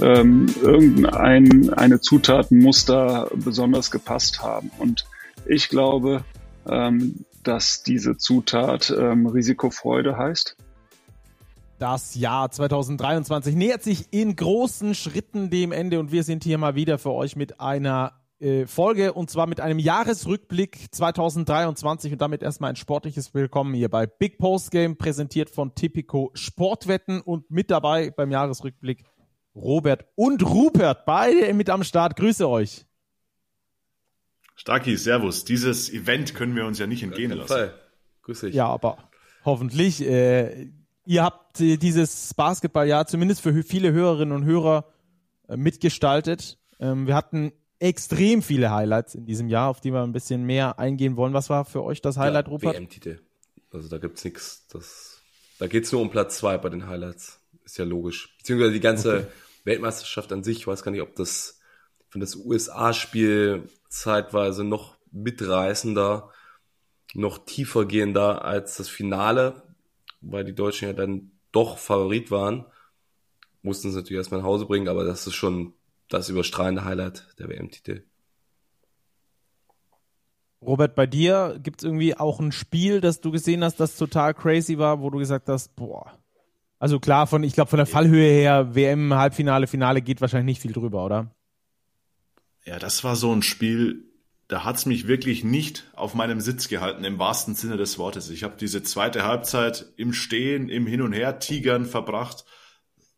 [0.00, 4.70] ähm, irgendein eine Zutat muss da besonders gepasst haben.
[4.78, 5.06] Und
[5.46, 6.24] ich glaube,
[6.68, 10.56] ähm, dass diese Zutat ähm, Risikofreude heißt.
[11.78, 16.74] Das Jahr 2023 nähert sich in großen Schritten dem Ende und wir sind hier mal
[16.74, 22.42] wieder für euch mit einer äh, Folge und zwar mit einem Jahresrückblick 2023 und damit
[22.42, 27.70] erstmal ein sportliches Willkommen hier bei Big Post Game, präsentiert von Tipico Sportwetten und mit
[27.70, 29.04] dabei beim Jahresrückblick
[29.54, 32.16] Robert und Rupert, beide mit am Start.
[32.16, 32.86] Grüße euch.
[34.54, 35.44] Starki, Servus.
[35.44, 37.48] Dieses Event können wir uns ja nicht entgehen lassen.
[37.48, 37.74] Fall.
[38.22, 38.54] Grüß dich.
[38.54, 39.10] Ja, aber
[39.44, 40.02] hoffentlich.
[40.02, 40.70] Äh,
[41.04, 44.86] ihr habt äh, dieses Basketballjahr zumindest für viele Hörerinnen und Hörer
[45.48, 46.58] äh, mitgestaltet.
[46.80, 50.78] Ähm, wir hatten extrem viele Highlights in diesem Jahr, auf die wir ein bisschen mehr
[50.78, 51.32] eingehen wollen.
[51.32, 52.74] Was war für euch das Highlight, ja, Rupert?
[52.74, 53.20] WM-Titel.
[53.72, 54.66] Also da gibt's nichts.
[54.68, 55.22] Das,
[55.58, 57.37] da geht's nur um Platz zwei bei den Highlights.
[57.68, 58.34] Ist ja logisch.
[58.38, 59.26] Beziehungsweise die ganze okay.
[59.64, 60.56] Weltmeisterschaft an sich.
[60.56, 61.60] Ich weiß gar nicht, ob das
[62.08, 66.30] von das USA-Spiel zeitweise noch mitreißender,
[67.12, 69.64] noch tiefer gehender als das Finale,
[70.22, 72.64] weil die Deutschen ja dann doch Favorit waren.
[73.60, 75.74] Mussten es natürlich erstmal nach Hause bringen, aber das ist schon
[76.08, 78.02] das überstrahlende Highlight der WM-Titel.
[80.62, 84.32] Robert, bei dir gibt es irgendwie auch ein Spiel, das du gesehen hast, das total
[84.32, 86.18] crazy war, wo du gesagt hast, boah.
[86.78, 90.62] Also klar, von, ich glaube, von der Fallhöhe her, WM, Halbfinale, Finale geht wahrscheinlich nicht
[90.62, 91.34] viel drüber, oder?
[92.64, 94.08] Ja, das war so ein Spiel,
[94.48, 98.30] da hat's mich wirklich nicht auf meinem Sitz gehalten, im wahrsten Sinne des Wortes.
[98.30, 102.44] Ich habe diese zweite Halbzeit im Stehen, im Hin und Her Tigern verbracht.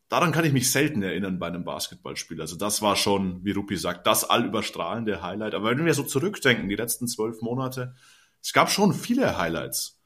[0.09, 2.41] Daran kann ich mich selten erinnern bei einem Basketballspiel.
[2.41, 5.55] Also das war schon, wie Rupi sagt, das allüberstrahlende Highlight.
[5.55, 7.95] Aber wenn wir so zurückdenken, die letzten zwölf Monate,
[8.43, 10.01] es gab schon viele Highlights.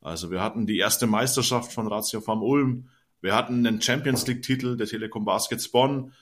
[0.00, 2.88] Also wir hatten die erste Meisterschaft von Ratio Farm Ulm.
[3.20, 6.12] Wir hatten einen Champions League Titel der Telekom Baskets Bonn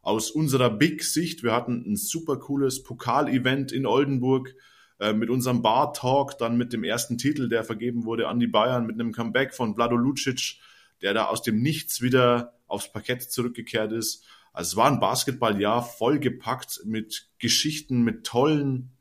[0.00, 4.54] aus unserer Big-Sicht, wir hatten ein super cooles Pokal-Event in Oldenburg
[5.00, 8.86] äh, mit unserem Bar-Talk, dann mit dem ersten Titel, der vergeben wurde an die Bayern,
[8.86, 10.58] mit einem Comeback von Vlado Lucic,
[11.02, 14.24] der da aus dem Nichts wieder aufs Parkett zurückgekehrt ist.
[14.52, 18.92] Also es war ein Basketballjahr vollgepackt mit Geschichten, mit tollen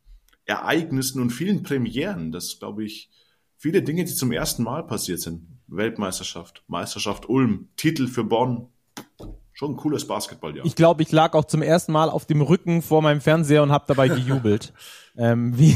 [0.44, 2.34] Ereignissen und vielen Premieren.
[2.34, 3.09] Das glaube ich,
[3.56, 5.55] viele Dinge, die zum ersten Mal passiert sind.
[5.68, 8.68] Weltmeisterschaft, Meisterschaft Ulm, Titel für Bonn,
[9.53, 10.64] schon ein cooles Basketball, ja.
[10.66, 13.72] Ich glaube, ich lag auch zum ersten Mal auf dem Rücken vor meinem Fernseher und
[13.72, 14.74] habe dabei gejubelt.
[15.18, 15.75] ähm, wie,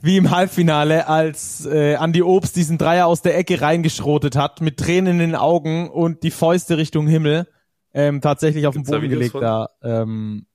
[0.00, 4.78] wie im Halbfinale, als äh, Andy Obst diesen Dreier aus der Ecke reingeschrotet hat, mit
[4.78, 7.46] Tränen in den Augen und die Fäuste Richtung Himmel
[7.92, 9.40] ähm, tatsächlich auf Gibt's den Boden gelegt von?
[9.42, 9.70] da.
[9.82, 10.46] Ähm,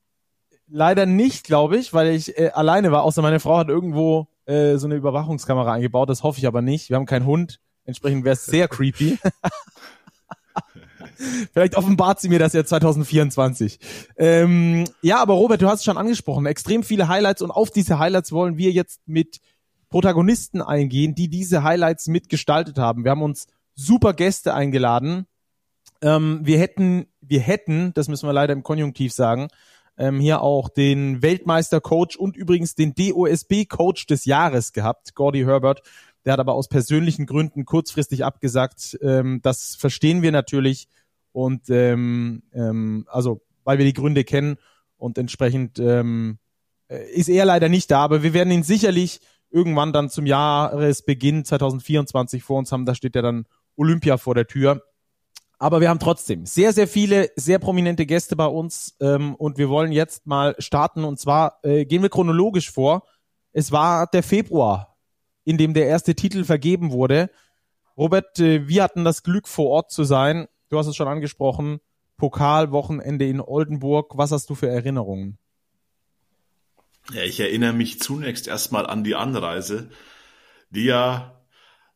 [0.67, 4.77] leider nicht, glaube ich, weil ich äh, alleine war, außer meine Frau hat irgendwo äh,
[4.77, 6.89] so eine Überwachungskamera eingebaut, das hoffe ich aber nicht.
[6.89, 9.17] Wir haben keinen Hund, entsprechend wäre es sehr creepy.
[11.53, 13.79] Vielleicht offenbart sie mir das ja 2024.
[14.17, 16.45] Ähm, ja, aber Robert, du hast es schon angesprochen.
[16.45, 19.39] Extrem viele Highlights und auf diese Highlights wollen wir jetzt mit
[19.89, 23.03] Protagonisten eingehen, die diese Highlights mitgestaltet haben.
[23.03, 25.27] Wir haben uns super Gäste eingeladen.
[26.01, 29.49] Ähm, wir hätten, wir hätten, das müssen wir leider im Konjunktiv sagen,
[29.97, 35.81] ähm, hier auch den Weltmeister-Coach und übrigens den DOSB-Coach des Jahres gehabt, Gordy Herbert.
[36.25, 38.97] Der hat aber aus persönlichen Gründen kurzfristig abgesagt.
[39.01, 40.87] Ähm, das verstehen wir natürlich.
[41.31, 44.57] Und ähm, ähm, also, weil wir die Gründe kennen
[44.97, 46.37] und entsprechend ähm,
[46.87, 51.45] äh, ist er leider nicht da, aber wir werden ihn sicherlich irgendwann dann zum Jahresbeginn
[51.45, 52.85] 2024 vor uns haben.
[52.85, 53.45] Da steht ja dann
[53.75, 54.83] Olympia vor der Tür.
[55.57, 59.69] Aber wir haben trotzdem sehr, sehr viele, sehr prominente Gäste bei uns ähm, und wir
[59.69, 63.03] wollen jetzt mal starten und zwar äh, gehen wir chronologisch vor.
[63.53, 64.90] Es war der Februar,
[65.43, 67.29] in dem der erste Titel vergeben wurde.
[67.97, 71.81] Robert, äh, wir hatten das Glück vor Ort zu sein Du hast es schon angesprochen.
[72.15, 74.17] Pokalwochenende in Oldenburg.
[74.17, 75.37] Was hast du für Erinnerungen?
[77.11, 79.89] Ja, ich erinnere mich zunächst erstmal an die Anreise,
[80.69, 81.41] die ja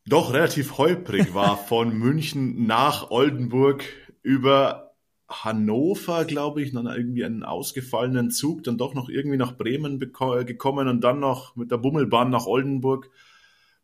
[0.06, 3.86] doch relativ holprig war von München nach Oldenburg
[4.24, 4.94] über
[5.30, 10.88] Hannover, glaube ich, dann irgendwie einen ausgefallenen Zug, dann doch noch irgendwie nach Bremen gekommen
[10.90, 13.10] und dann noch mit der Bummelbahn nach Oldenburg.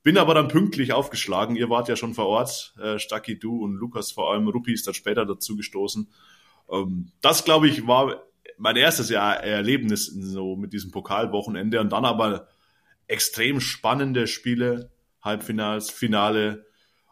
[0.04, 1.56] Bin aber dann pünktlich aufgeschlagen.
[1.56, 4.48] Ihr wart ja schon vor Ort, äh, Stacki, du und Lukas vor allem.
[4.48, 6.10] Ruppi ist dann später dazu gestoßen.
[6.72, 8.24] Ähm, das, glaube ich, war
[8.58, 12.48] mein erstes Jahr Erlebnis so mit diesem Pokalwochenende und dann aber
[13.08, 16.66] extrem spannende Spiele, Halbfinals, Finale,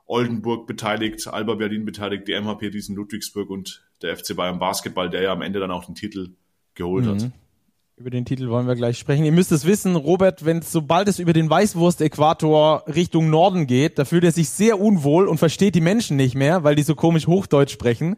[0.06, 5.22] Oldenburg beteiligt, Alba Berlin beteiligt, die MHP Riesen Ludwigsburg und der FC Bayern Basketball, der
[5.22, 6.36] ja am Ende dann auch den Titel
[6.74, 7.10] geholt mhm.
[7.10, 7.32] hat.
[8.00, 9.26] Über den Titel wollen wir gleich sprechen.
[9.26, 14.06] Ihr müsst es wissen, Robert, wenn sobald es über den Weißwurst-Äquator Richtung Norden geht, da
[14.06, 17.28] fühlt er sich sehr unwohl und versteht die Menschen nicht mehr, weil die so komisch
[17.28, 18.16] Hochdeutsch sprechen.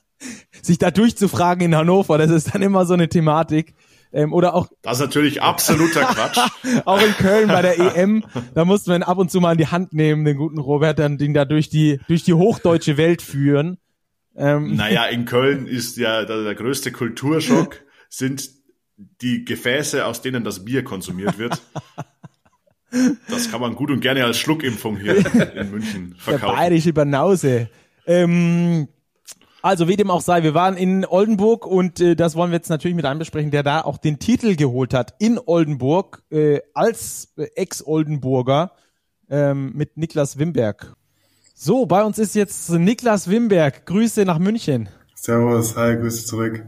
[0.62, 3.74] sich da durchzufragen in Hannover, das ist dann immer so eine Thematik.
[4.14, 4.68] Ähm, oder auch.
[4.80, 6.38] Das ist natürlich absoluter Quatsch.
[6.86, 8.24] auch in Köln bei der EM,
[8.54, 10.98] da mussten wir ihn ab und zu mal in die Hand nehmen, den guten Robert,
[10.98, 13.76] dann den da durch die, durch die hochdeutsche Welt führen.
[14.34, 14.74] Ähm.
[14.74, 18.57] Naja, in Köln ist ja der, der größte Kulturschock sind
[18.98, 21.60] die Gefäße, aus denen das Bier konsumiert wird.
[23.28, 25.16] Das kann man gut und gerne als Schluckimpfung hier
[25.56, 26.46] in München verkaufen.
[26.46, 27.68] Der bayerische Banause.
[28.06, 28.88] Ähm,
[29.60, 32.70] also wie dem auch sei, wir waren in Oldenburg und äh, das wollen wir jetzt
[32.70, 37.34] natürlich mit einem besprechen, der da auch den Titel geholt hat in Oldenburg äh, als
[37.36, 38.72] äh, Ex-Oldenburger
[39.28, 40.94] ähm, mit Niklas Wimberg.
[41.54, 43.84] So, bei uns ist jetzt Niklas Wimberg.
[43.84, 44.88] Grüße nach München.
[45.14, 46.64] Servus, hi, Grüße zurück.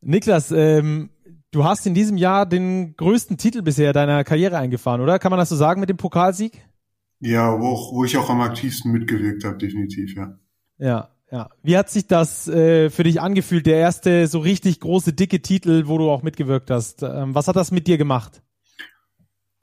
[0.00, 1.10] Niklas, ähm,
[1.54, 5.18] du hast in diesem Jahr den größten Titel bisher deiner Karriere eingefahren, oder?
[5.18, 6.66] Kann man das so sagen mit dem Pokalsieg?
[7.20, 10.36] Ja, wo, auch, wo ich auch am aktivsten mitgewirkt habe, definitiv, ja.
[10.78, 11.48] Ja, ja.
[11.62, 15.84] Wie hat sich das äh, für dich angefühlt, der erste so richtig große, dicke Titel,
[15.86, 17.02] wo du auch mitgewirkt hast?
[17.02, 18.42] Ähm, was hat das mit dir gemacht?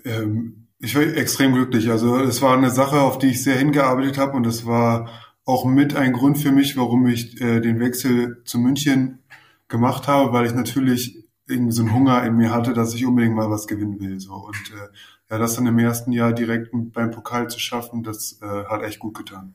[0.06, 1.90] Ähm, ich war extrem glücklich.
[1.90, 5.10] Also es war eine Sache, auf die ich sehr hingearbeitet habe und es war
[5.46, 9.20] auch mit ein Grund für mich, warum ich äh, den Wechsel zu München
[9.68, 11.21] gemacht habe, weil ich natürlich
[11.52, 14.20] irgendwie so einen Hunger in mir hatte, dass ich unbedingt mal was gewinnen will.
[14.20, 14.34] So.
[14.34, 14.88] Und äh,
[15.30, 19.00] ja, das dann im ersten Jahr direkt beim Pokal zu schaffen, das äh, hat echt
[19.00, 19.54] gut getan.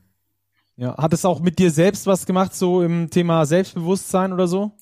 [0.75, 4.77] Ja, hat es auch mit dir selbst was gemacht, so im Thema Selbstbewusstsein oder so?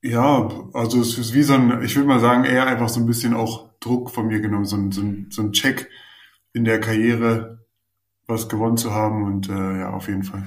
[0.00, 3.06] Ja, also es ist wie so ein, ich würde mal sagen, eher einfach so ein
[3.06, 5.88] bisschen auch Druck von mir genommen, so ein, so ein, so ein Check
[6.52, 7.64] in der Karriere,
[8.26, 10.44] was gewonnen zu haben und äh, ja, auf jeden Fall.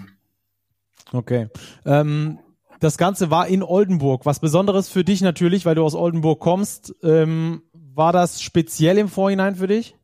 [1.12, 1.48] Okay.
[1.86, 2.40] Ähm,
[2.80, 4.26] das Ganze war in Oldenburg.
[4.26, 6.96] Was Besonderes für dich natürlich, weil du aus Oldenburg kommst.
[7.04, 9.96] Ähm, war das speziell im Vorhinein für dich?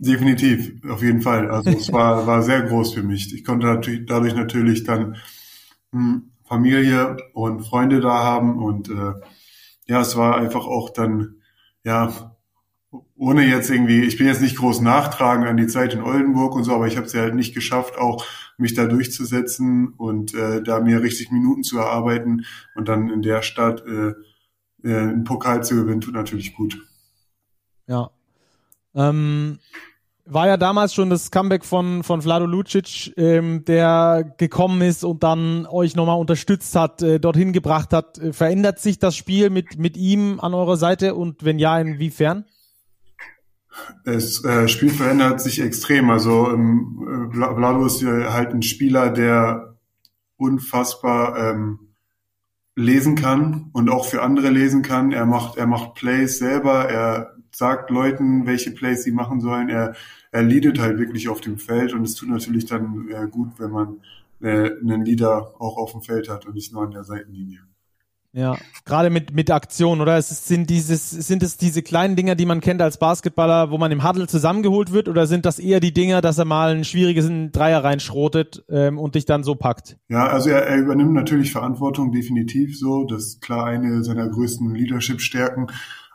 [0.00, 1.50] Definitiv, auf jeden Fall.
[1.50, 3.32] Also es war, war sehr groß für mich.
[3.34, 5.16] Ich konnte natürlich, dadurch natürlich dann
[5.92, 9.12] hm, Familie und Freunde da haben und äh,
[9.86, 11.36] ja, es war einfach auch dann,
[11.84, 12.29] ja,
[13.16, 16.64] ohne jetzt irgendwie, ich bin jetzt nicht groß nachtragen an die Zeit in Oldenburg und
[16.64, 18.24] so, aber ich habe es ja halt nicht geschafft, auch
[18.56, 22.44] mich da durchzusetzen und äh, da mir richtig Minuten zu erarbeiten
[22.74, 24.14] und dann in der Stadt äh,
[24.82, 26.78] äh, einen Pokal zu gewinnen, tut natürlich gut.
[27.86, 28.10] Ja,
[28.94, 29.58] ähm,
[30.24, 35.22] war ja damals schon das Comeback von, von Vlado Lucic, ähm, der gekommen ist und
[35.22, 38.20] dann euch nochmal unterstützt hat, äh, dorthin gebracht hat.
[38.32, 42.44] Verändert sich das Spiel mit, mit ihm an eurer Seite und wenn ja, inwiefern?
[44.04, 46.10] Das äh, Spiel verändert sich extrem.
[46.10, 49.76] Also ähm, Vlado ist halt ein Spieler, der
[50.36, 51.90] unfassbar ähm,
[52.74, 55.12] lesen kann und auch für andere lesen kann.
[55.12, 59.68] Er macht, er macht Plays selber, er sagt Leuten, welche Plays sie machen sollen.
[59.68, 59.94] Er,
[60.30, 63.70] er leadet halt wirklich auf dem Feld und es tut natürlich dann äh, gut, wenn
[63.70, 64.00] man
[64.40, 67.60] äh, einen Leader auch auf dem Feld hat und nicht nur an der Seitenlinie.
[68.32, 70.16] Ja, gerade mit, mit Aktion, oder?
[70.16, 73.90] Es sind dieses, sind es diese kleinen Dinger, die man kennt als Basketballer, wo man
[73.90, 77.28] im Huddle zusammengeholt wird, oder sind das eher die Dinger, dass er mal ein schwieriges
[77.50, 79.98] Dreier reinschrotet ähm, und dich dann so packt?
[80.08, 83.04] Ja, also er, er übernimmt natürlich Verantwortung, definitiv so.
[83.04, 85.66] Das ist klar eine seiner größten Leadership-Stärken.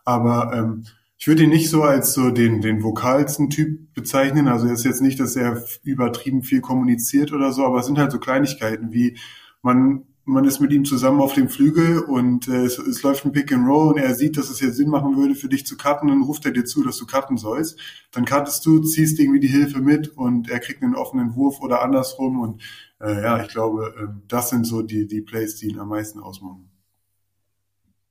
[0.06, 0.86] Aber ähm,
[1.18, 4.48] ich würde ihn nicht so als so den, den vokalsten Typ bezeichnen.
[4.48, 7.98] Also er ist jetzt nicht, dass er übertrieben viel kommuniziert oder so, aber es sind
[7.98, 9.18] halt so Kleinigkeiten wie
[9.62, 13.32] man man ist mit ihm zusammen auf dem Flügel und äh, es, es läuft ein
[13.32, 15.78] Pick and Roll und er sieht, dass es jetzt Sinn machen würde für dich zu
[15.78, 17.80] cutten, dann ruft er dir zu, dass du cutten sollst.
[18.12, 21.84] Dann cuttest du, ziehst irgendwie die Hilfe mit und er kriegt einen offenen Wurf oder
[21.84, 22.62] andersrum und
[23.00, 26.20] äh, ja, ich glaube, äh, das sind so die die Plays, die ihn am meisten
[26.20, 26.70] ausmachen.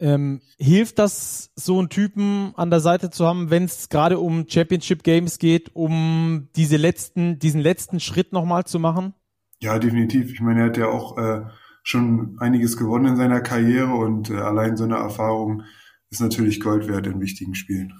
[0.00, 4.46] Ähm, hilft das, so einen Typen an der Seite zu haben, wenn es gerade um
[4.48, 9.14] Championship Games geht, um diese letzten, diesen letzten Schritt nochmal zu machen?
[9.60, 10.32] Ja, definitiv.
[10.32, 11.44] Ich meine, er hat ja auch äh,
[11.84, 15.62] schon einiges gewonnen in seiner Karriere und äh, allein so eine Erfahrung
[16.10, 17.92] ist natürlich Gold wert in wichtigen Spielen.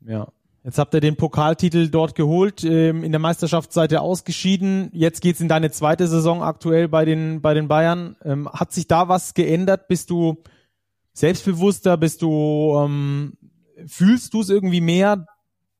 [0.00, 0.28] Ja.
[0.64, 2.64] Jetzt habt ihr den Pokaltitel dort geholt.
[2.64, 4.88] Ähm, in der Meisterschaft seid ihr ausgeschieden.
[4.92, 8.16] Jetzt geht's in deine zweite Saison aktuell bei den, bei den Bayern.
[8.24, 9.88] Ähm, hat sich da was geändert?
[9.88, 10.42] Bist du
[11.12, 11.98] selbstbewusster?
[11.98, 13.34] Bist du, ähm,
[13.86, 15.26] fühlst du es irgendwie mehr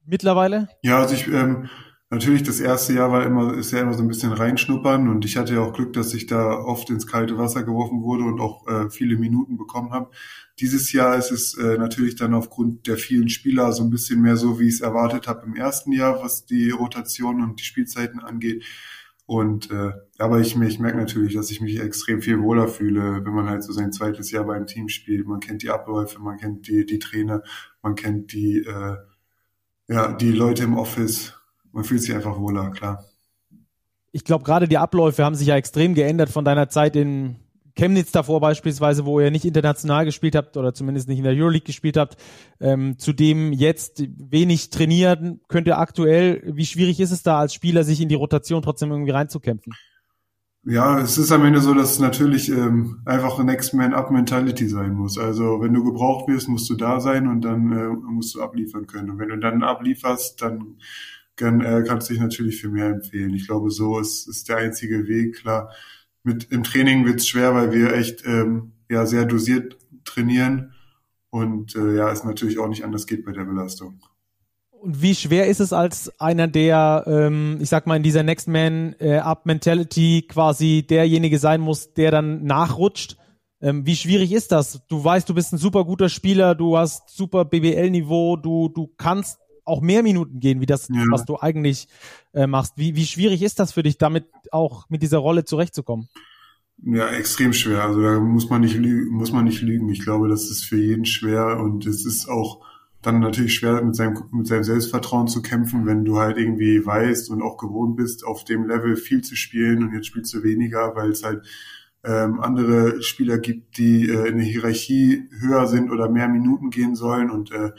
[0.05, 0.69] mittlerweile?
[0.83, 1.71] Ja, also ich, ähm,
[2.15, 5.37] natürlich das erste Jahr war immer, ist ja immer so ein bisschen reinschnuppern und ich
[5.37, 8.67] hatte ja auch Glück, dass ich da oft ins kalte Wasser geworfen wurde und auch
[8.67, 10.11] äh, viele Minuten bekommen habe.
[10.61, 14.37] Dieses Jahr ist es äh, natürlich dann aufgrund der vielen Spieler so ein bisschen mehr
[14.37, 18.21] so, wie ich es erwartet habe im ersten Jahr, was die Rotation und die Spielzeiten
[18.21, 18.65] angeht.
[19.27, 23.33] Und äh, aber ich, ich merke natürlich, dass ich mich extrem viel wohler fühle, wenn
[23.33, 25.27] man halt so sein zweites Jahr beim Team spielt.
[25.27, 27.43] Man kennt die Abläufe, man kennt die, die Trainer,
[27.83, 28.97] man kennt die, äh,
[29.89, 31.35] ja, die Leute im Office.
[31.75, 33.05] Man fühlt sich einfach wohler, klar.
[34.13, 37.37] ich glaube, gerade die Abläufe haben sich ja extrem geändert von deiner Zeit in
[37.77, 41.67] Chemnitz davor beispielsweise, wo ihr nicht international gespielt habt oder zumindest nicht in der Euroleague
[41.67, 42.17] gespielt habt,
[42.61, 46.43] ähm, zudem jetzt wenig trainieren könnt ihr aktuell.
[46.55, 49.73] Wie schwierig ist es da als Spieler, sich in die Rotation trotzdem irgendwie reinzukämpfen?
[50.67, 54.11] Ja, es ist am Ende so, dass es natürlich ähm, einfach eine Next Man Up
[54.11, 55.19] Mentality sein muss.
[55.19, 58.87] Also wenn du gebraucht wirst, musst du da sein und dann äh, musst du abliefern
[58.87, 59.11] können.
[59.11, 60.77] Und wenn du dann ablieferst, dann
[61.37, 63.35] kann, äh, kannst du dich natürlich für mehr empfehlen.
[63.35, 65.37] Ich glaube, so ist, ist der einzige Weg.
[65.37, 65.73] Klar,
[66.23, 70.73] mit im Training wird's schwer, weil wir echt ähm, ja sehr dosiert trainieren
[71.31, 74.01] und äh, ja, es natürlich auch nicht anders geht bei der Belastung.
[74.71, 78.49] Und wie schwer ist es als einer, der, ähm, ich sag mal, in dieser Next
[78.49, 83.17] Man äh, Up Mentality quasi derjenige sein muss, der dann nachrutscht?
[83.63, 84.83] Ähm, wie schwierig ist das?
[84.89, 89.39] Du weißt, du bist ein super guter Spieler, du hast super BBL-Niveau, du, du kannst
[89.65, 91.05] auch mehr Minuten gehen, wie das, ja.
[91.11, 91.89] was du eigentlich
[92.33, 92.75] äh, machst.
[92.77, 96.09] Wie, wie schwierig ist das für dich, damit auch mit dieser Rolle zurechtzukommen?
[96.83, 97.85] Ja, extrem schwer.
[97.85, 99.89] Also da muss man nicht lügen, muss man nicht lügen.
[99.89, 102.61] Ich glaube, das ist für jeden schwer und es ist auch
[103.01, 107.31] dann natürlich schwer mit seinem, mit seinem Selbstvertrauen zu kämpfen, wenn du halt irgendwie weißt
[107.31, 110.95] und auch gewohnt bist, auf dem Level viel zu spielen und jetzt spielst du weniger,
[110.97, 111.47] weil es halt
[112.03, 116.95] ähm, andere Spieler gibt, die äh, in der Hierarchie höher sind oder mehr Minuten gehen
[116.95, 117.71] sollen und äh,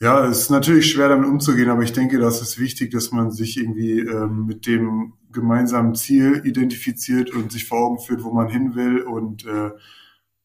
[0.00, 3.30] ja, es ist natürlich schwer damit umzugehen, aber ich denke, das ist wichtig, dass man
[3.30, 8.48] sich irgendwie ähm, mit dem gemeinsamen Ziel identifiziert und sich vor Augen führt, wo man
[8.48, 9.70] hin will und äh,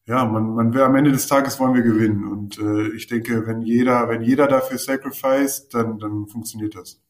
[0.06, 2.24] ja, man, man will am Ende des Tages wollen wir gewinnen.
[2.24, 7.00] Und äh, ich denke, wenn jeder, wenn jeder dafür sacrifice, dann, dann funktioniert das.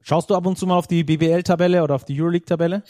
[0.00, 2.82] Schaust du ab und zu mal auf die BWL-Tabelle oder auf die Euroleague-Tabelle?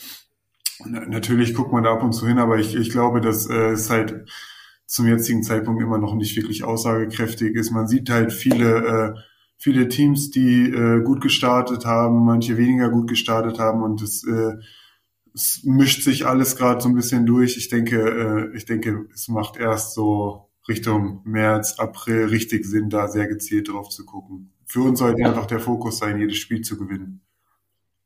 [0.86, 3.70] Na, natürlich guckt man da ab und zu hin, aber ich, ich glaube, dass äh,
[3.70, 4.28] es halt
[4.90, 7.70] zum jetzigen Zeitpunkt immer noch nicht wirklich aussagekräftig ist.
[7.70, 9.20] Man sieht halt viele, äh,
[9.56, 14.56] viele Teams, die äh, gut gestartet haben, manche weniger gut gestartet haben und es äh,
[15.32, 17.56] es mischt sich alles gerade so ein bisschen durch.
[17.56, 23.06] Ich denke, äh, ich denke, es macht erst so Richtung März, April richtig Sinn, da
[23.06, 24.52] sehr gezielt drauf zu gucken.
[24.66, 25.28] Für uns sollte ja.
[25.28, 27.22] einfach der Fokus sein, jedes Spiel zu gewinnen.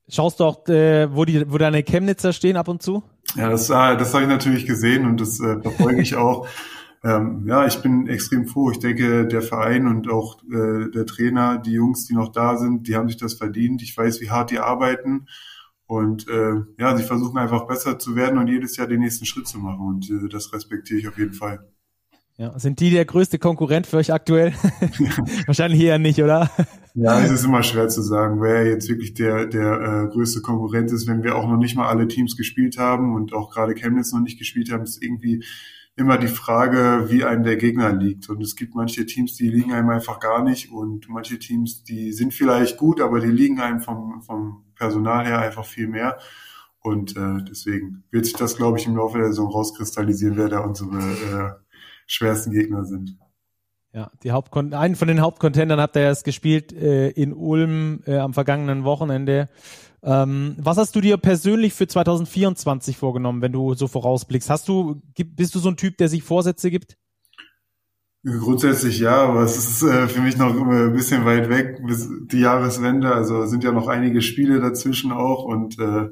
[0.08, 3.02] Schaust du auch, äh, wo, die, wo deine Chemnitzer stehen ab und zu?
[3.34, 6.46] Ja, das, äh, das habe ich natürlich gesehen und das äh, verfolge ich auch.
[7.06, 8.70] Ähm, ja, ich bin extrem froh.
[8.70, 12.88] Ich denke, der Verein und auch äh, der Trainer, die Jungs, die noch da sind,
[12.88, 13.82] die haben sich das verdient.
[13.82, 15.26] Ich weiß, wie hart die arbeiten.
[15.86, 19.46] Und äh, ja, sie versuchen einfach besser zu werden und jedes Jahr den nächsten Schritt
[19.46, 19.86] zu machen.
[19.86, 21.68] Und äh, das respektiere ich auf jeden Fall.
[22.38, 24.52] Ja, sind die der größte Konkurrent für euch aktuell?
[25.46, 26.50] Wahrscheinlich eher nicht, oder?
[26.96, 30.92] Ja, es ist immer schwer zu sagen, wer jetzt wirklich der, der äh, größte Konkurrent
[30.92, 34.12] ist, wenn wir auch noch nicht mal alle Teams gespielt haben und auch gerade Chemnitz
[34.12, 35.44] noch nicht gespielt haben, ist irgendwie
[35.96, 38.28] immer die Frage, wie einem der Gegner liegt.
[38.28, 42.12] Und es gibt manche Teams, die liegen einem einfach gar nicht und manche Teams, die
[42.12, 46.18] sind vielleicht gut, aber die liegen einem vom, vom Personal her einfach viel mehr.
[46.80, 50.60] Und äh, deswegen wird sich das, glaube ich, im Laufe der Saison rauskristallisieren, wer da
[50.60, 51.50] unsere äh,
[52.06, 53.16] schwersten Gegner sind.
[53.94, 58.16] Ja, die Hauptkon einen von den Hauptcontendern habt ihr erst gespielt äh, in Ulm äh,
[58.16, 59.48] am vergangenen Wochenende.
[60.02, 64.50] Ähm, was hast du dir persönlich für 2024 vorgenommen, wenn du so vorausblickst?
[64.50, 66.96] Hast du, bist du so ein Typ, der sich Vorsätze gibt?
[68.24, 72.40] Grundsätzlich ja, aber es ist äh, für mich noch ein bisschen weit weg bis die
[72.40, 73.14] Jahreswende.
[73.14, 76.08] Also sind ja noch einige Spiele dazwischen auch und äh,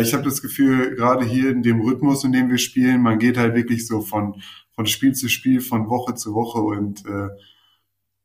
[0.00, 3.36] ich habe das Gefühl, gerade hier in dem Rhythmus, in dem wir spielen, man geht
[3.36, 4.40] halt wirklich so von
[4.74, 7.28] von Spiel zu Spiel, von Woche zu Woche und äh,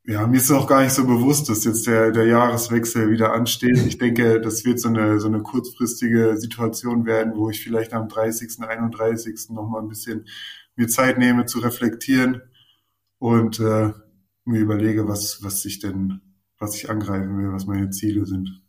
[0.07, 3.77] ja, mir ist auch gar nicht so bewusst, dass jetzt der, der Jahreswechsel wieder ansteht.
[3.85, 8.07] Ich denke, das wird so eine, so eine kurzfristige Situation werden, wo ich vielleicht am
[8.07, 9.49] 30., 31.
[9.49, 10.25] nochmal ein bisschen
[10.77, 12.41] mir Zeit nehme zu reflektieren
[13.19, 13.91] und äh,
[14.45, 16.21] mir überlege, was, was ich denn,
[16.57, 18.61] was ich angreifen will, was meine Ziele sind.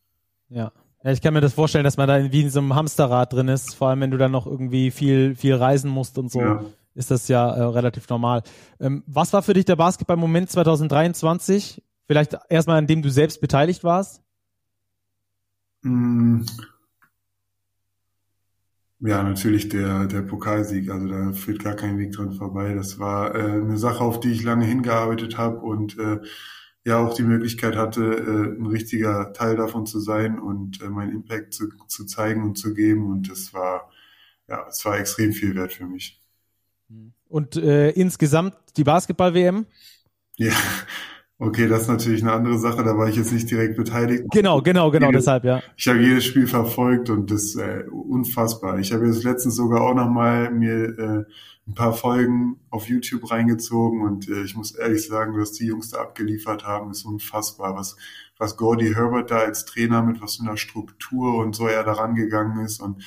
[0.48, 0.72] Ja.
[1.04, 3.46] Ja, ich kann mir das vorstellen, dass man da wie in so einem Hamsterrad drin
[3.46, 6.40] ist, vor allem wenn du dann noch irgendwie viel, viel reisen musst und so.
[6.40, 6.64] Ja
[6.98, 8.42] ist das ja äh, relativ normal.
[8.80, 11.82] Ähm, was war für dich der Basketball-Moment 2023?
[12.06, 14.22] Vielleicht erstmal, an dem du selbst beteiligt warst?
[15.82, 16.42] Mm.
[19.00, 20.90] Ja, natürlich der, der Pokalsieg.
[20.90, 22.74] Also da führt gar kein Weg dran vorbei.
[22.74, 26.18] Das war äh, eine Sache, auf die ich lange hingearbeitet habe und äh,
[26.84, 31.12] ja auch die Möglichkeit hatte, äh, ein richtiger Teil davon zu sein und äh, meinen
[31.12, 33.08] Impact zu, zu zeigen und zu geben.
[33.08, 33.88] Und das war,
[34.48, 36.20] ja, es war extrem viel wert für mich.
[37.28, 39.66] Und äh, insgesamt die Basketball-WM?
[40.36, 40.54] Ja,
[41.40, 44.24] Okay, das ist natürlich eine andere Sache, da war ich jetzt nicht direkt beteiligt.
[44.32, 45.62] Genau, genau, genau, jedes, deshalb, ja.
[45.76, 48.80] Ich habe jedes Spiel verfolgt und das ist äh, unfassbar.
[48.80, 51.24] Ich habe jetzt letztens sogar auch nochmal mir äh,
[51.68, 55.90] ein paar Folgen auf YouTube reingezogen und äh, ich muss ehrlich sagen, was die Jungs
[55.90, 57.76] da abgeliefert haben, ist unfassbar.
[57.76, 57.96] Was,
[58.36, 61.92] was Gordy Herbert da als Trainer mit was für einer Struktur und so er da
[61.92, 63.04] rangegangen ist und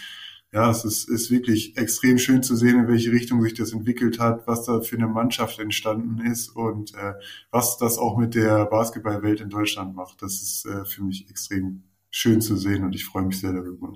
[0.54, 4.20] ja, es ist, ist wirklich extrem schön zu sehen, in welche Richtung sich das entwickelt
[4.20, 7.14] hat, was da für eine Mannschaft entstanden ist und äh,
[7.52, 10.22] was das auch mit der Basketballwelt in Deutschland macht.
[10.22, 13.94] Das ist äh, für mich extrem schön zu sehen und ich freue mich sehr darüber.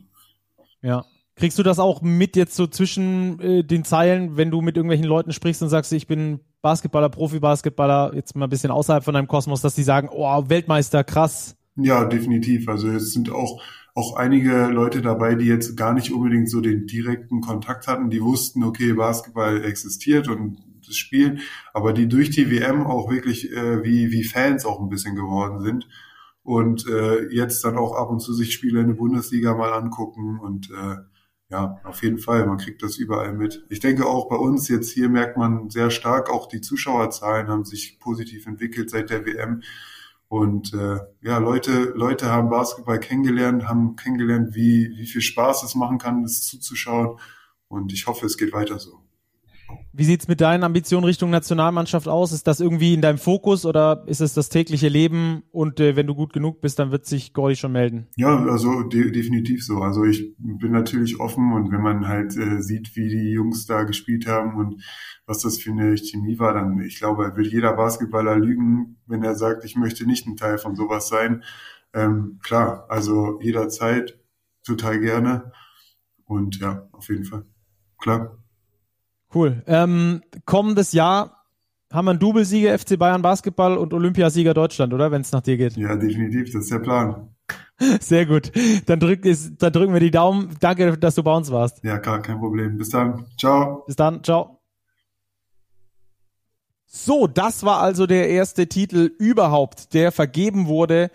[0.81, 1.05] Ja.
[1.35, 5.05] Kriegst du das auch mit jetzt so zwischen äh, den Zeilen, wenn du mit irgendwelchen
[5.05, 9.27] Leuten sprichst und sagst, ich bin Basketballer, Profi-Basketballer, jetzt mal ein bisschen außerhalb von deinem
[9.27, 11.57] Kosmos, dass die sagen, oh, Weltmeister, krass.
[11.75, 12.69] Ja, definitiv.
[12.69, 13.61] Also es sind auch
[13.95, 18.21] auch einige Leute dabei, die jetzt gar nicht unbedingt so den direkten Kontakt hatten, die
[18.21, 21.39] wussten, okay, Basketball existiert und das Spiel,
[21.73, 25.61] aber die durch die WM auch wirklich äh, wie, wie Fans auch ein bisschen geworden
[25.61, 25.87] sind
[26.43, 30.39] und äh, jetzt dann auch ab und zu sich Spiele in der Bundesliga mal angucken
[30.39, 30.97] und äh,
[31.49, 33.65] ja, auf jeden Fall, man kriegt das überall mit.
[33.69, 37.63] Ich denke auch bei uns jetzt hier merkt man sehr stark, auch die Zuschauerzahlen haben
[37.63, 39.61] sich positiv entwickelt seit der WM.
[40.27, 45.75] Und äh, ja, Leute, Leute haben Basketball kennengelernt, haben kennengelernt, wie, wie viel Spaß es
[45.75, 47.19] machen kann, das zuzuschauen.
[47.67, 49.04] Und ich hoffe, es geht weiter so.
[49.93, 52.31] Wie sieht's mit deinen Ambitionen Richtung Nationalmannschaft aus?
[52.31, 56.07] Ist das irgendwie in deinem Fokus oder ist es das tägliche Leben und äh, wenn
[56.07, 58.07] du gut genug bist, dann wird sich Gordy schon melden?
[58.15, 59.77] Ja, also de definitiv so.
[59.77, 63.83] Also ich bin natürlich offen und wenn man halt äh, sieht, wie die Jungs da
[63.83, 64.83] gespielt haben und
[65.25, 69.35] was das für eine Chemie war, dann ich glaube, wird jeder Basketballer lügen, wenn er
[69.35, 71.43] sagt, ich möchte nicht ein Teil von sowas sein.
[71.93, 74.19] Ähm, klar, also jederzeit
[74.65, 75.51] total gerne
[76.25, 77.45] und ja, auf jeden Fall.
[77.97, 78.37] Klar.
[79.35, 79.61] Cool.
[79.67, 81.43] Ähm, kommendes Jahr
[81.91, 85.11] haben wir einen Doublesieger FC Bayern Basketball und Olympiasieger Deutschland, oder?
[85.11, 85.75] Wenn es nach dir geht.
[85.75, 86.53] Ja, definitiv.
[86.53, 87.27] Das ist der Plan.
[87.99, 88.53] Sehr gut.
[88.85, 89.21] Dann, drück,
[89.59, 90.55] dann drücken wir die Daumen.
[90.61, 91.83] Danke, dass du bei uns warst.
[91.83, 92.77] Ja, klar, kein Problem.
[92.77, 93.25] Bis dann.
[93.37, 93.83] Ciao.
[93.85, 94.23] Bis dann.
[94.23, 94.61] Ciao.
[96.85, 101.11] So, das war also der erste Titel überhaupt, der vergeben wurde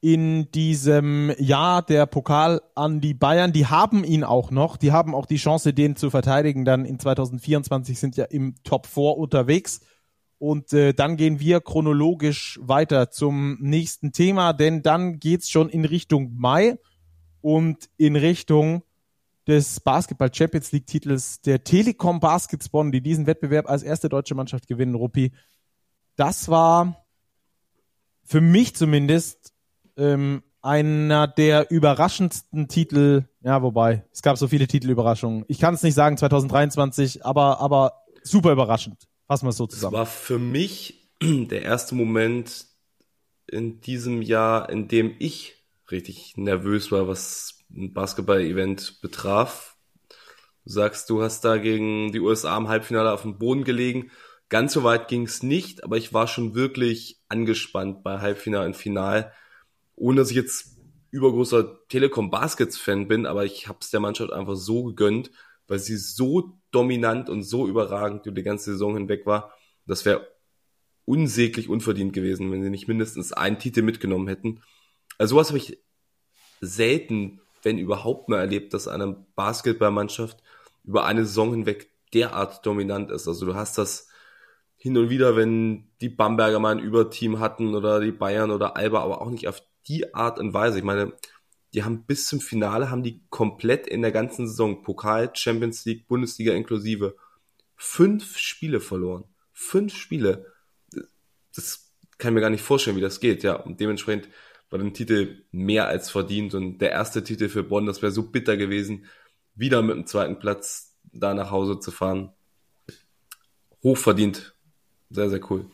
[0.00, 3.52] in diesem Jahr der Pokal an die Bayern.
[3.52, 4.76] Die haben ihn auch noch.
[4.76, 6.64] Die haben auch die Chance, den zu verteidigen.
[6.64, 9.80] Dann in 2024 sind ja im Top 4 unterwegs.
[10.38, 15.84] Und äh, dann gehen wir chronologisch weiter zum nächsten Thema, denn dann geht's schon in
[15.84, 16.78] Richtung Mai
[17.40, 18.84] und in Richtung
[19.48, 24.36] des Basketball Champions League Titels der Telekom Baskets Bonn, die diesen Wettbewerb als erste deutsche
[24.36, 25.32] Mannschaft gewinnen, Ruppi.
[26.14, 27.04] Das war
[28.22, 29.54] für mich zumindest
[29.98, 35.44] ähm, einer der überraschendsten Titel, ja, wobei, es gab so viele Titelüberraschungen.
[35.48, 39.08] Ich kann es nicht sagen 2023, aber, aber super überraschend.
[39.26, 39.92] Fassen wir es so zusammen.
[39.92, 42.66] Das war für mich der erste Moment
[43.46, 45.54] in diesem Jahr, in dem ich
[45.90, 49.76] richtig nervös war, was ein Basketball-Event betraf.
[50.64, 54.10] Du sagst, du hast da gegen die USA im Halbfinale auf dem Boden gelegen.
[54.50, 58.76] Ganz so weit ging es nicht, aber ich war schon wirklich angespannt bei Halbfinale und
[58.76, 59.32] Final
[59.98, 60.78] ohne dass ich jetzt
[61.10, 65.30] übergroßer Telekom Baskets Fan bin, aber ich habe es der Mannschaft einfach so gegönnt,
[65.66, 69.52] weil sie so dominant und so überragend über die ganze Saison hinweg war.
[69.86, 70.26] Das wäre
[71.04, 74.62] unsäglich unverdient gewesen, wenn sie nicht mindestens einen Titel mitgenommen hätten.
[75.16, 75.78] Also sowas habe ich
[76.60, 80.42] selten, wenn überhaupt mal erlebt, dass eine Basketballmannschaft
[80.84, 83.26] über eine Saison hinweg derart dominant ist.
[83.26, 84.08] Also du hast das
[84.76, 89.00] hin und wieder, wenn die Bamberger mal ein Überteam hatten oder die Bayern oder Alba,
[89.02, 90.78] aber auch nicht auf die Art und Weise.
[90.78, 91.12] Ich meine,
[91.74, 96.06] die haben bis zum Finale, haben die komplett in der ganzen Saison, Pokal, Champions League,
[96.08, 97.16] Bundesliga inklusive,
[97.76, 99.24] fünf Spiele verloren.
[99.52, 100.52] Fünf Spiele.
[101.54, 103.54] Das kann ich mir gar nicht vorstellen, wie das geht, ja.
[103.54, 104.28] Und dementsprechend
[104.70, 108.30] war der Titel mehr als verdient und der erste Titel für Bonn, das wäre so
[108.30, 109.06] bitter gewesen,
[109.54, 112.32] wieder mit dem zweiten Platz da nach Hause zu fahren.
[113.82, 114.54] Hochverdient.
[115.10, 115.66] Sehr, sehr cool.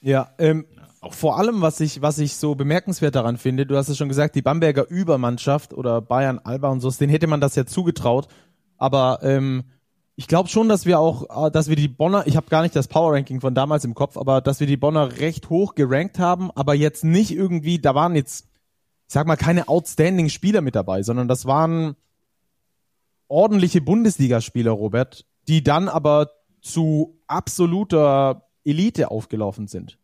[0.00, 0.66] Ja, ähm,
[1.00, 4.08] auch vor allem, was ich, was ich so bemerkenswert daran finde, du hast es schon
[4.08, 8.28] gesagt, die Bamberger Übermannschaft oder Bayern, Alba und so, denen hätte man das ja zugetraut.
[8.76, 9.64] Aber ähm,
[10.16, 12.76] ich glaube schon, dass wir auch, äh, dass wir die Bonner, ich habe gar nicht
[12.76, 16.18] das Power Ranking von damals im Kopf, aber dass wir die Bonner recht hoch gerankt
[16.18, 18.46] haben, aber jetzt nicht irgendwie, da waren jetzt,
[19.06, 21.96] ich sag mal, keine outstanding Spieler mit dabei, sondern das waren
[23.28, 29.98] ordentliche Bundesligaspieler, Robert, die dann aber zu absoluter Elite aufgelaufen sind.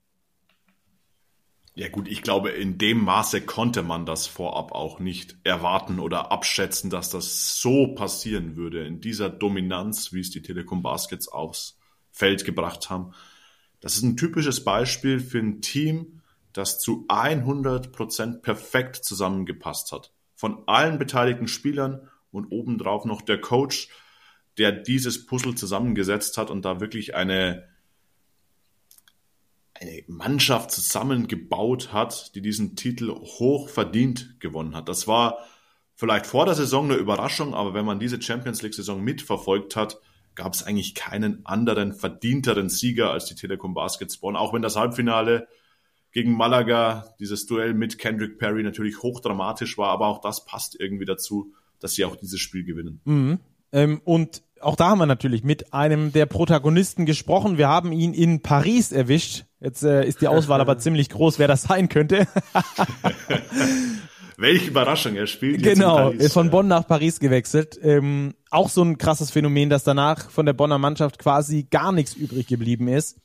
[1.75, 6.33] Ja gut, ich glaube, in dem Maße konnte man das vorab auch nicht erwarten oder
[6.33, 11.79] abschätzen, dass das so passieren würde, in dieser Dominanz, wie es die Telekom Baskets aufs
[12.11, 13.13] Feld gebracht haben.
[13.81, 16.23] Das ist ein typisches Beispiel für ein Team,
[16.55, 20.15] das zu 100 Prozent perfekt zusammengepasst hat.
[20.35, 23.91] Von allen beteiligten Spielern und obendrauf noch der Coach,
[24.57, 27.69] der dieses Puzzle zusammengesetzt hat und da wirklich eine,
[29.81, 34.89] eine Mannschaft zusammengebaut hat, die diesen Titel hoch verdient gewonnen hat.
[34.89, 35.39] Das war
[35.95, 39.99] vielleicht vor der Saison eine Überraschung, aber wenn man diese Champions League-Saison mitverfolgt hat,
[40.35, 44.77] gab es eigentlich keinen anderen verdienteren Sieger als die Telekom Baskets Bonn, auch wenn das
[44.77, 45.49] Halbfinale
[46.13, 51.05] gegen Malaga, dieses Duell mit Kendrick Perry natürlich hochdramatisch war, aber auch das passt irgendwie
[51.05, 53.01] dazu, dass sie auch dieses Spiel gewinnen.
[53.05, 53.39] Mhm.
[53.73, 57.59] Ähm, und auch da haben wir natürlich mit einem der Protagonisten gesprochen.
[57.59, 59.45] Wir haben ihn in Paris erwischt.
[59.61, 62.27] Jetzt äh, ist die Auswahl aber ziemlich groß, wer das sein könnte.
[64.39, 67.79] Welche Überraschung, er spielt jetzt Genau, ist von Bonn nach Paris gewechselt.
[67.83, 72.15] Ähm, auch so ein krasses Phänomen, dass danach von der Bonner Mannschaft quasi gar nichts
[72.15, 73.17] übrig geblieben ist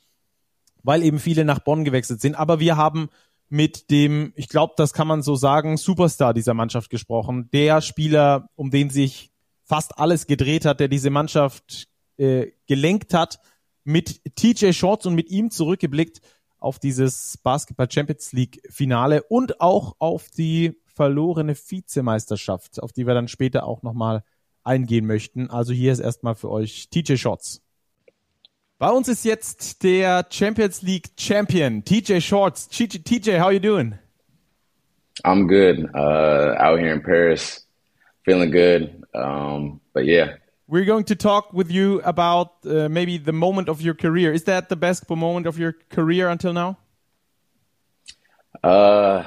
[0.82, 2.34] weil eben viele nach Bonn gewechselt sind.
[2.34, 3.08] Aber wir haben
[3.48, 7.48] mit dem, ich glaube, das kann man so sagen, Superstar dieser Mannschaft gesprochen.
[7.52, 9.31] Der Spieler, um den sich
[9.72, 13.40] fast alles gedreht hat, der diese Mannschaft äh, gelenkt hat,
[13.84, 16.20] mit TJ Shorts und mit ihm zurückgeblickt
[16.58, 23.14] auf dieses Basketball Champions League Finale und auch auf die verlorene Vizemeisterschaft, auf die wir
[23.14, 24.24] dann später auch nochmal
[24.62, 25.48] eingehen möchten.
[25.48, 27.62] Also hier ist erstmal für euch TJ Shorts.
[28.78, 32.68] Bei uns ist jetzt der Champions League Champion, TJ Shorts.
[32.68, 33.94] TJ, how you doing?
[35.24, 35.88] I'm good.
[35.94, 37.61] Uh, out here in Paris,
[38.24, 39.04] feeling good.
[39.14, 40.34] Um, but yeah.
[40.68, 44.32] We're going to talk with you about uh, maybe the moment of your career.
[44.32, 46.78] Is that the basketball moment of your career until now?
[48.62, 49.24] Uh,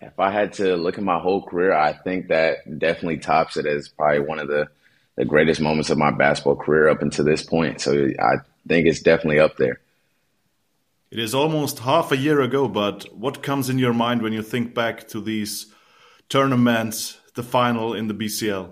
[0.00, 3.66] if I had to look at my whole career, I think that definitely tops it
[3.66, 4.68] as probably one of the,
[5.16, 7.80] the greatest moments of my basketball career up until this point.
[7.80, 8.36] So I
[8.68, 9.80] think it's definitely up there.
[11.10, 14.42] It is almost half a year ago, but what comes in your mind when you
[14.42, 15.66] think back to these
[16.28, 18.70] tournaments, the final in the BCL?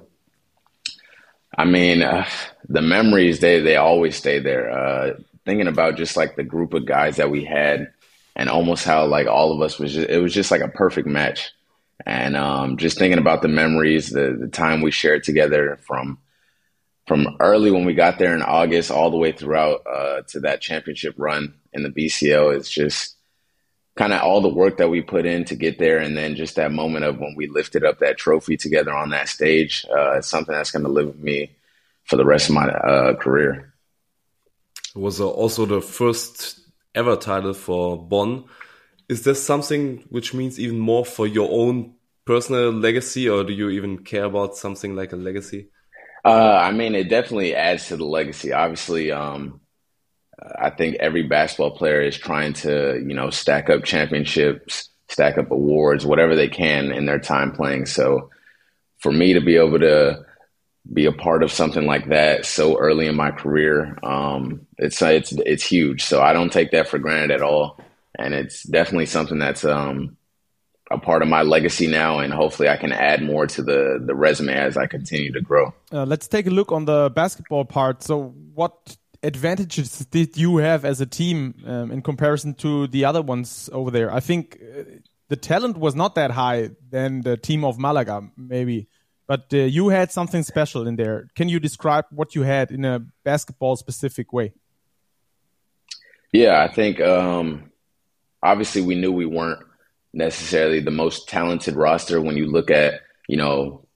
[1.57, 2.27] I mean, uh,
[2.69, 4.71] the memories they they always stay there.
[4.71, 7.93] Uh, thinking about just like the group of guys that we had,
[8.35, 11.07] and almost how like all of us was just, it was just like a perfect
[11.07, 11.53] match.
[12.05, 16.19] And um, just thinking about the memories, the the time we shared together from
[17.07, 20.61] from early when we got there in August all the way throughout uh, to that
[20.61, 23.14] championship run in the BCO is just
[23.97, 26.57] kind of all the work that we put in to get there, and then just
[26.57, 29.87] that moment of when we lifted up that trophy together on that stage.
[29.89, 31.51] Uh, it's something that's going to live with me
[32.05, 33.73] for the rest of my uh, career.
[34.95, 36.61] It was uh, also the first
[36.95, 38.45] ever title for Bonn.
[39.09, 43.71] Is this something which means even more for your own personal legacy, or do you
[43.71, 45.69] even care about something like a legacy?
[46.25, 48.53] Uh, I mean, it definitely adds to the legacy.
[48.53, 49.61] Obviously, um,
[50.59, 55.51] I think every basketball player is trying to, you know, stack up championships, stack up
[55.51, 57.87] awards, whatever they can in their time playing.
[57.87, 58.31] So,
[58.99, 60.25] for me to be able to
[60.93, 65.33] be a part of something like that so early in my career, um, it's it's
[65.33, 66.05] it's huge.
[66.05, 67.79] So I don't take that for granted at all,
[68.19, 70.17] and it's definitely something that's um,
[70.91, 74.15] a part of my legacy now, and hopefully I can add more to the the
[74.15, 75.73] resume as I continue to grow.
[75.93, 78.03] Uh, let's take a look on the basketball part.
[78.03, 83.23] So, what advantages did you have as a team um, in comparison to the other
[83.23, 84.13] ones over there?
[84.13, 84.83] I think uh,
[85.29, 88.89] the talent was not that high than the team of Malaga, maybe,
[89.27, 91.29] but uh, you had something special in there.
[91.35, 94.53] Can you describe what you had in a basketball specific way?
[96.33, 97.71] Yeah, I think um,
[98.43, 99.65] obviously we knew we weren't
[100.13, 103.87] necessarily the most talented roster when you look at, you know,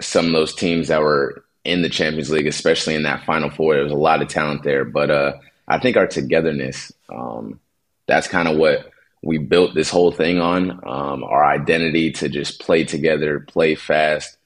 [0.00, 3.74] some of those teams that were in the Champions League, especially in that Final Four.
[3.74, 5.32] There was a lot of talent there, but uh,
[5.68, 7.60] I think our togetherness, um,
[8.06, 8.90] that's kind of what
[9.22, 10.70] we built this whole thing on.
[10.86, 14.36] Um, our identity to just play together, play fast,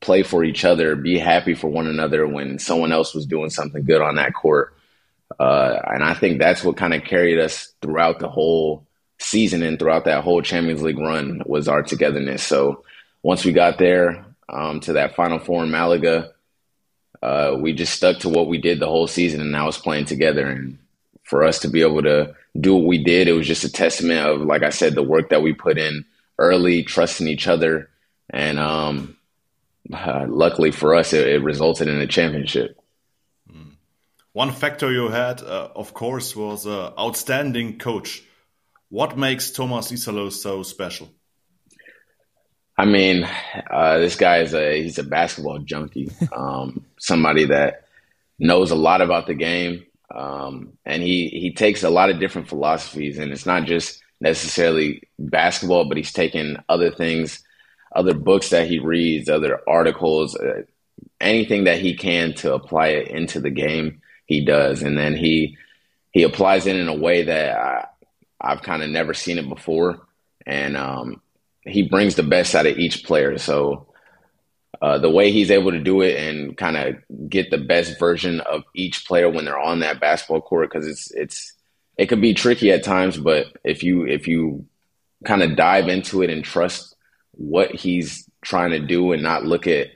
[0.00, 3.84] play for each other, be happy for one another when someone else was doing something
[3.84, 4.74] good on that court.
[5.38, 8.86] Uh, and I think that's what kind of carried us throughout the whole
[9.18, 12.42] season and throughout that whole Champions League run was our togetherness.
[12.42, 12.84] So
[13.22, 16.32] once we got there um, to that Final Four in Malaga,
[17.22, 20.06] uh, we just stuck to what we did the whole season, and now it's playing
[20.06, 20.46] together.
[20.46, 20.78] And
[21.24, 24.26] for us to be able to do what we did, it was just a testament
[24.26, 26.04] of, like I said, the work that we put in
[26.38, 27.90] early, trusting each other,
[28.30, 29.16] and um,
[29.92, 32.78] uh, luckily for us, it, it, resulted in a championship.
[33.50, 33.70] Hmm.
[34.32, 38.22] One factor you had, uh, of course, was an outstanding coach.
[38.88, 41.10] What makes Thomas Isalo so special?
[42.78, 43.28] I mean,
[43.70, 46.10] uh, this guy is a he's a basketball junkie.
[46.32, 47.86] Um, somebody that
[48.38, 49.84] knows a lot about the game,
[50.14, 55.02] um, and he he takes a lot of different philosophies, and it's not just necessarily
[55.18, 57.42] basketball, but he's taken other things,
[57.94, 60.62] other books that he reads, other articles, uh,
[61.20, 64.82] anything that he can to apply it into the game, he does.
[64.82, 65.56] And then he
[66.12, 67.86] he applies it in a way that I,
[68.40, 70.06] I've kind of never seen it before,
[70.46, 71.22] and um,
[71.62, 73.38] he brings the best out of each player.
[73.38, 73.89] So
[74.82, 76.96] uh, the way he's able to do it and kind of
[77.28, 81.10] get the best version of each player when they're on that basketball court, because it's
[81.12, 81.52] it's
[81.96, 84.64] it could be tricky at times, but if you if you
[85.24, 86.94] kind of dive into it and trust
[87.32, 89.88] what he's trying to do and not look at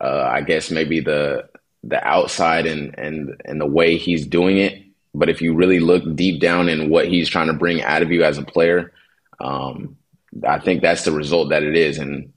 [0.00, 1.48] uh, I guess maybe the
[1.82, 4.82] the outside and and and the way he's doing it.
[5.14, 8.10] But if you really look deep down in what he's trying to bring out of
[8.10, 8.92] you as a player,
[9.40, 9.96] um,
[10.46, 11.98] I think that's the result that it is.
[11.98, 12.32] And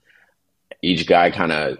[0.82, 1.78] each guy kind of,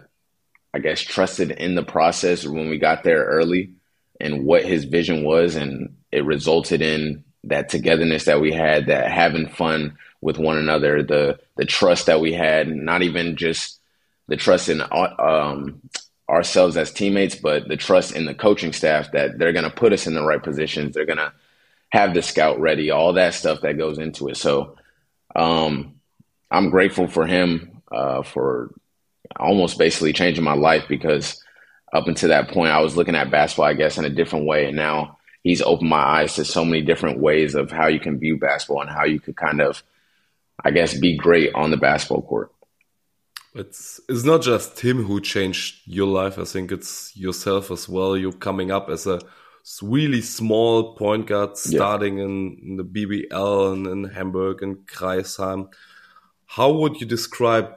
[0.74, 3.72] I guess, trusted in the process when we got there early
[4.20, 9.10] and what his vision was, and it resulted in that togetherness that we had, that
[9.10, 13.80] having fun with one another, the the trust that we had, not even just
[14.26, 15.80] the trust in um,
[16.28, 19.92] ourselves as teammates, but the trust in the coaching staff that they're going to put
[19.92, 20.94] us in the right positions.
[20.94, 21.32] They're going to
[21.90, 24.36] have the scout ready, all that stuff that goes into it.
[24.36, 24.76] So
[25.34, 25.94] um,
[26.50, 28.74] I'm grateful for him uh, for
[29.36, 31.42] almost basically changing my life because
[31.92, 34.66] up until that point, I was looking at basketball, I guess, in a different way.
[34.66, 38.18] And now he's opened my eyes to so many different ways of how you can
[38.18, 39.82] view basketball and how you could kind of,
[40.64, 42.52] I guess, be great on the basketball court
[43.54, 46.38] it's it's not just him who changed your life.
[46.38, 48.16] I think it's yourself as well.
[48.16, 49.20] You're coming up as a
[49.82, 52.24] really small point guard, starting yeah.
[52.24, 55.72] in, in, the BBL and in Hamburg and Kreisheim.
[56.46, 57.74] How would you describe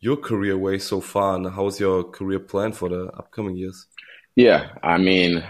[0.00, 3.86] your career way so far, and how's your career plan for the upcoming years?
[4.34, 5.44] Yeah, I mean,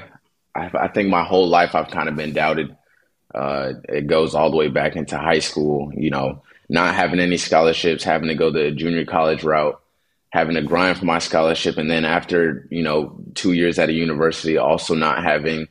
[0.54, 2.76] I, I think my whole life I've kind of been doubted.
[3.32, 5.92] Uh, it goes all the way back into high school.
[5.96, 9.80] You know, not having any scholarships, having to go the junior college route,
[10.30, 13.92] having to grind for my scholarship, and then after you know two years at a
[13.92, 15.68] university, also not having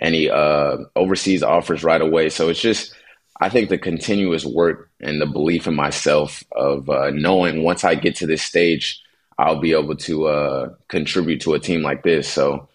[0.00, 2.28] any uh, overseas offers right away.
[2.28, 2.94] So it's just
[3.40, 7.94] I think the continuous work and the belief in myself of uh, knowing once I
[7.94, 9.02] get to this stage,
[9.38, 12.28] I'll be able to uh, contribute to a team like this.
[12.28, 12.68] So,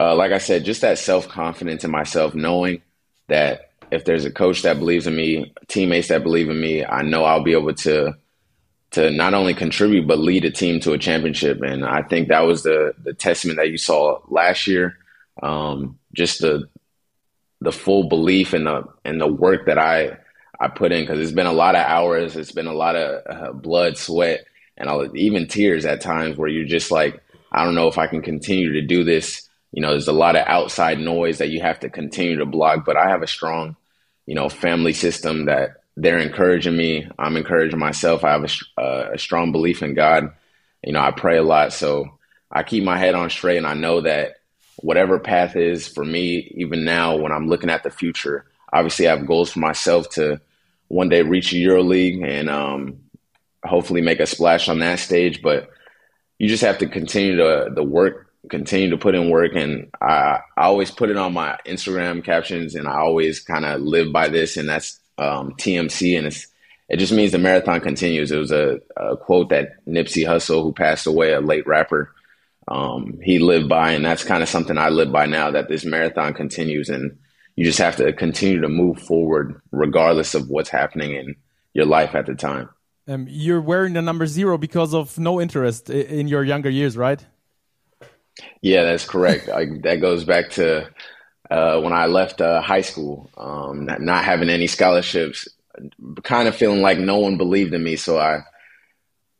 [0.00, 2.82] uh, like I said, just that self confidence in myself, knowing
[3.28, 7.02] that if there's a coach that believes in me, teammates that believe in me, I
[7.02, 8.16] know I'll be able to
[8.92, 11.62] to not only contribute but lead a team to a championship.
[11.62, 14.96] And I think that was the the testament that you saw last year.
[15.42, 16.68] Um, just the
[17.62, 20.18] the full belief and the and the work that I
[20.58, 23.22] I put in because it's been a lot of hours, it's been a lot of
[23.28, 24.44] uh, blood, sweat,
[24.76, 28.22] and even tears at times where you're just like, I don't know if I can
[28.22, 29.48] continue to do this.
[29.72, 32.84] You know, there's a lot of outside noise that you have to continue to block,
[32.84, 33.76] but I have a strong
[34.26, 37.08] you know, family system that they're encouraging me.
[37.18, 38.24] I'm encouraging myself.
[38.24, 40.32] I have a, uh, a strong belief in God.
[40.82, 41.72] You know, I pray a lot.
[41.72, 42.18] So
[42.50, 44.36] I keep my head on straight and I know that
[44.82, 49.16] whatever path is for me, even now when I'm looking at the future, obviously I
[49.16, 50.40] have goals for myself to
[50.88, 53.00] one day reach a Euro League and um,
[53.64, 55.42] hopefully make a splash on that stage.
[55.42, 55.70] But
[56.38, 60.40] you just have to continue to the work continue to put in work and I,
[60.56, 64.28] I always put it on my Instagram captions and I always kind of live by
[64.28, 66.48] this and that's um, TMC and it's
[66.88, 68.30] it just means the marathon continues.
[68.30, 72.12] It was a, a quote that Nipsey Hussle, who passed away, a late rapper,
[72.68, 75.50] um, he lived by, and that's kind of something I live by now.
[75.50, 77.18] That this marathon continues, and
[77.56, 81.36] you just have to continue to move forward, regardless of what's happening in
[81.74, 82.68] your life at the time.
[83.08, 87.24] Um, you're wearing the number zero because of no interest in your younger years, right?
[88.60, 89.48] Yeah, that's correct.
[89.48, 90.88] I, that goes back to
[91.50, 95.48] uh, when I left uh, high school, um, not, not, having any scholarships,
[96.22, 97.96] kind of feeling like no one believed in me.
[97.96, 98.42] So I,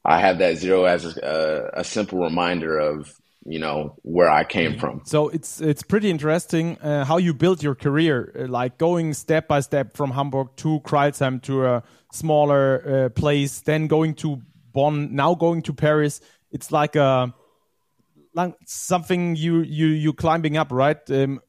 [0.05, 4.79] I have that zero as a, a simple reminder of you know where I came
[4.79, 5.03] from.
[5.05, 9.49] So it's it's pretty interesting uh, how you built your career, uh, like going step
[9.49, 15.15] by step from Hamburg to Kreilsheim to a smaller uh, place, then going to Bonn,
[15.15, 16.21] now going to Paris.
[16.51, 17.35] It's like a
[18.35, 20.99] like something you you you climbing up, right?
[21.11, 21.41] Um,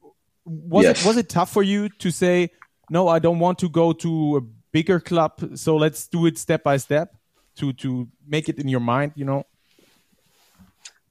[0.44, 1.00] was yes.
[1.00, 2.50] it was it tough for you to say
[2.90, 3.08] no?
[3.08, 4.40] I don't want to go to a
[4.72, 7.14] bigger club, so let's do it step by step
[7.56, 9.44] to to make it in your mind, you know.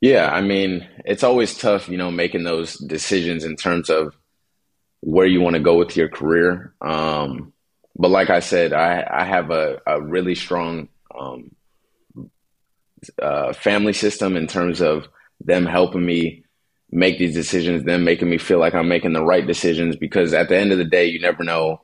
[0.02, 4.14] Yeah, I mean, it's always tough, you know, making those decisions in terms of
[5.00, 6.74] where you want to go with your career.
[6.82, 7.54] Um,
[7.96, 11.56] but like I said, I, I have a, a really strong um,
[13.22, 15.08] uh, family system in terms of
[15.40, 16.44] them helping me
[16.92, 19.96] make these decisions, them making me feel like I'm making the right decisions.
[19.96, 21.83] Because at the end of the day, you never know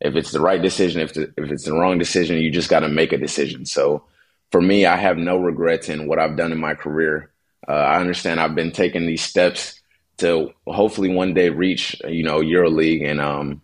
[0.00, 2.80] if it's the right decision, if the, if it's the wrong decision, you just got
[2.80, 3.66] to make a decision.
[3.66, 4.04] So
[4.50, 7.30] for me, I have no regrets in what I've done in my career.
[7.68, 9.80] Uh, I understand I've been taking these steps
[10.18, 13.62] to hopefully one day reach, you know, EuroLeague and um,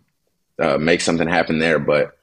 [0.59, 1.79] uh, make something happen there.
[1.79, 2.17] But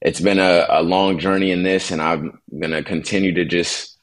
[0.00, 3.98] it's been a, a long journey in this, and I'm gonna continue to just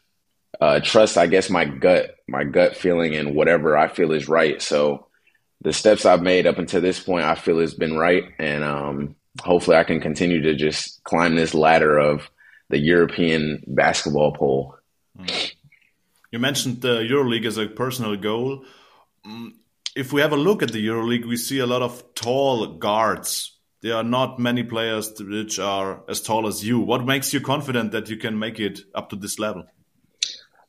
[0.62, 4.62] uh, trust, I guess, my gut, my gut feeling, and whatever I feel is right.
[4.62, 5.07] So
[5.62, 9.15] the steps I've made up until this point, I feel has been right, and um,
[9.43, 12.30] hopefully, I can continue to just climb this ladder of
[12.69, 14.75] the European basketball pole.
[16.32, 18.63] You mentioned the EuroLeague as a personal goal.
[19.25, 19.54] Mm,
[19.95, 23.58] if we have a look at the EuroLeague, we see a lot of tall guards.
[23.82, 26.80] There are not many players which are as tall as you.
[26.80, 29.65] What makes you confident that you can make it up to this level?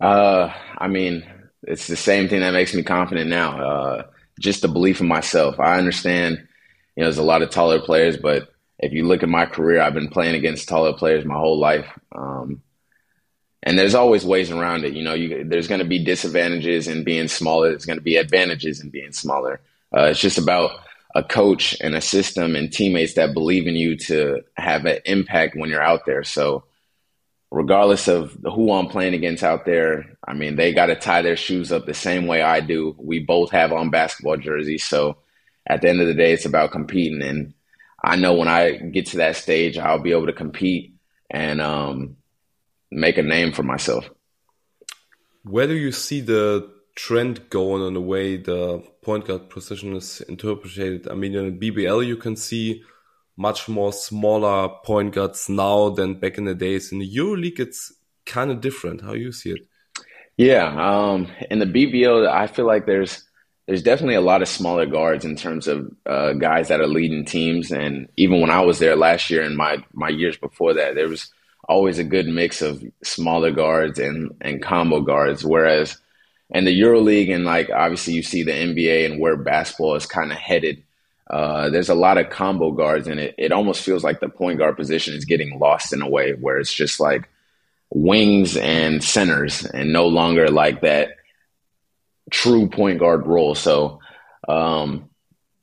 [0.00, 1.24] Uh, I mean,
[1.62, 3.60] it's the same thing that makes me confident now.
[3.60, 4.02] Uh,
[4.38, 5.60] just the belief in myself.
[5.60, 6.38] I understand,
[6.96, 8.48] you know, there's a lot of taller players, but
[8.80, 11.86] if you look at my career, I've been playing against taller players my whole life.
[12.12, 12.62] Um,
[13.62, 14.94] and there's always ways around it.
[14.94, 17.68] You know, you, there's going to be disadvantages in being smaller.
[17.68, 19.60] There's going to be advantages in being smaller.
[19.94, 20.80] Uh, it's just about
[21.14, 25.56] a coach and a system and teammates that believe in you to have an impact
[25.56, 26.24] when you're out there.
[26.24, 26.64] So,
[27.50, 31.36] regardless of who I'm playing against out there, I mean, they got to tie their
[31.36, 32.94] shoes up the same way I do.
[32.98, 34.84] We both have on basketball jerseys.
[34.84, 35.18] So,
[35.66, 37.20] at the end of the day, it's about competing.
[37.20, 37.52] And
[38.02, 40.94] I know when I get to that stage, I'll be able to compete
[41.30, 42.16] and um,
[42.90, 44.08] make a name for myself.
[45.44, 50.20] Where do you see the trend going on the way the point guard position is
[50.22, 51.08] interpreted?
[51.08, 52.82] I mean, in BBL, you can see
[53.36, 56.92] much more smaller point guards now than back in the days.
[56.92, 57.92] In the EuroLeague, it's
[58.26, 59.00] kind of different.
[59.00, 59.60] How you see it?
[60.36, 63.24] Yeah, um, in the BBL, I feel like there's
[63.70, 67.24] there's definitely a lot of smaller guards in terms of uh, guys that are leading
[67.24, 67.70] teams.
[67.70, 71.08] And even when I was there last year and my my years before that, there
[71.08, 71.32] was
[71.68, 75.44] always a good mix of smaller guards and and combo guards.
[75.44, 75.96] Whereas
[76.50, 80.32] in the EuroLeague and like obviously you see the NBA and where basketball is kind
[80.32, 80.82] of headed.
[81.28, 84.58] Uh, there's a lot of combo guards, and it, it almost feels like the point
[84.58, 87.28] guard position is getting lost in a way where it's just like
[87.90, 91.10] wings and centers, and no longer like that
[92.30, 93.54] true point guard role.
[93.54, 94.00] So
[94.48, 95.10] um,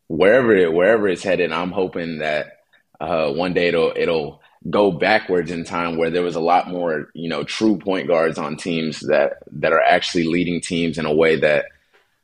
[0.07, 2.59] wherever it, wherever it's headed, I'm hoping that
[2.99, 7.09] uh, one day it'll it'll go backwards in time where there was a lot more
[7.13, 11.13] you know true point guards on teams that that are actually leading teams in a
[11.13, 11.65] way that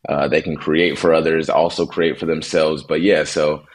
[0.08, 2.84] uh, they can create for others, also create for themselves.
[2.84, 3.66] But yeah, so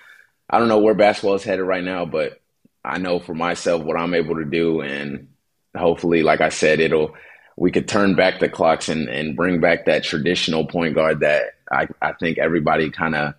[0.51, 2.41] I don't know where basketball is headed right now, but
[2.85, 5.29] I know for myself what I'm able to do, and
[5.77, 7.15] hopefully, like I said, it'll
[7.59, 11.55] we could turn back the clocks and, and bring back that traditional point guard that
[11.71, 13.35] I, I think everybody kind of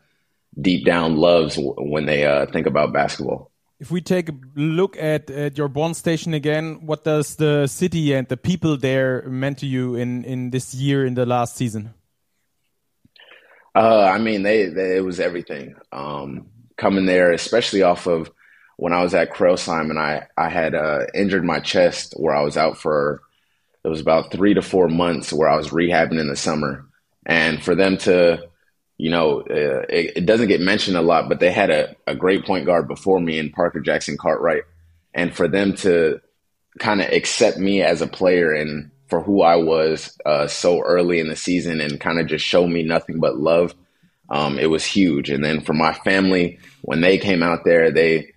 [0.59, 3.49] deep down loves when they uh, think about basketball.
[3.79, 8.13] If we take a look at, at your Bond station again, what does the city
[8.13, 11.93] and the people there meant to you in, in this year, in the last season?
[13.73, 15.75] Uh, I mean, they, they, it was everything.
[15.93, 18.29] Um, coming there, especially off of
[18.75, 22.41] when I was at Crailsheim and I, I had uh, injured my chest where I
[22.41, 23.21] was out for
[23.83, 26.85] it was about three to four months where I was rehabbing in the summer.
[27.25, 28.47] And for them to,
[28.97, 32.15] you know, uh, it, it, doesn't get mentioned a lot, but they had a, a
[32.15, 34.63] great point guard before me in Parker Jackson Cartwright.
[35.13, 36.19] And for them to
[36.79, 41.19] kind of accept me as a player and for who I was uh, so early
[41.19, 43.73] in the season and kind of just show me nothing but love,
[44.29, 45.29] um, it was huge.
[45.29, 48.33] And then for my family, when they came out there, they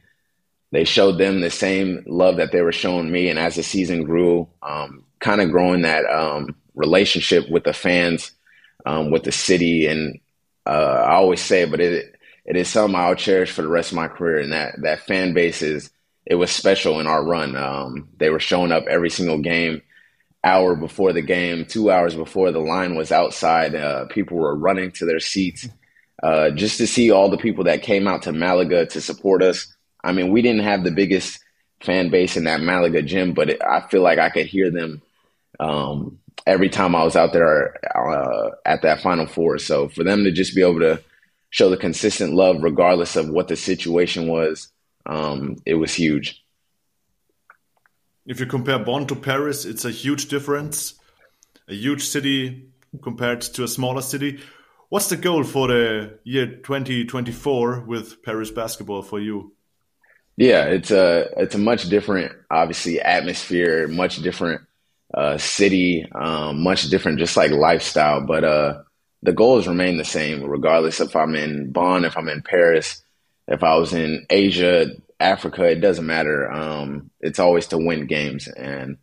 [0.71, 3.29] they showed them the same love that they were showing me.
[3.29, 8.33] And as the season grew, um, kind of growing that um, relationship with the fans,
[8.85, 10.19] um, with the city, and
[10.67, 13.97] uh, I always say, but it it is something I'll cherish for the rest of
[13.97, 14.41] my career.
[14.41, 15.91] And that that fan base is
[16.27, 17.57] it was special in our run.
[17.57, 19.83] Um, they were showing up every single game,
[20.45, 23.75] hour before the game, two hours before the line was outside.
[23.75, 25.69] Uh, people were running to their seats
[26.23, 29.75] uh, just to see all the people that came out to Malaga to support us.
[30.05, 31.41] I mean, we didn't have the biggest
[31.81, 35.03] fan base in that Malaga gym, but it, I feel like I could hear them
[35.63, 39.59] um, every time I was out there uh, at that Final Four.
[39.59, 41.03] So for them to just be able to
[41.51, 44.69] show the consistent love, regardless of what the situation was,
[45.07, 46.43] um, it was huge.
[48.27, 50.95] If you compare Bonn to Paris, it's a huge difference.
[51.69, 52.69] A huge city
[53.03, 54.41] compared to a smaller city.
[54.89, 59.53] What's the goal for the year 2024 with Paris basketball for you?
[60.37, 64.63] Yeah, it's a it's a much different, obviously, atmosphere, much different
[65.15, 68.21] uh, city, um, much different, just like lifestyle.
[68.21, 68.83] But uh,
[69.23, 73.03] the goals remain the same, regardless if I'm in Bonn, if I'm in Paris,
[73.47, 74.87] if I was in Asia,
[75.21, 76.51] Africa, it doesn't matter.
[76.51, 78.99] Um, it's always to win games, and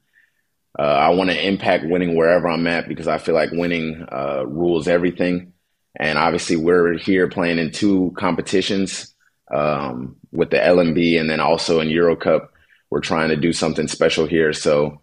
[0.77, 4.45] uh, I want to impact winning wherever I'm at because I feel like winning uh,
[4.45, 5.53] rules everything.
[5.95, 9.13] And obviously, we're here playing in two competitions
[9.51, 12.53] um, with the LMB and then also in Euro Cup.
[12.89, 15.01] We're trying to do something special here, so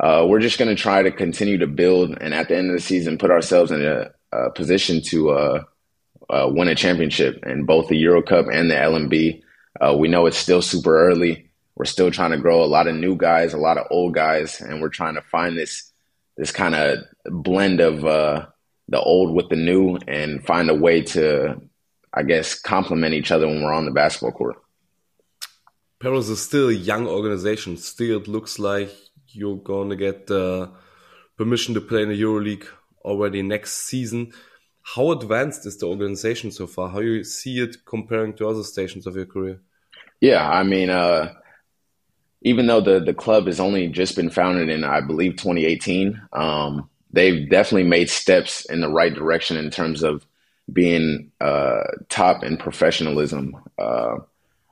[0.00, 2.76] uh, we're just going to try to continue to build, and at the end of
[2.76, 5.64] the season, put ourselves in a, a position to uh,
[6.30, 9.42] uh, win a championship in both the Euro Cup and the LMB.
[9.80, 11.50] Uh, we know it's still super early.
[11.74, 14.60] We're still trying to grow a lot of new guys, a lot of old guys,
[14.60, 15.90] and we're trying to find this
[16.36, 18.46] this kind of blend of uh,
[18.88, 21.60] the old with the new, and find a way to,
[22.14, 24.56] I guess, complement each other when we're on the basketball court.
[26.00, 27.76] Paris is still a young organization.
[27.76, 28.90] Still, it looks like
[29.34, 30.26] you're going to get
[31.36, 32.66] permission to play in the EuroLeague
[33.04, 34.32] already next season.
[34.82, 36.88] How advanced is the organization so far?
[36.88, 39.60] How you see it comparing to other stations of your career?
[40.20, 41.32] Yeah, I mean, uh,
[42.42, 46.88] even though the the club has only just been founded in, I believe, 2018, um,
[47.12, 50.26] they've definitely made steps in the right direction in terms of
[50.72, 53.56] being uh, top in professionalism.
[53.78, 54.16] Uh,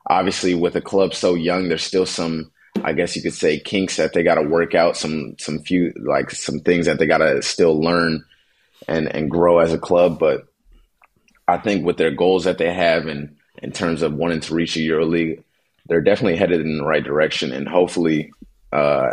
[0.08, 2.50] obviously, with a club so young, there's still some,
[2.84, 4.96] I guess you could say, kinks that they got to work out.
[4.96, 8.24] Some some few like some things that they got to still learn
[8.88, 10.18] and and grow as a club.
[10.18, 10.46] But
[11.46, 14.76] I think with their goals that they have and in terms of wanting to reach
[14.76, 15.42] a EuroLeague,
[15.86, 17.52] they're definitely headed in the right direction.
[17.52, 18.32] And hopefully,
[18.72, 19.10] uh,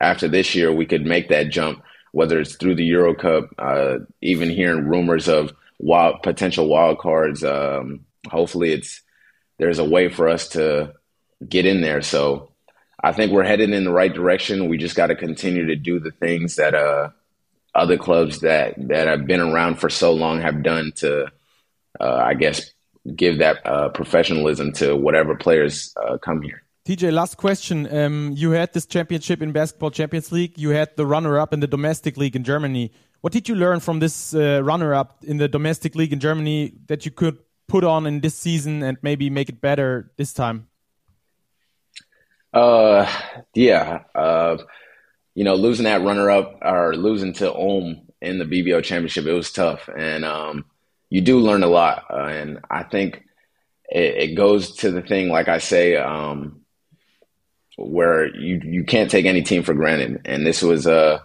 [0.00, 3.98] after this year, we could make that jump, whether it's through the Euro Cup, uh,
[4.22, 7.42] even hearing rumors of wild potential wild cards.
[7.44, 9.02] Um, hopefully, it's
[9.58, 10.94] there's a way for us to
[11.46, 12.02] get in there.
[12.02, 12.49] So
[13.02, 14.68] I think we're headed in the right direction.
[14.68, 17.10] We just got to continue to do the things that uh,
[17.74, 21.26] other clubs that that have been around for so long have done to,
[21.98, 22.72] uh, I guess,
[23.16, 26.62] give that uh, professionalism to whatever players uh, come here.
[26.86, 27.86] TJ, last question.
[27.94, 30.58] Um, you had this championship in Basketball Champions League.
[30.58, 32.90] You had the runner-up in the domestic league in Germany.
[33.20, 37.04] What did you learn from this uh, runner-up in the domestic league in Germany that
[37.04, 37.38] you could
[37.68, 40.69] put on in this season and maybe make it better this time?
[42.52, 43.10] Uh,
[43.54, 44.02] yeah.
[44.14, 44.58] Uh,
[45.34, 49.52] you know, losing that runner-up or losing to Ulm in the BBO championship, it was
[49.52, 50.64] tough, and um,
[51.08, 52.04] you do learn a lot.
[52.10, 53.24] Uh, and I think
[53.88, 56.60] it, it, goes to the thing, like I say, um,
[57.78, 60.22] where you you can't take any team for granted.
[60.26, 61.22] And this was a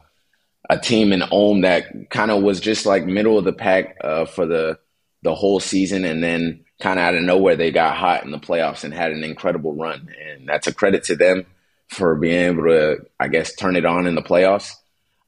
[0.70, 4.26] a team in Ulm that kind of was just like middle of the pack uh,
[4.26, 4.80] for the
[5.24, 8.40] the whole season, and then kind of out of nowhere they got hot in the
[8.40, 10.10] playoffs and had an incredible run.
[10.26, 11.46] And that's a credit to them
[11.88, 14.72] for being able to, I guess, turn it on in the playoffs.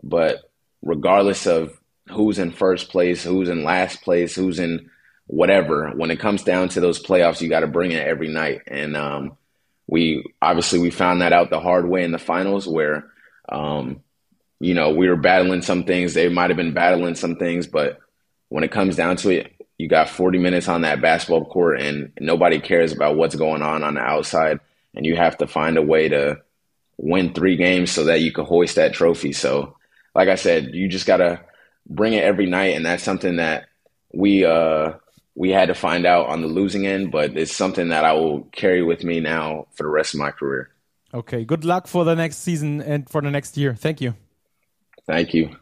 [0.04, 0.50] But
[0.82, 1.78] regardless of
[2.10, 4.90] who's in first place, who's in last place, who's in
[5.28, 8.62] whatever, when it comes down to those playoffs, you got to bring it every night.
[8.68, 9.38] And um,
[9.88, 13.06] we obviously we found that out the hard way in the finals where,
[13.50, 14.02] um,
[14.60, 16.14] you know, we were battling some things.
[16.14, 18.00] They might have been battling some things, but
[18.50, 22.12] when it comes down to it, you got 40 minutes on that basketball court and
[22.20, 24.60] nobody cares about what's going on on the outside.
[24.96, 26.42] And you have to find a way to
[26.98, 29.34] win three games so that you can hoist that trophy.
[29.34, 29.78] So,
[30.16, 31.42] like I said, you just got to
[31.88, 32.76] bring it every night.
[32.76, 33.68] And that's something that
[34.12, 34.94] we, uh,
[35.36, 38.46] we had to find out on the losing end, but it's something that I will
[38.46, 40.72] carry with me now for the rest of my career.
[41.14, 41.46] Okay.
[41.46, 43.76] Good luck for the next season and for the next year.
[43.76, 44.16] Thank you.
[45.06, 45.56] Thank you.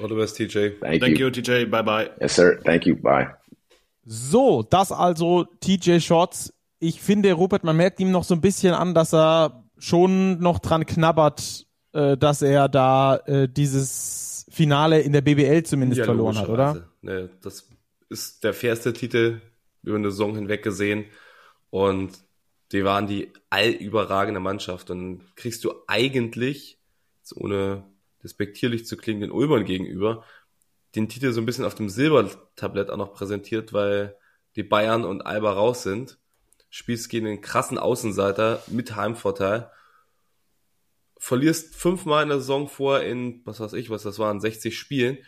[0.00, 0.80] All the best, TJ.
[0.80, 1.26] Thank, Thank you.
[1.26, 1.70] you, TJ.
[1.70, 2.10] Bye bye.
[2.20, 2.60] Yes, sir.
[2.64, 2.94] Thank you.
[2.94, 3.28] Bye.
[4.06, 6.54] So, das also TJ Shorts.
[6.78, 10.60] Ich finde, Rupert, man merkt ihm noch so ein bisschen an, dass er schon noch
[10.60, 16.38] dran knabbert, äh, dass er da äh, dieses Finale in der BBL zumindest Ja, verloren
[16.38, 16.88] hat, oder?
[17.02, 17.68] Ne, das
[18.08, 19.40] ist der fairste Titel
[19.82, 21.06] über eine Saison hinweg gesehen.
[21.70, 22.12] Und
[22.72, 24.90] die waren die allüberragende Mannschaft.
[24.90, 26.78] Und kriegst du eigentlich,
[27.18, 27.84] jetzt ohne
[28.22, 30.24] despektierlich zu klingen, den Ulmern gegenüber,
[30.96, 34.16] den Titel so ein bisschen auf dem Silbertablett auch noch präsentiert, weil
[34.56, 36.18] die Bayern und Alba raus sind.
[36.70, 39.70] Spielst gegen einen krassen Außenseiter mit Heimvorteil.
[41.18, 45.18] Verlierst fünfmal in der Saison vor in, was weiß ich, was das waren, 60 Spielen.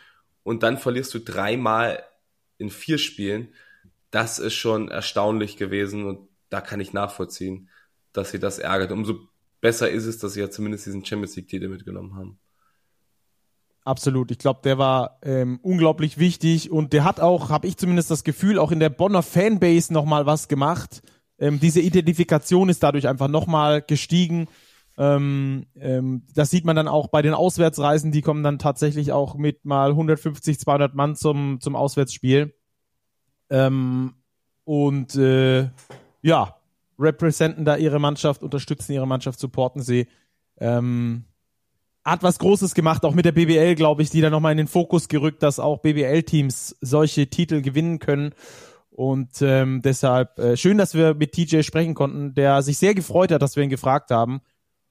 [0.43, 2.03] Und dann verlierst du dreimal
[2.57, 3.55] in vier Spielen.
[4.11, 7.69] Das ist schon erstaunlich gewesen und da kann ich nachvollziehen,
[8.13, 8.91] dass sie das ärgert.
[8.91, 9.29] Umso
[9.61, 12.39] besser ist es, dass sie ja zumindest diesen Champions League-Titel mitgenommen haben.
[13.89, 14.31] Absolut.
[14.31, 18.23] Ich glaube, der war ähm, unglaublich wichtig und der hat auch, habe ich zumindest das
[18.23, 21.01] Gefühl, auch in der Bonner Fanbase nochmal was gemacht.
[21.39, 24.49] Ähm, diese Identifikation ist dadurch einfach nochmal gestiegen.
[24.99, 29.37] Ähm, ähm, das sieht man dann auch bei den Auswärtsreisen, die kommen dann tatsächlich auch
[29.37, 32.55] mit mal 150, 200 Mann zum, zum Auswärtsspiel.
[33.49, 34.17] Ähm,
[34.65, 35.71] und äh,
[36.21, 36.57] ja,
[36.99, 40.09] representen da ihre Mannschaft, unterstützen ihre Mannschaft, supporten sie.
[40.59, 41.25] Ähm,
[42.11, 44.69] hat was Großes gemacht, auch mit der BBL, glaube ich, die da nochmal in den
[44.69, 48.35] Fokus gerückt, dass auch BBL-Teams solche Titel gewinnen können.
[48.91, 53.31] Und ähm, deshalb äh, schön, dass wir mit TJ sprechen konnten, der sich sehr gefreut
[53.31, 54.41] hat, dass wir ihn gefragt haben,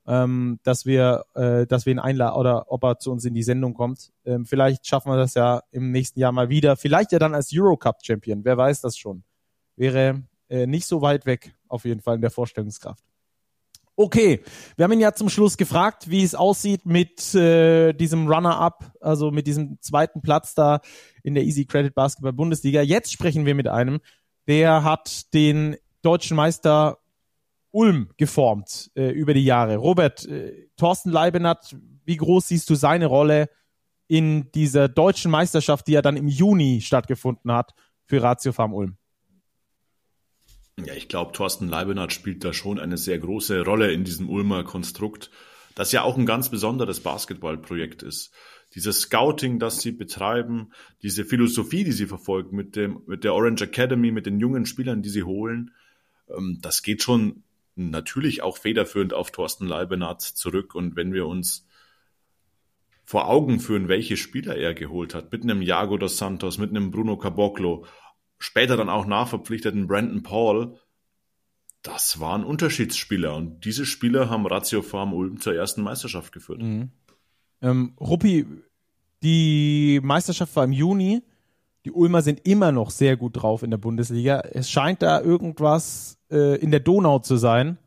[0.05, 3.43] ähm, dass wir, äh, dass wir ihn einladen oder ob er zu uns in die
[3.43, 4.13] Sendung kommt.
[4.23, 6.77] Ähm, vielleicht schaffen wir das ja im nächsten Jahr mal wieder.
[6.77, 8.45] Vielleicht ja dann als Eurocup-Champion.
[8.45, 9.23] Wer weiß das schon.
[9.75, 13.03] Wäre äh, nicht so weit weg, auf jeden Fall in der Vorstellungskraft.
[13.99, 14.43] Okay,
[14.75, 19.31] wir haben ihn ja zum Schluss gefragt, wie es aussieht mit äh, diesem Runner-up, also
[19.31, 20.81] mit diesem zweiten Platz da
[21.23, 22.83] in der Easy Credit Basketball Bundesliga.
[22.83, 23.99] Jetzt sprechen wir mit einem,
[24.45, 26.99] der hat den deutschen Meister
[27.71, 29.77] Ulm geformt äh, über die Jahre.
[29.77, 31.75] Robert, äh, Thorsten Leibenert,
[32.05, 33.49] wie groß siehst du seine Rolle
[34.07, 37.73] in dieser deutschen Meisterschaft, die ja dann im Juni stattgefunden hat
[38.05, 38.96] für Ratio Farm Ulm?
[40.79, 44.63] Ja, ich glaube, Thorsten Leibenhardt spielt da schon eine sehr große Rolle in diesem Ulmer
[44.63, 45.31] Konstrukt,
[45.73, 48.31] das ja auch ein ganz besonderes Basketballprojekt ist.
[48.75, 50.71] Dieses Scouting, das sie betreiben,
[51.01, 55.01] diese Philosophie, die sie verfolgen mit dem, mit der Orange Academy, mit den jungen Spielern,
[55.01, 55.71] die sie holen,
[56.29, 57.43] ähm, das geht schon
[57.75, 60.75] natürlich auch federführend auf Thorsten Leibenhardt zurück.
[60.75, 61.65] Und wenn wir uns
[63.03, 66.91] vor Augen führen, welche Spieler er geholt hat, mit einem Jago dos Santos, mit einem
[66.91, 67.85] Bruno Caboclo,
[68.39, 70.77] später dann auch nachverpflichteten Brandon Paul,
[71.83, 76.61] das waren Unterschiedsspieler und diese Spieler haben Ratio Farm Ulm zur ersten Meisterschaft geführt.
[76.61, 76.91] Mhm.
[77.61, 78.45] Ähm, Ruppi,
[79.23, 81.23] die Meisterschaft war im Juni.
[81.85, 84.41] Die Ulmer sind immer noch sehr gut drauf in der Bundesliga.
[84.41, 87.77] Es scheint da irgendwas äh, in der Donau zu sein,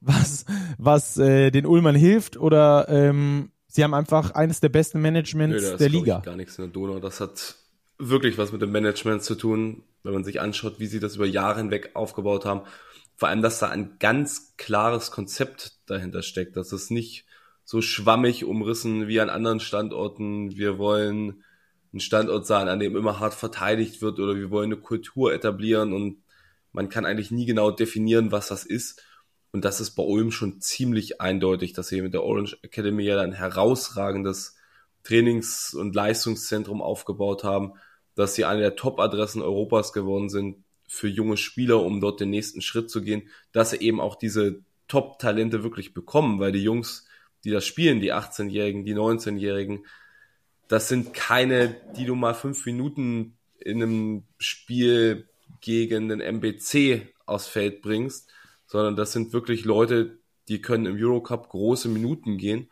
[0.00, 0.44] was,
[0.76, 5.76] was äh, den Ulmern hilft oder ähm, sie haben einfach eines der besten Managements Nö,
[5.78, 6.18] der Liga.
[6.20, 7.00] gar nichts in der Donau.
[7.00, 7.56] Das hat
[7.98, 11.26] wirklich was mit dem Management zu tun, wenn man sich anschaut, wie sie das über
[11.26, 12.62] Jahre hinweg aufgebaut haben.
[13.16, 17.26] Vor allem, dass da ein ganz klares Konzept dahinter steckt, dass es nicht
[17.64, 20.56] so schwammig umrissen wie an anderen Standorten.
[20.56, 21.42] Wir wollen
[21.92, 25.92] ein Standort sein, an dem immer hart verteidigt wird oder wir wollen eine Kultur etablieren
[25.92, 26.22] und
[26.72, 29.02] man kann eigentlich nie genau definieren, was das ist.
[29.50, 33.20] Und das ist bei Ulm schon ziemlich eindeutig, dass sie mit der Orange Academy ja
[33.20, 34.56] ein herausragendes
[35.02, 37.72] Trainings- und Leistungszentrum aufgebaut haben,
[38.18, 42.62] dass sie eine der Top-Adressen Europas geworden sind für junge Spieler, um dort den nächsten
[42.62, 47.06] Schritt zu gehen, dass sie eben auch diese Top-Talente wirklich bekommen, weil die Jungs,
[47.44, 49.86] die das spielen, die 18-Jährigen, die 19-Jährigen,
[50.66, 55.28] das sind keine, die du mal fünf Minuten in einem Spiel
[55.60, 58.32] gegen den MBC aufs Feld bringst,
[58.66, 62.68] sondern das sind wirklich Leute, die können im Eurocup große Minuten gehen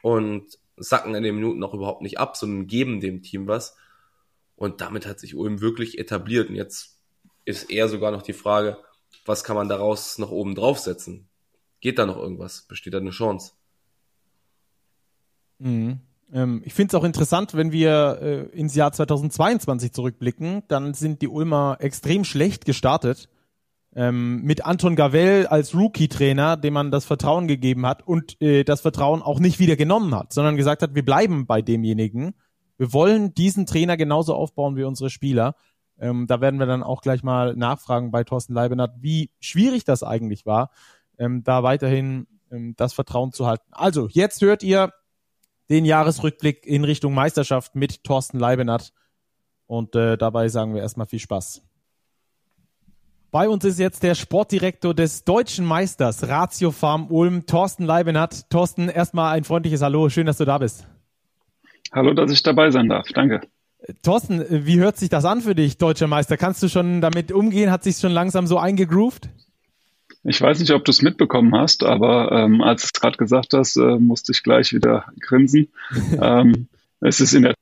[0.00, 3.76] und sacken in den Minuten auch überhaupt nicht ab, sondern geben dem Team was.
[4.56, 6.48] Und damit hat sich Ulm wirklich etabliert.
[6.48, 6.98] Und jetzt
[7.44, 8.78] ist eher sogar noch die Frage,
[9.24, 11.28] was kann man daraus noch oben draufsetzen?
[11.80, 12.62] Geht da noch irgendwas?
[12.62, 13.52] Besteht da eine Chance?
[15.58, 16.00] Mhm.
[16.32, 21.22] Ähm, ich finde es auch interessant, wenn wir äh, ins Jahr 2022 zurückblicken, dann sind
[21.22, 23.28] die Ulmer extrem schlecht gestartet.
[23.94, 28.82] Ähm, mit Anton Gavell als Rookie-Trainer, dem man das Vertrauen gegeben hat und äh, das
[28.82, 32.34] Vertrauen auch nicht wieder genommen hat, sondern gesagt hat, wir bleiben bei demjenigen
[32.78, 35.56] wir wollen diesen Trainer genauso aufbauen wie unsere Spieler.
[35.98, 40.02] Ähm, da werden wir dann auch gleich mal nachfragen bei Thorsten Leibenert, wie schwierig das
[40.02, 40.70] eigentlich war,
[41.18, 43.64] ähm, da weiterhin ähm, das Vertrauen zu halten.
[43.72, 44.92] Also, jetzt hört ihr
[45.70, 48.92] den Jahresrückblick in Richtung Meisterschaft mit Thorsten Leibenert.
[49.66, 51.62] Und äh, dabei sagen wir erstmal viel Spaß.
[53.32, 58.48] Bei uns ist jetzt der Sportdirektor des deutschen Meisters Ratio Farm Ulm, Thorsten Leibenert.
[58.48, 60.08] Thorsten, erstmal ein freundliches Hallo.
[60.08, 60.86] Schön, dass du da bist.
[61.92, 63.08] Hallo, dass ich dabei sein darf.
[63.08, 63.40] Danke.
[64.02, 66.36] Thorsten, wie hört sich das an für dich, deutscher Meister?
[66.36, 67.70] Kannst du schon damit umgehen?
[67.70, 69.28] Hat sich schon langsam so eingegroovt?
[70.24, 73.54] Ich weiß nicht, ob du es mitbekommen hast, aber ähm, als du es gerade gesagt
[73.54, 75.68] hast, äh, musste ich gleich wieder grinsen.
[76.20, 76.66] ähm,
[77.00, 77.54] es ist in der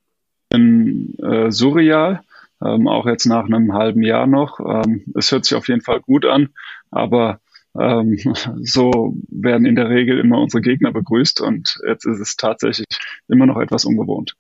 [0.51, 2.23] in, äh, surreal,
[2.65, 4.61] ähm, auch jetzt nach einem halben Jahr noch.
[4.61, 6.51] Ähm, es hört sich auf jeden Fall gut an,
[6.91, 7.41] aber
[7.79, 8.19] ähm,
[8.63, 12.87] so werden in der Regel immer unsere Gegner begrüßt und jetzt ist es tatsächlich
[13.29, 14.37] immer noch etwas ungewohnt.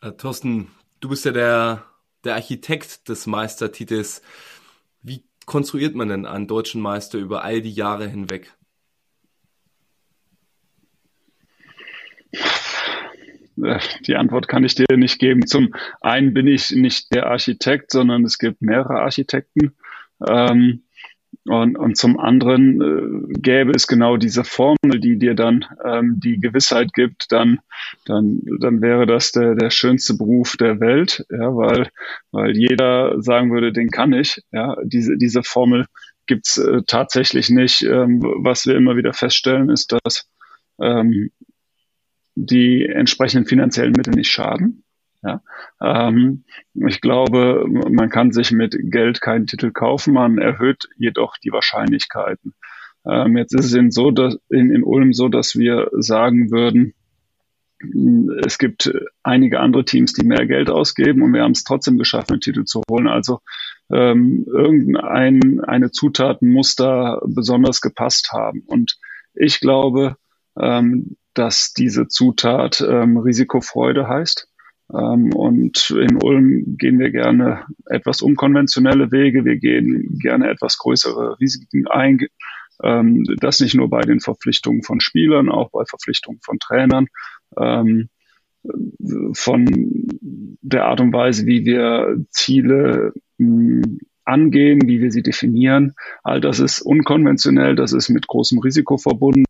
[0.00, 0.68] Äh, Thorsten,
[1.00, 1.84] du bist ja der,
[2.24, 4.22] der Architekt des Meistertitels.
[5.02, 8.52] Wie konstruiert man denn einen deutschen Meister über all die Jahre hinweg?
[13.62, 15.46] Äh, die Antwort kann ich dir nicht geben.
[15.46, 19.74] Zum einen bin ich nicht der Architekt, sondern es gibt mehrere Architekten.
[20.26, 20.84] Ähm,
[21.46, 26.38] und, und zum anderen äh, gäbe es genau diese Formel, die dir dann ähm, die
[26.38, 27.58] Gewissheit gibt, dann,
[28.04, 31.88] dann, dann wäre das der, der schönste Beruf der Welt, ja, weil,
[32.30, 34.40] weil jeder sagen würde, den kann ich.
[34.52, 35.86] Ja, diese, diese Formel
[36.26, 37.82] gibt's äh, tatsächlich nicht.
[37.82, 40.28] Ähm, was wir immer wieder feststellen, ist, dass
[40.80, 41.30] ähm,
[42.36, 44.84] die entsprechenden finanziellen Mittel nicht schaden.
[45.22, 45.40] Ja,
[45.80, 46.44] ähm,
[46.74, 52.54] ich glaube, man kann sich mit Geld keinen Titel kaufen, man erhöht jedoch die Wahrscheinlichkeiten.
[53.06, 56.94] Ähm, jetzt ist es in, so, dass, in, in Ulm so, dass wir sagen würden,
[58.44, 58.92] es gibt
[59.22, 62.64] einige andere Teams, die mehr Geld ausgeben und wir haben es trotzdem geschafft, einen Titel
[62.64, 63.08] zu holen.
[63.08, 63.40] Also
[63.90, 68.62] ähm, irgendein eine Zutat muss da besonders gepasst haben.
[68.66, 68.98] Und
[69.34, 70.16] ich glaube,
[70.58, 74.48] ähm, dass diese Zutat ähm, Risikofreude heißt.
[74.92, 79.44] Ähm, und in Ulm gehen wir gerne etwas unkonventionelle Wege.
[79.44, 82.18] Wir gehen gerne etwas größere Risiken ein.
[82.82, 87.06] Ähm, das nicht nur bei den Verpflichtungen von Spielern, auch bei Verpflichtungen von Trainern.
[87.58, 88.08] Ähm,
[89.32, 89.66] von
[90.62, 93.82] der Art und Weise, wie wir Ziele mh,
[94.24, 95.94] angehen, wie wir sie definieren.
[96.22, 99.44] All das ist unkonventionell, das ist mit großem Risiko verbunden.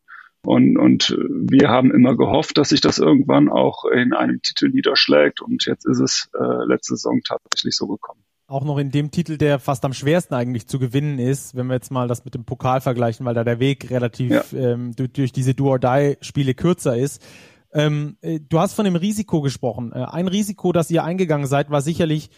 [0.45, 5.41] Und, und wir haben immer gehofft, dass sich das irgendwann auch in einem Titel niederschlägt.
[5.41, 8.23] Und jetzt ist es äh, letzte Saison tatsächlich so gekommen.
[8.49, 11.75] Auch noch in dem Titel, der fast am schwersten eigentlich zu gewinnen ist, wenn wir
[11.75, 14.45] jetzt mal das mit dem Pokal vergleichen, weil da der Weg relativ ja.
[14.53, 17.23] ähm, durch, durch diese Do-or-Die-Spiele kürzer ist.
[17.73, 19.93] Ähm, äh, du hast von dem Risiko gesprochen.
[19.93, 22.31] Äh, ein Risiko, das ihr eingegangen seid, war sicherlich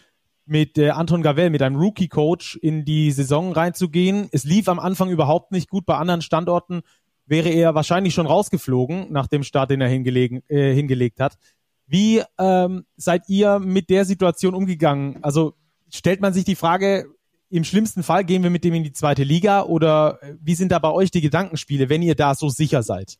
[0.46, 4.28] mit äh, Anton Gavel, mit einem Rookie-Coach in die Saison reinzugehen.
[4.30, 5.86] Es lief am Anfang überhaupt nicht gut.
[5.86, 6.82] Bei anderen Standorten
[7.26, 11.38] wäre er wahrscheinlich schon rausgeflogen nach dem Start, den er hingelegen, äh, hingelegt hat.
[11.86, 15.18] Wie ähm, seid ihr mit der Situation umgegangen?
[15.22, 15.54] Also
[15.90, 17.06] stellt man sich die Frage,
[17.50, 20.72] im schlimmsten Fall gehen wir mit dem in die zweite Liga oder äh, wie sind
[20.72, 23.18] da bei euch die Gedankenspiele, wenn ihr da so sicher seid?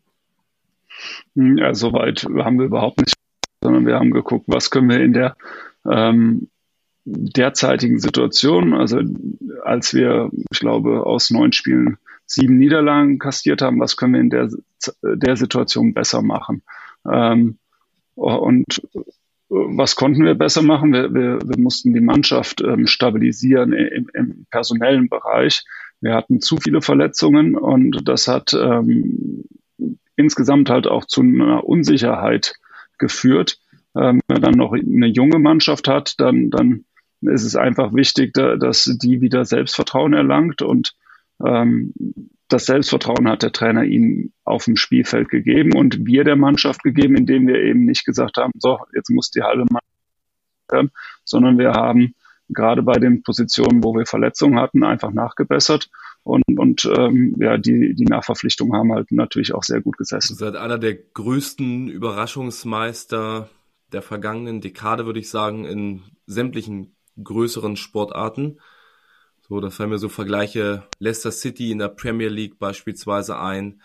[1.35, 3.15] Hm, ja, soweit haben wir überhaupt nicht,
[3.63, 5.37] sondern wir haben geguckt, was können wir in der
[5.91, 6.49] ähm,
[7.05, 9.01] derzeitigen Situation, also
[9.63, 14.31] als wir, ich glaube, aus neun Spielen sieben Niederlagen kastiert haben, was können wir in
[14.31, 14.49] der,
[15.03, 16.63] der Situation besser machen?
[17.11, 17.59] Ähm,
[18.15, 18.83] und
[19.49, 20.93] was konnten wir besser machen?
[20.93, 25.65] Wir, wir, wir mussten die Mannschaft ähm, stabilisieren im, im, personellen Bereich.
[26.01, 29.45] Wir hatten zu viele Verletzungen und das hat ähm,
[30.17, 32.55] insgesamt halt auch zu einer Unsicherheit
[32.99, 33.59] geführt.
[33.97, 36.85] Ähm, wenn man dann noch eine junge Mannschaft hat, dann, dann
[37.21, 40.95] ist es einfach wichtig, da, dass die wieder Selbstvertrauen erlangt und
[41.47, 41.93] ähm,
[42.49, 47.17] das Selbstvertrauen hat der Trainer ihnen auf dem Spielfeld gegeben und wir der Mannschaft gegeben,
[47.17, 52.15] indem wir eben nicht gesagt haben, so, jetzt muss die halbe Mannschaft, sondern wir haben
[52.49, 55.89] gerade bei den Positionen, wo wir Verletzungen hatten, einfach nachgebessert
[56.23, 60.37] und, und ähm, ja, die, die Nachverpflichtungen haben halt natürlich auch sehr gut gesessen.
[60.37, 63.51] Seid einer der größten Überraschungsmeister
[63.93, 68.59] der vergangenen Dekade, würde ich sagen, in sämtlichen größeren Sportarten.
[69.55, 73.81] So, da fallen mir so Vergleiche Leicester City in der Premier League beispielsweise ein.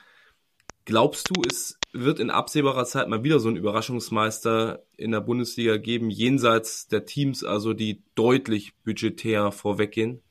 [0.86, 5.78] Glaubst du, es wird in absehbarer Zeit mal wieder so ein Überraschungsmeister in der Bundesliga
[5.78, 10.24] geben, jenseits der Teams, also die deutlich budgetär vorweggehen?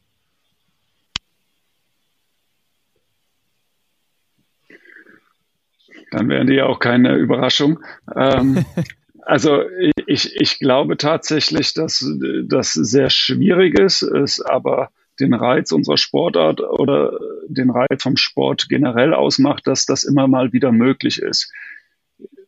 [6.11, 7.79] Dann wären die ja auch keine Überraschung.
[8.17, 8.65] Ähm,
[9.23, 9.63] also
[10.05, 12.05] ich, ich glaube tatsächlich, dass
[12.43, 14.91] das sehr schwierig ist, ist aber
[15.21, 20.53] den Reiz unserer Sportart oder den Reiz vom Sport generell ausmacht, dass das immer mal
[20.53, 21.53] wieder möglich ist.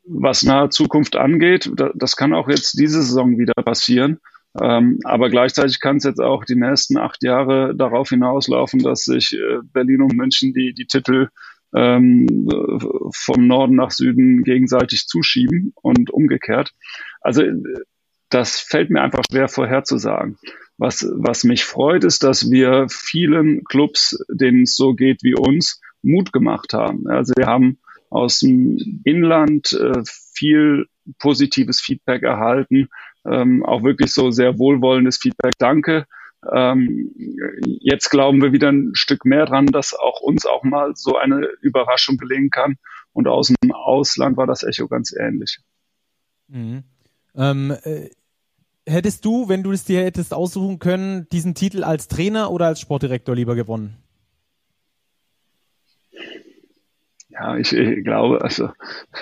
[0.04, 4.18] Was nahe Zukunft angeht, das kann auch jetzt diese Saison wieder passieren.
[4.60, 9.32] Ähm, aber gleichzeitig kann es jetzt auch die nächsten acht Jahre darauf hinauslaufen, dass sich
[9.34, 11.28] äh, Berlin und München die, die Titel
[11.72, 12.48] ähm,
[13.14, 16.72] vom Norden nach Süden gegenseitig zuschieben und umgekehrt.
[17.20, 17.44] Also
[18.28, 20.36] das fällt mir einfach schwer vorherzusagen.
[20.80, 25.78] Was, was mich freut, ist, dass wir vielen Clubs, denen es so geht wie uns,
[26.00, 27.06] Mut gemacht haben.
[27.06, 27.78] Also wir haben
[28.08, 30.02] aus dem Inland äh,
[30.32, 30.86] viel
[31.18, 32.88] positives Feedback erhalten,
[33.26, 35.52] ähm, auch wirklich so sehr wohlwollendes Feedback.
[35.58, 36.06] Danke.
[36.50, 37.12] Ähm,
[37.82, 41.46] jetzt glauben wir wieder ein Stück mehr dran, dass auch uns auch mal so eine
[41.60, 42.76] Überraschung gelingen kann.
[43.12, 45.58] Und aus dem Ausland war das Echo ganz ähnlich.
[46.48, 46.84] Mhm.
[47.34, 48.08] Ähm, äh,
[48.86, 52.80] hättest du, wenn du es dir hättest aussuchen können, diesen Titel als Trainer oder als
[52.80, 53.96] Sportdirektor lieber gewonnen?
[57.40, 58.70] Ja, ich, ich glaube, also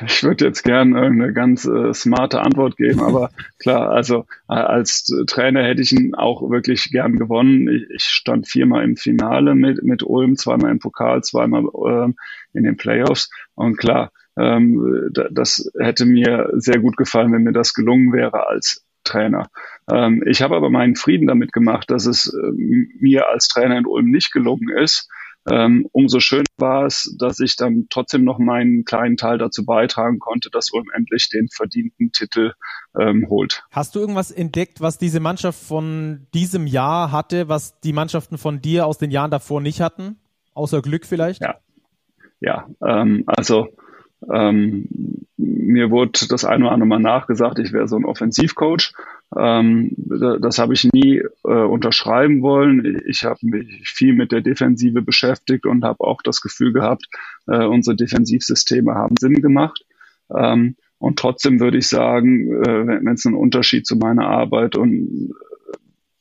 [0.04, 3.30] ich würde jetzt gerne eine ganz äh, smarte Antwort geben, aber
[3.60, 7.68] klar, also äh, als Trainer hätte ich ihn auch wirklich gern gewonnen.
[7.68, 12.16] Ich, ich stand viermal im Finale mit, mit Ulm, zweimal im Pokal, zweimal ähm,
[12.54, 17.74] in den Playoffs und klar, ähm, das hätte mir sehr gut gefallen, wenn mir das
[17.74, 19.48] gelungen wäre als Trainer.
[19.90, 22.52] Ähm, ich habe aber meinen Frieden damit gemacht, dass es äh,
[23.00, 25.08] mir als Trainer in Ulm nicht gelungen ist.
[25.50, 30.18] ähm, umso schöner war es, dass ich dann trotzdem noch meinen kleinen Teil dazu beitragen
[30.18, 32.52] konnte, dass Ulm endlich den verdienten Titel
[32.98, 33.62] ähm, holt.
[33.70, 38.60] Hast du irgendwas entdeckt, was diese Mannschaft von diesem Jahr hatte, was die Mannschaften von
[38.60, 40.18] dir aus den Jahren davor nicht hatten?
[40.52, 41.40] Außer Glück vielleicht?
[41.40, 41.56] Ja,
[42.40, 43.68] ja ähm, also
[44.30, 44.88] ähm,
[45.36, 48.92] mir wurde das eine oder andere Mal nachgesagt, ich wäre so ein Offensivcoach.
[49.36, 49.92] Ähm,
[50.40, 53.02] das habe ich nie äh, unterschreiben wollen.
[53.06, 57.06] Ich habe mich viel mit der Defensive beschäftigt und habe auch das Gefühl gehabt,
[57.46, 59.84] äh, unsere Defensivsysteme haben Sinn gemacht.
[60.34, 65.30] Ähm, und trotzdem würde ich sagen, äh, wenn es einen Unterschied zu meiner Arbeit und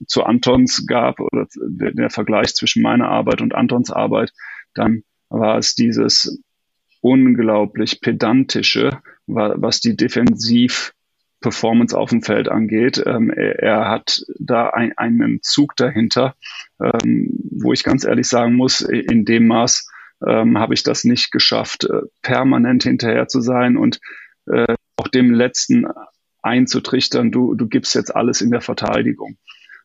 [0.02, 4.34] äh, zu Antons gab oder der, der Vergleich zwischen meiner Arbeit und Antons Arbeit,
[4.76, 6.41] dann war es dieses
[7.08, 10.93] unglaublich pedantische, was die Defensiv
[11.39, 13.01] Performance auf dem Feld angeht.
[13.05, 16.36] Ähm, er, er, hat da ein, einen Zug dahinter,
[16.82, 19.89] ähm, wo ich ganz ehrlich sagen muss, in dem Maß
[20.28, 23.99] ähm, habe ich das nicht geschafft, äh, permanent hinterher zu sein und
[24.47, 25.86] äh, auch dem letzten
[26.41, 29.38] einzutrichtern, du, du gibst jetzt alles in der Verteidigung.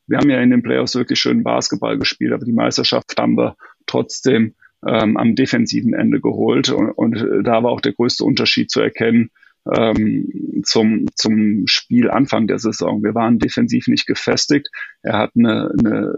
[0.06, 3.56] Wir haben ja in den Playoffs wirklich schön Basketball gespielt, aber die Meisterschaft haben wir
[3.86, 4.54] trotzdem
[4.86, 6.70] ähm, am defensiven Ende geholt.
[6.70, 9.30] Und, und da war auch der größte Unterschied zu erkennen
[9.70, 13.02] ähm, zum, zum Spielanfang der Saison.
[13.02, 14.68] Wir waren defensiv nicht gefestigt.
[15.02, 16.14] Er hat eine, eine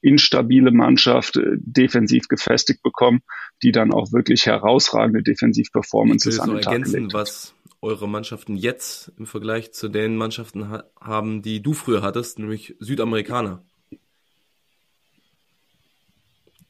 [0.00, 3.20] instabile Mannschaft äh, defensiv gefestigt bekommen,
[3.62, 9.26] die dann auch wirklich herausragende Defensiv-Performances an den Tag ergänzen, was eure Mannschaften jetzt im
[9.26, 13.64] Vergleich zu den Mannschaften ha haben, die du früher hattest, nämlich Südamerikaner.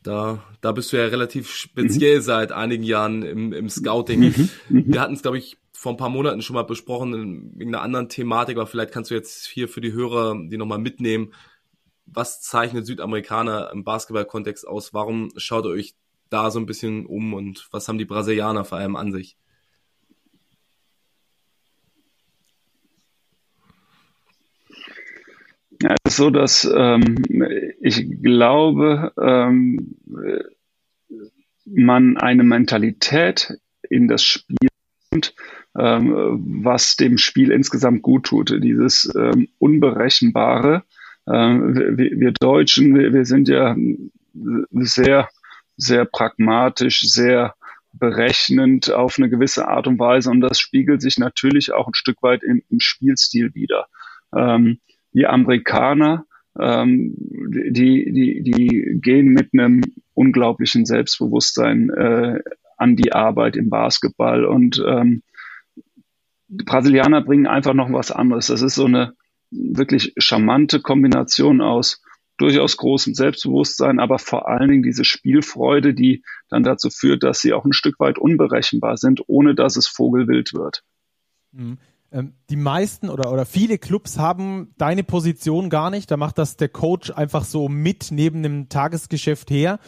[0.02, 2.22] Da, da bist du ja relativ speziell mhm.
[2.22, 4.20] seit einigen Jahren im, im Scouting.
[4.20, 4.48] Mhm.
[4.68, 4.84] mhm.
[4.92, 8.08] Wir hatten es, glaube ich, vor ein paar Monaten schon mal besprochen wegen einer anderen
[8.08, 11.32] Thematik, aber vielleicht kannst du jetzt hier für die Hörer die nochmal mitnehmen.
[12.06, 14.94] Was zeichnet Südamerikaner im Basketball-Kontext aus?
[14.94, 15.94] Warum schaut ihr euch
[16.30, 19.36] da so ein bisschen um und was haben die Brasilianer vor allem an sich?
[25.80, 27.16] Ja, es ist so, dass ähm,
[27.80, 29.96] ich glaube, ähm,
[31.64, 33.54] man eine Mentalität
[33.88, 34.68] in das Spiel
[35.12, 35.34] nimmt,
[35.78, 38.62] ähm, was dem Spiel insgesamt gut tut.
[38.62, 40.82] Dieses ähm, Unberechenbare.
[41.28, 43.76] Ähm, wir, wir, Deutschen, wir, wir sind ja
[44.70, 45.28] sehr,
[45.76, 47.54] sehr pragmatisch, sehr
[47.92, 52.22] berechnend auf eine gewisse Art und Weise und das spiegelt sich natürlich auch ein Stück
[52.22, 53.86] weit im, im Spielstil wieder.
[54.34, 54.80] Ähm,
[55.12, 56.24] die Amerikaner,
[56.58, 59.82] ähm, die, die, die gehen mit einem
[60.14, 62.40] unglaublichen Selbstbewusstsein äh,
[62.76, 65.22] an die Arbeit im Basketball und ähm,
[66.48, 68.46] die Brasilianer bringen einfach noch was anderes.
[68.46, 69.14] Das ist so eine
[69.50, 72.02] wirklich charmante Kombination aus
[72.38, 77.52] durchaus großem Selbstbewusstsein, aber vor allen Dingen diese Spielfreude, die dann dazu führt, dass sie
[77.52, 80.84] auch ein Stück weit unberechenbar sind, ohne dass es vogelwild wird.
[81.52, 81.78] Mhm.
[82.10, 86.10] Ähm, die meisten oder, oder viele Clubs haben deine Position gar nicht.
[86.10, 89.78] Da macht das der Coach einfach so mit neben dem Tagesgeschäft her.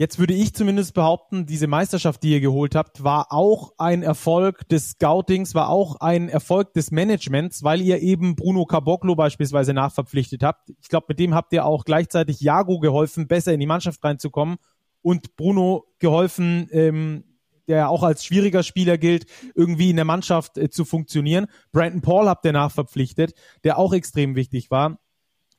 [0.00, 4.68] Jetzt würde ich zumindest behaupten, diese Meisterschaft, die ihr geholt habt, war auch ein Erfolg
[4.68, 10.44] des Scoutings, war auch ein Erfolg des Managements, weil ihr eben Bruno Caboclo beispielsweise nachverpflichtet
[10.44, 10.70] habt.
[10.80, 14.58] Ich glaube, mit dem habt ihr auch gleichzeitig Jago geholfen, besser in die Mannschaft reinzukommen
[15.02, 17.24] und Bruno geholfen, ähm,
[17.68, 21.46] der auch als schwieriger Spieler gilt, irgendwie in der Mannschaft äh, zu funktionieren.
[21.72, 24.98] Brandon Paul habt ihr nachverpflichtet, der auch extrem wichtig war.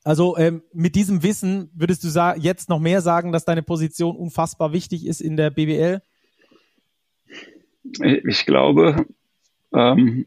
[0.02, 4.72] Also ähm, mit diesem Wissen würdest du jetzt noch mehr sagen, dass deine Position unfassbar
[4.72, 6.00] wichtig ist in der BBL?
[8.24, 9.06] Ich glaube,
[9.74, 10.26] ähm,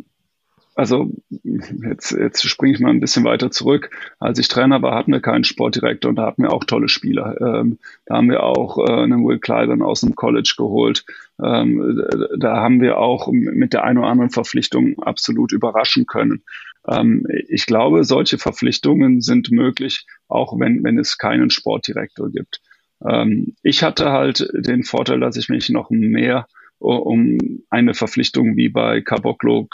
[0.76, 1.12] also
[1.44, 3.92] jetzt, jetzt springe ich mal ein bisschen weiter zurück.
[4.20, 7.40] Als ich Trainer war, hatten wir keinen Sportdirektor und da hatten wir auch tolle Spieler.
[7.42, 11.06] Ähm, da haben wir auch äh, einen Will Clyburn aus dem College geholt.
[11.42, 12.02] Ähm,
[12.38, 16.44] da haben wir auch mit der einen oder anderen Verpflichtung absolut überraschen können.
[16.88, 22.62] Ähm, ich glaube, solche Verpflichtungen sind möglich, auch wenn, wenn es keinen Sportdirektor gibt.
[23.06, 26.48] Ähm, ich hatte halt den Vorteil, dass ich mich noch mehr
[26.80, 27.38] um
[27.70, 29.70] eine Verpflichtung wie bei Caboclo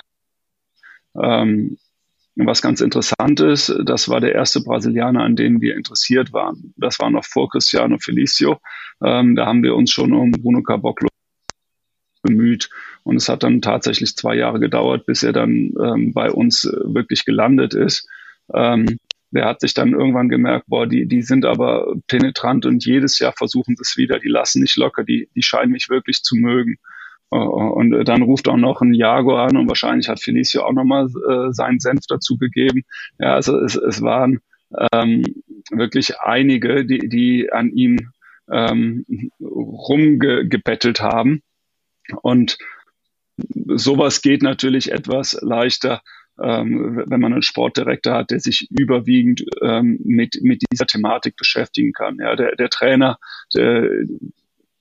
[1.19, 1.77] ähm,
[2.35, 6.73] was ganz interessant ist, das war der erste Brasilianer, an den wir interessiert waren.
[6.77, 8.59] Das war noch vor Cristiano Felicio.
[9.03, 11.09] Ähm, da haben wir uns schon um Bruno Caboclo
[12.21, 12.69] bemüht.
[13.03, 16.71] Und es hat dann tatsächlich zwei Jahre gedauert, bis er dann ähm, bei uns äh,
[16.93, 18.07] wirklich gelandet ist.
[18.53, 18.97] Ähm,
[19.31, 23.33] der hat sich dann irgendwann gemerkt, boah, die, die sind aber penetrant und jedes Jahr
[23.37, 26.77] versuchen sie es wieder, die lassen nicht locker, die, die scheinen mich wirklich zu mögen.
[27.31, 31.05] Äh, und dann ruft auch noch ein Jago an und wahrscheinlich hat Felicio auch nochmal
[31.05, 32.83] äh, seinen Senf dazu gegeben.
[33.19, 34.39] Ja, also es, es waren
[34.91, 35.23] ähm,
[35.71, 38.11] wirklich einige, die, die an ihm
[38.51, 39.05] ähm,
[39.41, 41.41] rumgebettelt haben.
[42.21, 42.57] Und
[43.75, 46.01] sowas geht natürlich etwas leichter,
[46.41, 51.91] ähm, wenn man einen Sportdirektor hat, der sich überwiegend ähm, mit, mit dieser Thematik beschäftigen
[51.93, 52.17] kann.
[52.19, 53.17] Ja, der, der Trainer,
[53.53, 53.89] der,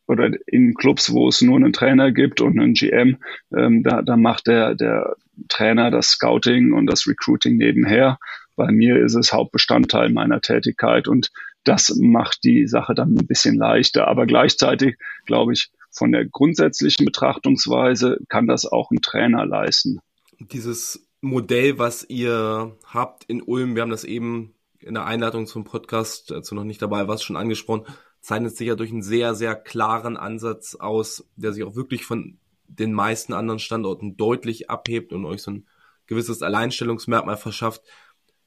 [0.06, 3.18] oder in Clubs, wo es nur einen Trainer gibt und einen GM,
[3.56, 5.16] ähm, da, da macht der, der
[5.48, 8.18] Trainer das Scouting und das Recruiting nebenher.
[8.56, 11.30] Bei mir ist es Hauptbestandteil meiner Tätigkeit und
[11.64, 14.08] das macht die Sache dann ein bisschen leichter.
[14.08, 19.98] Aber gleichzeitig, glaube ich, von der grundsätzlichen Betrachtungsweise kann das auch ein Trainer leisten.
[20.38, 25.64] Dieses Modell, was ihr habt in Ulm, wir haben das eben in der Einladung zum
[25.64, 27.84] Podcast, dazu noch nicht dabei war, schon angesprochen,
[28.20, 32.38] zeichnet sich ja durch einen sehr, sehr klaren Ansatz aus, der sich auch wirklich von
[32.68, 35.66] den meisten anderen Standorten deutlich abhebt und euch so ein
[36.06, 37.82] gewisses Alleinstellungsmerkmal verschafft.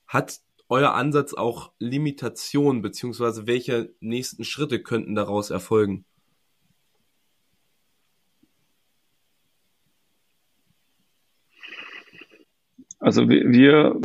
[0.07, 0.39] Hat
[0.69, 6.05] euer Ansatz auch Limitationen, beziehungsweise welche nächsten Schritte könnten daraus erfolgen?
[13.01, 13.99] Also wir, wir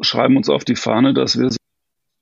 [0.00, 1.50] schreiben uns auf die Fahne, dass wir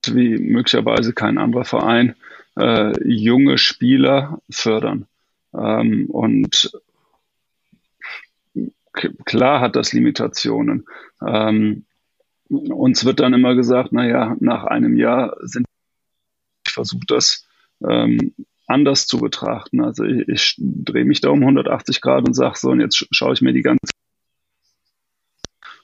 [0.07, 2.17] wie möglicherweise kein anderer Verein
[2.57, 5.07] äh, junge Spieler fördern.
[5.55, 6.73] Ähm, und
[9.25, 10.87] klar hat das Limitationen.
[11.25, 11.85] Ähm,
[12.49, 15.67] uns wird dann immer gesagt, na ja, nach einem Jahr sind
[16.67, 17.47] ich versuche das
[17.87, 18.35] ähm,
[18.67, 19.83] anders zu betrachten.
[19.83, 23.35] Also ich, ich drehe mich da um 180 Grad und sage so, und jetzt schaue
[23.35, 23.96] ich mir die ganze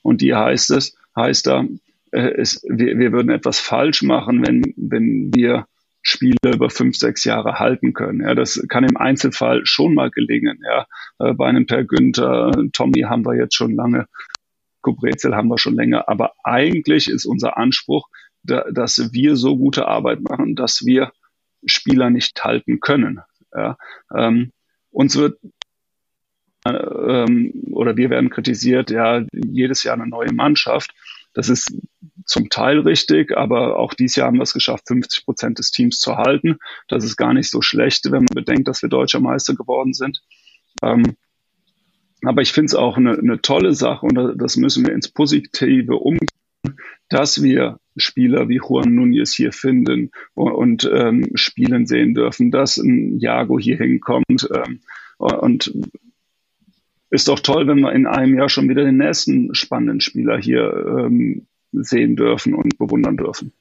[0.03, 1.65] und die heißt es, heißt da,
[2.13, 5.67] äh, es, wir, wir würden etwas falsch machen, wenn, wenn wir
[6.03, 8.21] Spiele über fünf, sechs Jahre halten können.
[8.21, 10.61] Ja, das kann im Einzelfall schon mal gelingen.
[10.65, 10.87] Ja,
[11.21, 14.07] äh, bei einem Per Günther, Tommy haben wir jetzt schon lange,
[14.81, 16.09] Kubrezel haben wir schon länger.
[16.09, 18.09] Aber eigentlich ist unser Anspruch,
[18.43, 21.13] da, dass wir so gute Arbeit machen, dass wir
[21.65, 23.21] Spieler nicht halten können.
[23.55, 23.77] Ja,
[24.13, 24.51] ähm,
[24.91, 25.39] uns wird
[26.65, 30.93] ähm, oder wir werden kritisiert, ja, jedes Jahr eine neue Mannschaft.
[31.35, 31.75] Das ist
[32.27, 35.99] zum Teil richtig, aber auch dieses Jahr haben wir es geschafft, 50 Prozent des Teams
[35.99, 36.59] zu halten.
[36.89, 40.23] Das ist gar nicht so schlecht, wenn man bedenkt, dass wir deutscher Meister geworden sind.
[40.83, 41.17] Ähm,
[42.25, 45.97] aber ich finde es auch eine, eine tolle Sache und das müssen wir ins Positive
[45.97, 46.29] umgehen,
[47.09, 52.77] dass wir Spieler wie Juan Nunez hier finden und, und ähm, spielen sehen dürfen, dass
[52.77, 54.81] ein Jago hier hinkommt ähm,
[55.19, 55.73] und
[57.13, 60.73] ist doch toll, wenn wir in einem Jahr schon wieder den nächsten spannenden Spieler hier
[60.99, 63.53] ähm, sehen dürfen und bewundern dürfen.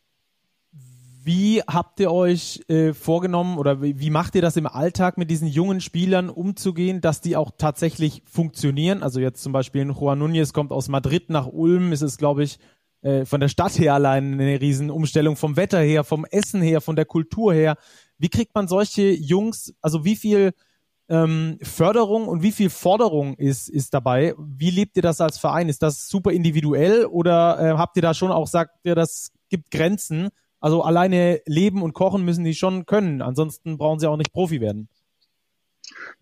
[1.24, 5.30] Wie habt ihr euch äh, vorgenommen oder wie, wie, macht ihr das im Alltag mit
[5.30, 9.04] diesen jungen Spielern umzugehen, dass die auch tatsächlich funktionieren?
[9.04, 12.58] Also jetzt zum Beispiel Juan Núñez kommt aus Madrid nach Ulm, ist es glaube ich
[13.02, 16.96] äh, von der Stadt her allein eine Riesenumstellung, vom Wetter her, vom Essen her, von
[16.96, 17.76] der Kultur her.
[18.18, 20.54] Wie kriegt man solche Jungs, also wie viel
[21.12, 24.34] ähm, Förderung und wie viel Forderung ist, ist dabei?
[24.38, 25.68] Wie lebt ihr das als Verein?
[25.68, 29.72] Ist das super individuell oder äh, habt ihr da schon auch, sagt ihr, das gibt
[29.72, 30.30] Grenzen?
[30.62, 34.62] Also alleine leben und kochen müssen die schon können, ansonsten brauchen sie auch nicht Profi
[34.62, 34.88] werden.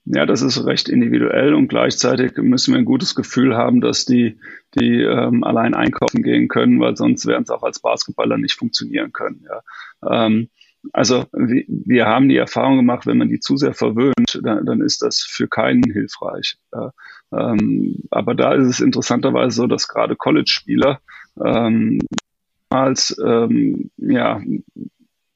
[0.06, 4.40] Ja, das ist recht individuell und gleichzeitig müssen wir ein gutes Gefühl haben, dass die,
[4.80, 9.12] die ähm, allein einkaufen gehen können, weil sonst werden es auch als Basketballer nicht funktionieren
[9.12, 9.46] können.
[9.48, 10.26] Ja.
[10.26, 10.50] Ähm,
[10.94, 15.02] also wir haben die Erfahrung gemacht, wenn man die zu sehr verwöhnt, dann, dann ist
[15.02, 16.58] das für keinen hilfreich.
[17.32, 21.00] Ähm, aber da ist es interessanterweise so, dass gerade College-Spieler
[21.44, 22.00] ähm,
[22.70, 24.42] als ähm, ja,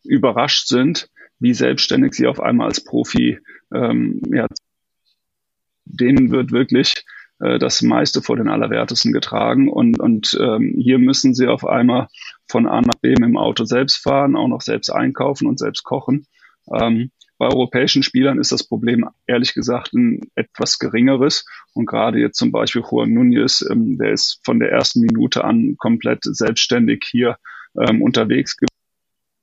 [0.04, 3.40] überrascht sind, wie selbstständig sie auf einmal als Profi
[3.74, 4.48] ähm, ja,
[5.86, 6.94] denen wird wirklich
[7.40, 9.70] äh, das meiste vor den Allerwertesten getragen.
[9.70, 12.08] Und, und ähm, hier müssen sie auf einmal
[12.48, 16.26] von A nach B mit Auto selbst fahren, auch noch selbst einkaufen und selbst kochen.
[16.72, 21.46] Ähm, bei europäischen Spielern ist das Problem ehrlich gesagt ein etwas geringeres.
[21.74, 25.76] Und gerade jetzt zum Beispiel Juan Núñez, ähm, der ist von der ersten Minute an
[25.78, 27.38] komplett selbstständig hier
[27.78, 28.70] ähm, unterwegs gewesen.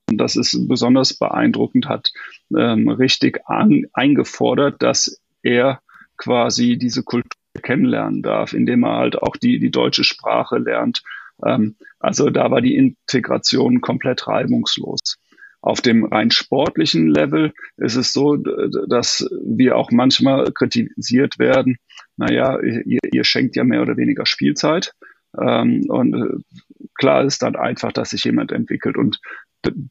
[0.08, 2.10] Und das ist besonders beeindruckend, hat
[2.56, 5.80] ähm, richtig an, eingefordert, dass er
[6.16, 11.02] quasi diese Kultur kennenlernen darf, indem er halt auch die, die deutsche Sprache lernt.
[11.44, 15.18] Ähm, also da war die Integration komplett reibungslos.
[15.62, 21.76] Auf dem rein sportlichen Level ist es so, dass wir auch manchmal kritisiert werden,
[22.16, 24.92] naja, ihr, ihr schenkt ja mehr oder weniger Spielzeit.
[25.38, 28.96] Ähm, und äh, klar ist dann einfach, dass sich jemand entwickelt.
[28.96, 29.20] Und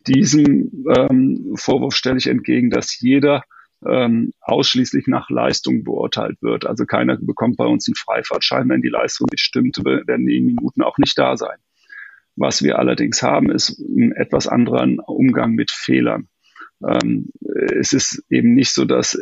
[0.08, 3.44] diesem ähm, Vorwurf stelle ich entgegen, dass jeder
[3.86, 6.66] ähm, ausschließlich nach Leistung beurteilt wird.
[6.66, 10.82] Also keiner bekommt bei uns einen Freifahrtschein, wenn die Leistung nicht stimmt, werden die Minuten
[10.82, 11.58] auch nicht da sein.
[12.36, 16.30] Was wir allerdings haben, ist ein etwas anderen Umgang mit Fehlern.
[16.88, 17.30] ähm,
[17.80, 19.18] es ist eben nicht so, dass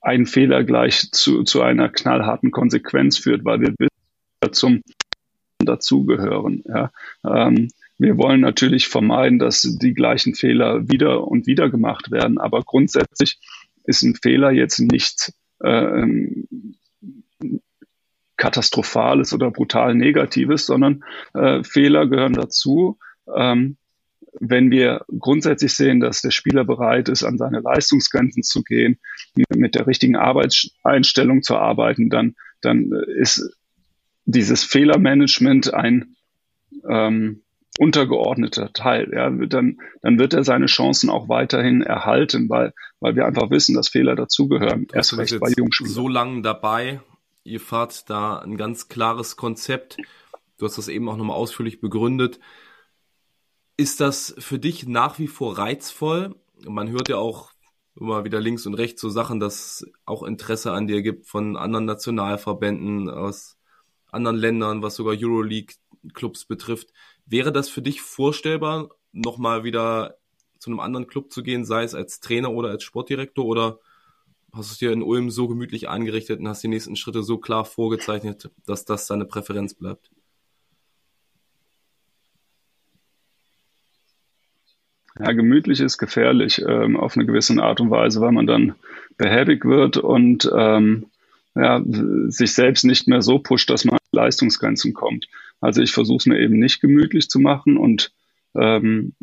[0.00, 3.74] ein Fehler gleich zu, zu einer knallharten Konsequenz führt, weil wir
[4.52, 4.82] zum
[5.64, 6.62] dazugehören.
[6.66, 6.90] Ja.
[7.24, 7.68] Ähm,
[7.98, 13.38] wir wollen natürlich vermeiden, dass die gleichen Fehler wieder und wieder gemacht werden, aber grundsätzlich
[13.84, 16.06] ist ein Fehler jetzt nichts äh,
[18.36, 22.98] katastrophales oder brutal negatives, sondern äh, Fehler gehören dazu.
[23.34, 23.76] Ähm,
[24.40, 28.98] wenn wir grundsätzlich sehen, dass der Spieler bereit ist, an seine Leistungsgrenzen zu gehen,
[29.54, 33.56] mit der richtigen Arbeitseinstellung zu arbeiten, dann, dann ist
[34.24, 36.16] dieses Fehlermanagement ein
[36.88, 37.43] ähm,
[37.78, 39.10] untergeordneter Teil.
[39.12, 43.74] Ja, dann, dann wird er seine Chancen auch weiterhin erhalten, weil, weil wir einfach wissen,
[43.74, 44.86] dass Fehler dazugehören.
[44.92, 45.92] Erst recht bei Jungspielern.
[45.92, 47.00] So lange dabei,
[47.42, 49.96] ihr fahrt da ein ganz klares Konzept.
[50.58, 52.38] Du hast das eben auch nochmal ausführlich begründet.
[53.76, 56.36] Ist das für dich nach wie vor reizvoll?
[56.66, 57.50] Man hört ja auch
[57.96, 61.84] immer wieder links und rechts so Sachen, dass auch Interesse an dir gibt von anderen
[61.84, 63.56] Nationalverbänden aus
[64.10, 66.92] anderen Ländern, was sogar Euroleague-Clubs betrifft.
[67.26, 70.16] Wäre das für dich vorstellbar, nochmal wieder
[70.58, 73.78] zu einem anderen Club zu gehen, sei es als Trainer oder als Sportdirektor oder
[74.52, 77.38] hast du es dir in Ulm so gemütlich eingerichtet und hast die nächsten Schritte so
[77.38, 80.10] klar vorgezeichnet, dass das deine Präferenz bleibt?
[85.18, 88.74] Ja, gemütlich ist gefährlich ähm, auf eine gewisse Art und Weise, weil man dann
[89.16, 91.06] behäbig wird und ähm,
[91.54, 91.80] ja,
[92.26, 95.28] sich selbst nicht mehr so pusht, dass man an Leistungsgrenzen kommt.
[95.64, 98.12] Also ich versuche es mir eben nicht gemütlich zu machen und
[98.54, 99.14] ähm,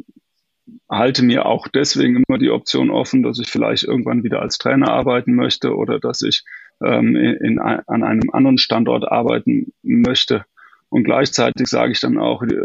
[0.90, 4.90] halte mir auch deswegen immer die Option offen, dass ich vielleicht irgendwann wieder als Trainer
[4.90, 6.44] arbeiten möchte oder dass ich
[6.84, 10.46] ähm, in, in, an einem anderen Standort arbeiten möchte.
[10.90, 12.64] Und gleichzeitig sage ich dann auch, äh,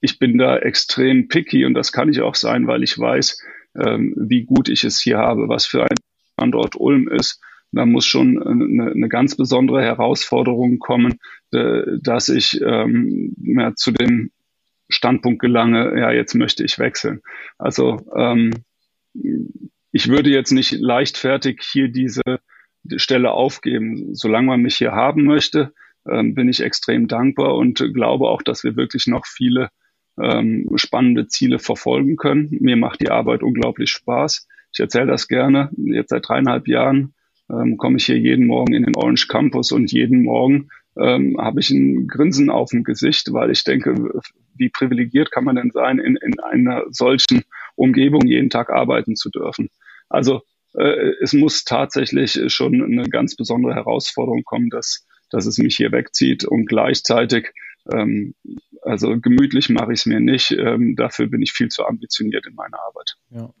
[0.00, 3.40] ich bin da extrem picky und das kann ich auch sein, weil ich weiß,
[3.76, 5.96] ähm, wie gut ich es hier habe, was für ein
[6.32, 7.40] Standort Ulm ist.
[7.70, 11.18] Da muss schon eine, eine ganz besondere Herausforderung kommen, äh,
[11.50, 14.30] dass ich ähm, ja, zu dem
[14.88, 17.20] Standpunkt gelange, ja, jetzt möchte ich wechseln.
[17.58, 18.52] Also ähm,
[19.92, 22.22] ich würde jetzt nicht leichtfertig hier diese
[22.96, 24.14] Stelle aufgeben.
[24.14, 25.72] Solange man mich hier haben möchte,
[26.08, 29.70] ähm, bin ich extrem dankbar und glaube auch, dass wir wirklich noch viele
[30.20, 32.48] ähm, spannende Ziele verfolgen können.
[32.60, 34.48] Mir macht die Arbeit unglaublich Spaß.
[34.72, 35.70] Ich erzähle das gerne.
[35.76, 37.14] Jetzt seit dreieinhalb Jahren
[37.50, 40.68] ähm, komme ich hier jeden Morgen in den Orange Campus und jeden Morgen
[40.98, 44.20] ähm, habe ich ein Grinsen auf dem Gesicht, weil ich denke,
[44.54, 47.44] wie privilegiert kann man denn sein, in, in einer solchen
[47.76, 49.70] Umgebung jeden Tag arbeiten zu dürfen.
[50.08, 50.42] Also
[50.74, 55.92] äh, es muss tatsächlich schon eine ganz besondere Herausforderung kommen, dass, dass es mich hier
[55.92, 57.52] wegzieht und gleichzeitig
[57.90, 58.34] ähm,
[58.82, 60.50] also gemütlich mache ich es mir nicht.
[60.52, 63.16] Ähm, dafür bin ich viel zu ambitioniert in meiner Arbeit.
[63.30, 63.52] Ja.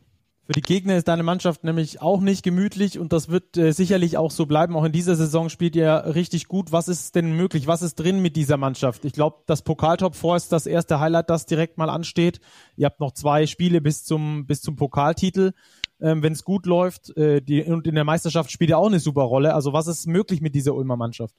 [0.48, 4.16] Für die Gegner ist deine Mannschaft nämlich auch nicht gemütlich und das wird äh, sicherlich
[4.16, 4.76] auch so bleiben.
[4.76, 6.72] Auch in dieser Saison spielt ihr richtig gut.
[6.72, 7.66] Was ist denn möglich?
[7.66, 9.04] Was ist drin mit dieser Mannschaft?
[9.04, 12.40] Ich glaube, das Pokaltop 4 ist das erste Highlight, das direkt mal ansteht.
[12.76, 15.52] Ihr habt noch zwei Spiele bis zum, bis zum Pokaltitel.
[16.00, 19.00] Ähm, Wenn es gut läuft, äh, die, und in der Meisterschaft spielt ihr auch eine
[19.00, 19.52] super Rolle.
[19.52, 21.34] Also was ist möglich mit dieser Ulmer Mannschaft?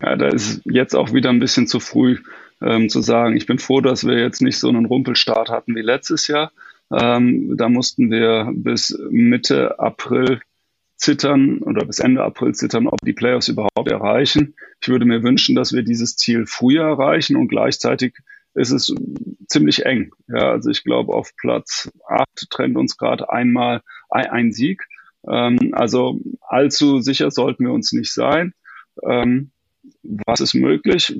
[0.00, 2.18] Ja, da ist jetzt auch wieder ein bisschen zu früh
[2.62, 3.36] ähm, zu sagen.
[3.36, 6.52] Ich bin froh, dass wir jetzt nicht so einen Rumpelstart hatten wie letztes Jahr.
[6.92, 10.40] Ähm, da mussten wir bis Mitte April
[10.96, 14.54] zittern oder bis Ende April zittern, ob die Playoffs überhaupt erreichen.
[14.80, 18.16] Ich würde mir wünschen, dass wir dieses Ziel früher erreichen und gleichzeitig
[18.54, 18.92] ist es
[19.46, 20.10] ziemlich eng.
[20.26, 24.82] Ja, also ich glaube, auf Platz acht trennt uns gerade einmal ein, ein Sieg.
[25.28, 28.54] Ähm, also allzu sicher sollten wir uns nicht sein.
[29.08, 29.52] Ähm,
[30.02, 31.16] was ist möglich?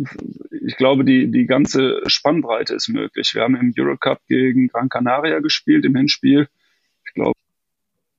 [0.50, 3.34] Ich glaube, die, die ganze Spannbreite ist möglich.
[3.34, 6.48] Wir haben im Eurocup gegen Gran Canaria gespielt im Hinspiel.
[7.06, 7.32] Ich glaube,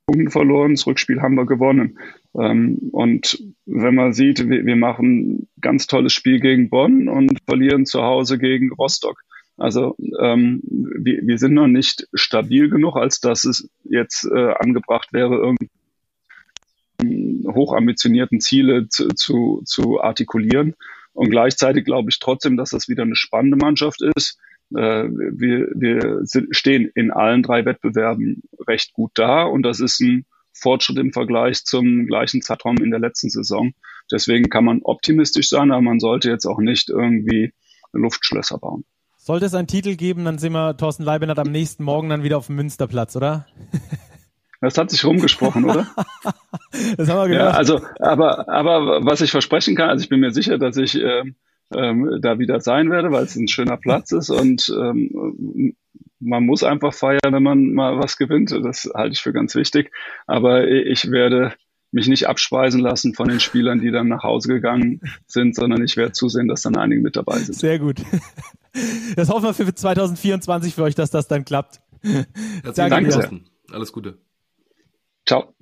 [0.06, 2.00] Punkten verloren, das Rückspiel haben wir gewonnen.
[2.36, 8.02] Ähm, und wenn man sieht, wir, machen ganz tolles Spiel gegen Bonn und verlieren zu
[8.02, 9.22] Hause gegen Rostock.
[9.58, 15.14] Also ähm, wir, wir sind noch nicht stabil genug, als dass es jetzt äh, angebracht
[15.14, 15.70] wäre, irgendwie
[17.02, 20.76] hochambitionierten Ziele zu, zu, zu artikulieren.
[21.14, 24.38] Und gleichzeitig glaube ich trotzdem, dass das wieder eine spannende Mannschaft ist.
[24.76, 30.26] Äh, wir, wir stehen in allen drei Wettbewerben recht gut da und das ist ein
[30.54, 33.74] Fortschritt im Vergleich zum gleichen Zeitraum in der letzten Saison.
[34.12, 37.54] Deswegen kann man optimistisch sein, aber man sollte jetzt auch nicht irgendwie
[37.94, 38.86] Luftschlösser bauen.
[39.18, 42.38] Sollte es einen Titel geben, dann sind wir Thorsten Leibniz am nächsten Morgen dann wieder
[42.38, 43.46] auf dem Münsterplatz, oder?
[44.62, 45.88] Das hat sich rumgesprochen, oder?
[46.98, 47.52] das haben wir gehört.
[47.54, 50.96] Ja, also, aber, aber was ich versprechen kann, also ich bin mir sicher, dass ich
[50.96, 51.36] ähm,
[51.74, 55.76] ähm, da wieder sein werde, weil es ein schöner Platz ist und ähm,
[56.20, 58.52] man muss einfach feiern, wenn man mal was gewinnt.
[58.52, 59.92] Das halte ich für ganz wichtig.
[60.28, 61.54] Aber ich werde
[61.92, 65.98] mich nicht abspeisen lassen von den Spielern, die dann nach Hause gegangen sind, sondern ich
[65.98, 67.56] werde zusehen, dass dann einige mit dabei sind.
[67.56, 68.02] Sehr gut.
[69.16, 71.82] Das hoffen wir für 2024 für euch, dass das dann klappt.
[72.04, 73.32] Danke, Danke sehr.
[73.72, 74.20] Alles Gute.
[75.30, 75.54] Ciao.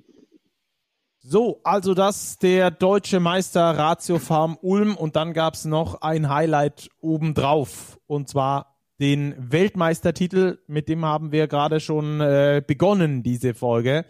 [1.18, 6.88] So, also das der deutsche Meister Ratio Farm Ulm und dann gab's noch ein Highlight
[7.02, 14.06] obendrauf und zwar den Weltmeistertitel, mit dem haben wir gerade schon äh, begonnen, diese Folge.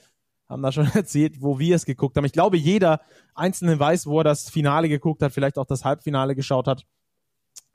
[0.48, 2.24] Haben da schon erzählt, wo wir es geguckt haben.
[2.24, 3.00] Ich glaube, jeder
[3.34, 6.84] Einzelne weiß, wo er das Finale geguckt hat, vielleicht auch das Halbfinale geschaut hat.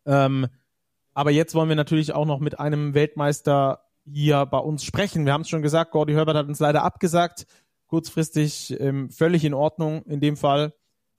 [0.06, 0.48] Ähm,
[1.14, 5.26] aber jetzt wollen wir natürlich auch noch mit einem Weltmeister hier bei uns sprechen.
[5.26, 7.46] Wir haben es schon gesagt, Gordy Herbert hat uns leider abgesagt.
[7.94, 10.74] Kurzfristig ähm, völlig in Ordnung in dem Fall.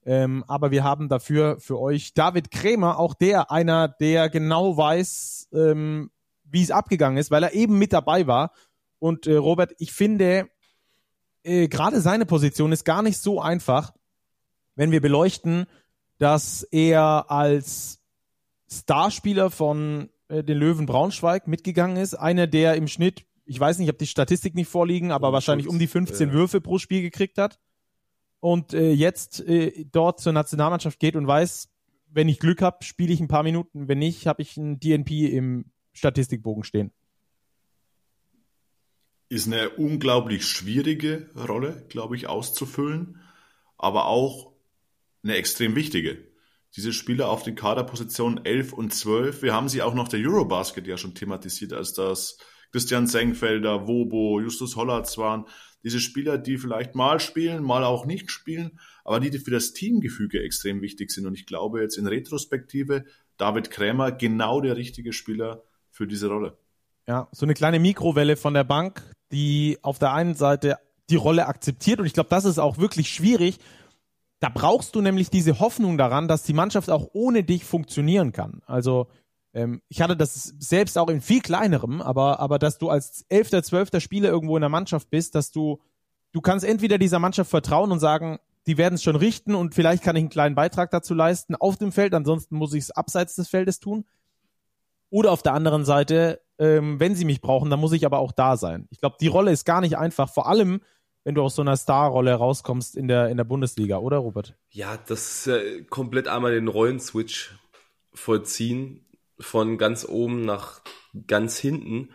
[0.05, 5.47] Ähm, aber wir haben dafür für euch David Krämer, auch der einer, der genau weiß,
[5.53, 6.11] ähm,
[6.43, 8.51] wie es abgegangen ist, weil er eben mit dabei war.
[8.99, 10.49] Und äh, Robert, ich finde,
[11.43, 13.93] äh, gerade seine Position ist gar nicht so einfach,
[14.75, 15.67] wenn wir beleuchten,
[16.17, 18.01] dass er als
[18.69, 22.15] Starspieler von äh, den Löwen Braunschweig mitgegangen ist.
[22.15, 25.67] Einer, der im Schnitt, ich weiß nicht, ich habe die Statistik nicht vorliegen, aber wahrscheinlich
[25.67, 27.59] um die 15 Würfe pro Spiel gekriegt hat
[28.39, 31.69] und äh, jetzt äh, dort zur Nationalmannschaft geht und weiß,
[32.07, 35.33] wenn ich Glück habe, spiele ich ein paar Minuten, wenn nicht, habe ich ein DNP
[35.33, 36.91] im Statistikbogen stehen.
[39.29, 43.19] Ist eine unglaublich schwierige Rolle, glaube ich, auszufüllen,
[43.77, 44.53] aber auch
[45.23, 46.19] eine extrem wichtige.
[46.75, 50.85] Diese Spieler auf den Kaderpositionen 11 und 12, wir haben sie auch noch der Eurobasket
[50.87, 52.37] ja schon thematisiert, als das
[52.75, 55.45] Christian Senkfelder, Wobo, Justus Hollatz waren
[55.85, 60.43] diese Spieler, die vielleicht mal spielen, mal auch nicht spielen, aber die, für das Teamgefüge
[60.43, 61.25] extrem wichtig sind.
[61.25, 63.05] Und ich glaube jetzt in Retrospektive,
[63.37, 66.57] David Krämer genau der richtige Spieler für diese Rolle.
[67.07, 69.01] Ja, so eine kleine Mikrowelle von der Bank,
[69.31, 70.77] die auf der einen Seite
[71.09, 73.57] die Rolle akzeptiert und ich glaube, das ist auch wirklich schwierig.
[74.41, 78.61] Da brauchst du nämlich diese Hoffnung daran, dass die Mannschaft auch ohne dich funktionieren kann.
[78.65, 79.07] Also
[79.55, 83.63] ähm, ich hatte das selbst auch in viel kleinerem, aber, aber dass du als elfter,
[83.63, 85.79] zwölfter Spieler irgendwo in der Mannschaft bist, dass du,
[86.33, 90.03] du kannst entweder dieser Mannschaft vertrauen und sagen, die werden es schon richten und vielleicht
[90.03, 93.35] kann ich einen kleinen Beitrag dazu leisten auf dem Feld, ansonsten muss ich es abseits
[93.35, 94.05] des Feldes tun.
[95.09, 98.33] Oder auf der anderen Seite, ähm, wenn sie mich brauchen, dann muss ich aber auch
[98.33, 98.87] da sein.
[98.89, 100.81] Ich glaube, die Rolle ist gar nicht einfach, vor allem,
[101.23, 104.55] wenn du aus so einer Star-Rolle rauskommst in der, in der Bundesliga, oder Robert?
[104.71, 107.55] Ja, das ist äh, komplett einmal den Rollenswitch
[108.13, 109.04] vollziehen
[109.39, 110.81] von ganz oben nach
[111.27, 112.09] ganz hinten.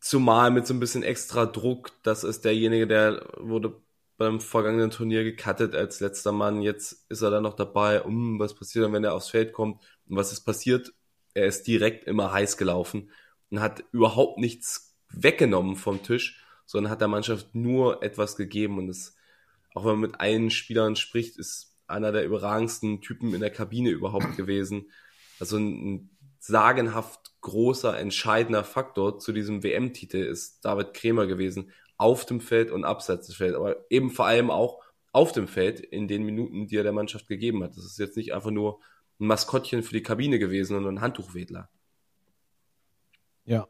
[0.00, 3.80] Zumal mit so ein bisschen extra Druck, das ist derjenige, der wurde
[4.16, 6.62] beim vergangenen Turnier gecuttet als letzter Mann.
[6.62, 8.02] Jetzt ist er dann noch dabei.
[8.02, 9.82] Um, was passiert dann, wenn er aufs Feld kommt?
[10.08, 10.92] Und was ist passiert?
[11.32, 13.10] Er ist direkt immer heiß gelaufen
[13.50, 18.78] und hat überhaupt nichts weggenommen vom Tisch, sondern hat der Mannschaft nur etwas gegeben.
[18.78, 19.16] Und es,
[19.74, 23.90] auch wenn man mit allen Spielern spricht, ist einer der überragendsten Typen in der Kabine
[23.90, 24.86] überhaupt gewesen
[25.40, 32.40] also ein sagenhaft großer, entscheidender Faktor zu diesem WM-Titel ist David Krämer gewesen, auf dem
[32.40, 34.82] Feld und abseits des Feldes, aber eben vor allem auch
[35.12, 37.76] auf dem Feld in den Minuten, die er der Mannschaft gegeben hat.
[37.76, 38.80] Das ist jetzt nicht einfach nur
[39.20, 41.68] ein Maskottchen für die Kabine gewesen, sondern ein Handtuchwedler.
[43.44, 43.68] Ja.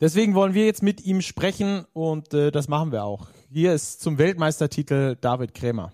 [0.00, 3.28] Deswegen wollen wir jetzt mit ihm sprechen und äh, das machen wir auch.
[3.50, 5.92] Hier ist zum Weltmeistertitel David Krämer.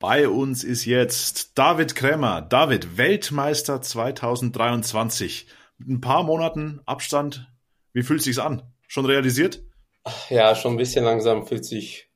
[0.00, 2.40] Bei uns ist jetzt David Krämer.
[2.40, 5.48] David, Weltmeister 2023.
[5.78, 7.50] Mit ein paar Monaten Abstand.
[7.92, 8.62] Wie fühlt sich's an?
[8.86, 9.60] Schon realisiert?
[10.30, 12.08] Ja, schon ein bisschen langsam fühlt sich,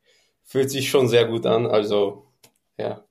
[0.45, 1.67] fühlt sich schon sehr gut an.
[1.67, 2.29] Also,
[2.79, 3.05] ja.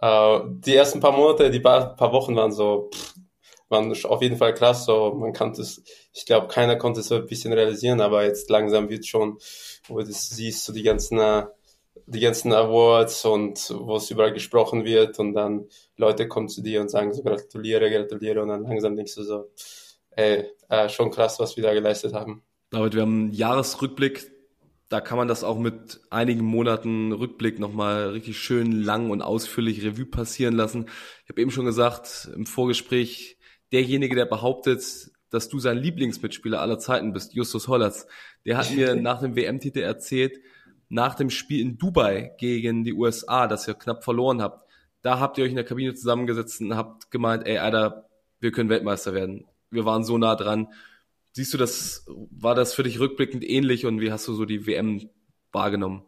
[0.00, 2.88] Äh, die ersten paar Monate, die paar, Wochen waren so,
[3.68, 4.86] waren auf jeden Fall krass.
[4.86, 5.82] So, man kann es,
[6.14, 9.36] ich glaube, keiner konnte es so ein bisschen realisieren, aber jetzt langsam wird schon,
[9.86, 11.44] wo du siehst, so die ganzen, äh,
[12.06, 15.66] die ganzen Awards und wo es überall gesprochen wird und dann
[15.96, 19.50] Leute kommen zu dir und sagen so gratuliere, gratuliere und dann langsam denkst du so,
[20.10, 22.42] ey, äh, schon krass, was wir da geleistet haben.
[22.70, 24.30] David, wir haben einen Jahresrückblick,
[24.88, 29.84] da kann man das auch mit einigen Monaten Rückblick nochmal richtig schön lang und ausführlich
[29.84, 30.86] Revue passieren lassen.
[31.24, 33.38] Ich habe eben schon gesagt, im Vorgespräch,
[33.72, 38.06] derjenige, der behauptet, dass du sein Lieblingsmitspieler aller Zeiten bist, Justus Hollatz,
[38.46, 40.38] der hat mir nach dem WM-Titel erzählt,
[40.88, 44.68] nach dem Spiel in Dubai gegen die USA, das ihr knapp verloren habt,
[45.02, 48.08] da habt ihr euch in der Kabine zusammengesetzt und habt gemeint, ey, Alter,
[48.40, 49.46] wir können Weltmeister werden.
[49.70, 50.68] Wir waren so nah dran.
[51.32, 54.66] Siehst du das, war das für dich rückblickend ähnlich und wie hast du so die
[54.66, 55.08] WM
[55.52, 56.04] wahrgenommen?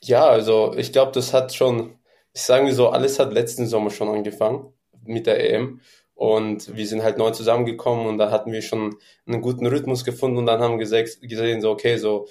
[0.00, 1.98] Ja, also ich glaube, das hat schon,
[2.32, 4.72] ich sage so, alles hat letzten Sommer schon angefangen
[5.04, 5.80] mit der EM.
[6.14, 8.96] Und wir sind halt neu zusammengekommen und da hatten wir schon
[9.26, 12.28] einen guten Rhythmus gefunden und dann haben wir gesehen, so, okay, so,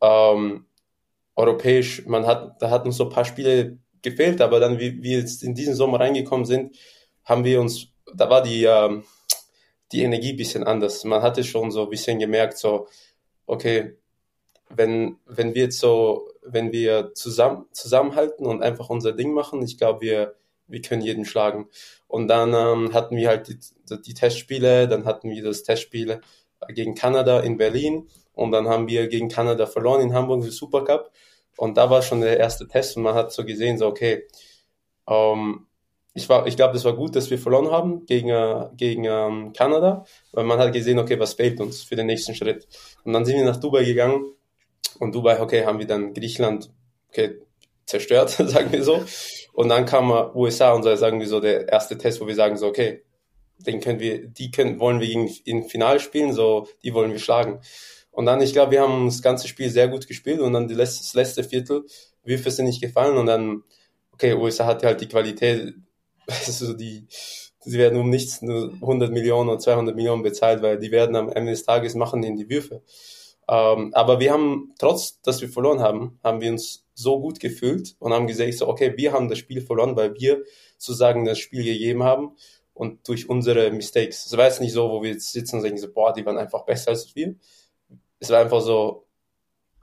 [0.00, 0.64] ähm,
[1.38, 5.18] europäisch, man hat, da hat uns so ein paar Spiele gefehlt, aber dann, wie wir
[5.18, 6.76] jetzt in diesen Sommer reingekommen sind,
[7.24, 9.04] haben wir uns, da war die, ähm,
[9.92, 11.04] die Energie bisschen anders.
[11.04, 12.88] Man hatte schon so ein bisschen gemerkt, so,
[13.46, 13.96] okay,
[14.68, 19.78] wenn, wenn wir jetzt so, wenn wir zusammen, zusammenhalten und einfach unser Ding machen, ich
[19.78, 20.34] glaube, wir,
[20.66, 21.68] wir können jeden schlagen.
[22.08, 23.58] Und dann ähm, hatten wir halt die,
[24.02, 26.20] die Testspiele, dann hatten wir das Testspiel
[26.74, 28.08] gegen Kanada in Berlin
[28.38, 31.10] und dann haben wir gegen Kanada verloren in Hamburg im Supercup.
[31.56, 34.28] Und da war schon der erste Test und man hat so gesehen, so okay,
[35.08, 35.66] ähm,
[36.14, 39.52] ich, war, ich glaube, das war gut, dass wir verloren haben gegen, äh, gegen ähm,
[39.52, 42.68] Kanada, weil man hat gesehen, okay, was fehlt uns für den nächsten Schritt.
[43.02, 44.24] Und dann sind wir nach Dubai gegangen
[45.00, 46.70] und Dubai, okay, haben wir dann Griechenland,
[47.08, 47.40] okay,
[47.86, 49.04] zerstört, sagen wir so.
[49.52, 52.56] Und dann kam äh, USA und sagen wir so der erste Test, wo wir sagen
[52.56, 53.02] so, okay,
[53.58, 57.18] den können wir, die können, wollen wir gegen in Final spielen, so, die wollen wir
[57.18, 57.60] schlagen.
[58.18, 61.04] Und dann, ich glaube, wir haben das ganze Spiel sehr gut gespielt und dann letzte,
[61.04, 61.84] das letzte Viertel,
[62.24, 63.62] Würfe sind nicht gefallen und dann,
[64.12, 65.76] okay, USA hatte halt die Qualität,
[66.26, 67.06] also die,
[67.60, 71.30] sie werden um nichts nur 100 Millionen oder 200 Millionen bezahlt, weil die werden am
[71.30, 72.82] Ende des Tages machen in die Würfe.
[73.48, 77.94] Ähm, aber wir haben, trotz dass wir verloren haben, haben wir uns so gut gefühlt
[78.00, 80.42] und haben gesagt, so, okay, wir haben das Spiel verloren, weil wir
[80.76, 82.32] sozusagen das Spiel gegeben haben
[82.74, 84.26] und durch unsere Mistakes.
[84.26, 86.36] Es war jetzt nicht so, wo wir jetzt sitzen und sagen, so, boah, die waren
[86.36, 87.36] einfach besser als wir.
[88.20, 89.06] Es war einfach so,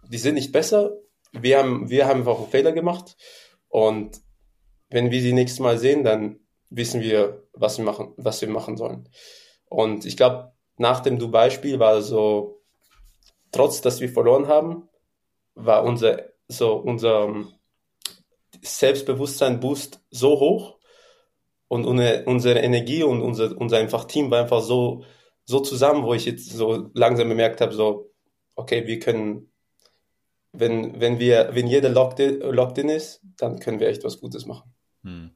[0.07, 0.97] die sind nicht besser.
[1.31, 3.15] Wir haben, wir haben einfach einen Fehler gemacht.
[3.67, 4.21] Und
[4.89, 6.39] wenn wir sie nächstes Mal sehen, dann
[6.69, 9.09] wissen wir, was wir machen, was wir machen sollen.
[9.65, 12.61] Und ich glaube, nach dem Dubai-Spiel war so,
[13.51, 14.89] trotz dass wir verloren haben,
[15.55, 17.33] war unser, so unser
[18.61, 20.77] Selbstbewusstsein-Boost so hoch
[21.67, 25.03] und unsere Energie und unser, unser einfach Team war einfach so,
[25.45, 28.11] so zusammen, wo ich jetzt so langsam bemerkt habe, so,
[28.55, 29.51] okay, wir können,
[30.51, 34.19] wenn, wenn wir, wenn jeder locked in, locked in ist, dann können wir echt was
[34.19, 34.73] Gutes machen.
[35.03, 35.31] Hm.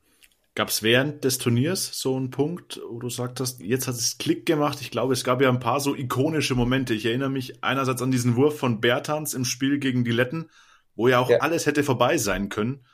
[0.55, 4.45] Gab es während des Turniers so einen Punkt, wo du sagtest, jetzt hat es Klick
[4.45, 4.79] gemacht?
[4.81, 6.93] Ich glaube, es gab ja ein paar so ikonische Momente.
[6.93, 10.49] Ich erinnere mich einerseits an diesen Wurf von Bertans im Spiel gegen die Letten,
[10.95, 11.37] wo ja auch ja.
[11.37, 12.85] alles hätte vorbei sein können.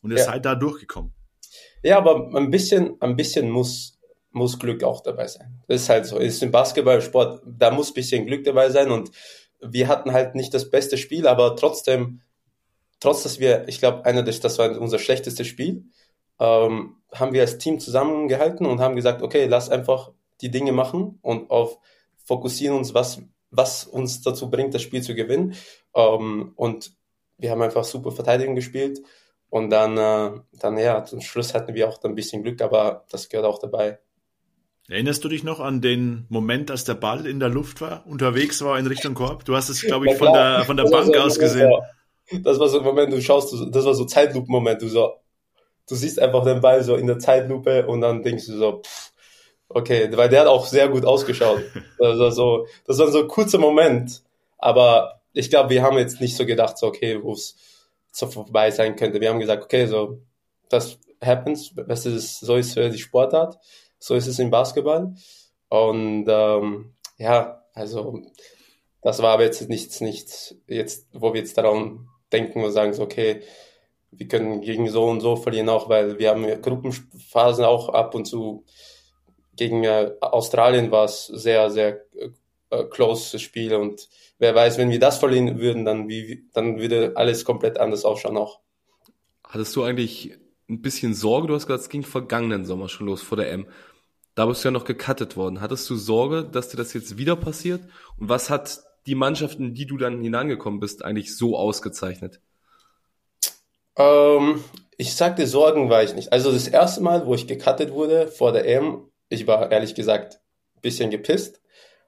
[0.00, 0.24] Und ihr ja.
[0.24, 1.12] seid da durchgekommen.
[1.84, 4.00] Ja, aber ein bisschen, ein bisschen muss,
[4.30, 5.62] muss Glück auch dabei sein.
[5.68, 6.18] Das ist halt so.
[6.18, 9.12] Ist im Basketballsport, da muss ein bisschen Glück dabei sein und
[9.62, 12.20] wir hatten halt nicht das beste Spiel, aber trotzdem,
[13.00, 15.84] trotz dass wir, ich glaube, das war unser schlechtestes Spiel,
[16.40, 20.10] ähm, haben wir als Team zusammengehalten und haben gesagt, okay, lass einfach
[20.40, 21.78] die Dinge machen und auf
[22.24, 25.54] fokussieren uns, was, was uns dazu bringt, das Spiel zu gewinnen.
[25.94, 26.92] Ähm, und
[27.38, 29.00] wir haben einfach super Verteidigung gespielt.
[29.50, 33.28] Und dann, äh, dann ja, zum Schluss hatten wir auch ein bisschen Glück, aber das
[33.28, 33.98] gehört auch dabei.
[34.88, 38.62] Erinnerst du dich noch an den Moment, als der Ball in der Luft war, unterwegs
[38.62, 39.44] war in Richtung Korb?
[39.44, 41.72] Du hast es, glaube ich, von der, von der Bank aus gesehen.
[42.42, 45.14] Das war so ein Moment, du schaust, das war so Zeitlupen-Moment, du so,
[45.88, 49.12] du siehst einfach den Ball so in der Zeitlupe und dann denkst du so, pff,
[49.68, 51.62] okay, weil der hat auch sehr gut ausgeschaut.
[52.00, 54.22] Also so, das war so ein kurzer Moment,
[54.58, 57.56] aber ich glaube, wir haben jetzt nicht so gedacht, so, okay, wo es
[58.10, 59.20] so vorbei sein könnte.
[59.20, 60.18] Wir haben gesagt, okay, so,
[60.68, 63.58] das happens, das ist, so ist die Sportart,
[64.02, 65.14] so ist es im Basketball.
[65.68, 68.20] Und ähm, ja, also
[69.00, 73.02] das war aber jetzt nichts, nichts, jetzt, wo wir jetzt daran denken und sagen, so,
[73.02, 73.42] okay,
[74.10, 78.26] wir können gegen so und so verlieren auch, weil wir haben Gruppenphasen auch ab und
[78.26, 78.64] zu
[79.54, 82.30] gegen äh, Australien war es sehr, sehr äh,
[82.70, 84.08] äh close Spiel und
[84.38, 88.36] wer weiß, wenn wir das verlieren würden, dann, wie, dann würde alles komplett anders ausschauen
[88.36, 88.60] auch.
[89.44, 90.32] Hattest du eigentlich
[90.68, 91.48] ein bisschen Sorge?
[91.48, 93.66] Du hast gesagt, es ging vergangenen Sommer schon los vor der M.
[94.34, 95.60] Da bist du ja noch gecuttet worden.
[95.60, 97.82] Hattest du Sorge, dass dir das jetzt wieder passiert?
[98.18, 102.40] Und was hat die Mannschaften, die du dann hineingekommen bist, eigentlich so ausgezeichnet?
[103.96, 104.64] Ähm,
[104.96, 106.32] ich sagte, Sorgen war ich nicht.
[106.32, 110.40] Also das erste Mal, wo ich gecuttet wurde vor der EM, ich war ehrlich gesagt
[110.76, 111.60] ein bisschen gepisst.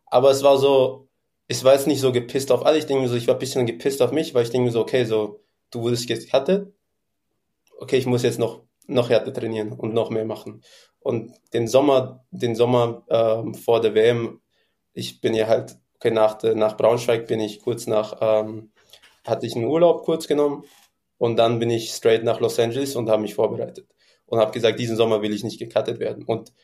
[0.06, 1.08] Aber es war so,
[1.48, 2.78] ich war jetzt nicht so gepisst auf alle.
[2.78, 4.72] Ich denke mir so, ich war ein bisschen gepisst auf mich, weil ich denke mir
[4.72, 5.40] so, okay, so,
[5.70, 6.72] du wurdest gecuttet.
[7.78, 10.62] Okay, ich muss jetzt noch, noch härter trainieren und noch mehr machen.
[11.04, 14.40] Und den Sommer, den Sommer ähm, vor der WM,
[14.94, 18.72] ich bin ja halt, okay, nach, nach Braunschweig bin ich kurz nach, ähm,
[19.22, 20.64] hatte ich einen Urlaub kurz genommen
[21.18, 23.86] und dann bin ich straight nach Los Angeles und habe mich vorbereitet
[24.24, 26.24] und habe gesagt, diesen Sommer will ich nicht gecuttet werden.
[26.24, 26.54] Und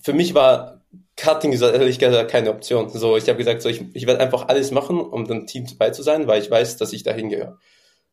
[0.00, 0.80] für mich war
[1.16, 2.88] Cutting ehrlich gesagt keine Option.
[2.88, 5.90] So, ich habe gesagt, so, ich, ich werde einfach alles machen, um dem Team dabei
[5.90, 7.58] zu sein, weil ich weiß, dass ich dahin gehöre.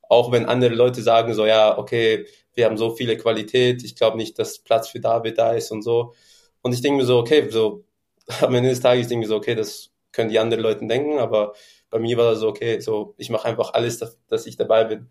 [0.10, 2.26] Auch wenn andere Leute sagen, so, ja, okay,
[2.56, 5.84] wir haben so viele Qualität, ich glaube nicht, dass Platz für David da ist und
[5.84, 6.14] so.
[6.61, 7.86] Und ich denke mir so, okay, so
[8.41, 11.53] am Ende des Tages denke ich so, okay, das können die anderen Leute denken, aber
[11.90, 14.84] bei mir war das so, okay, so ich mache einfach alles, dass, dass ich dabei
[14.86, 15.10] bin.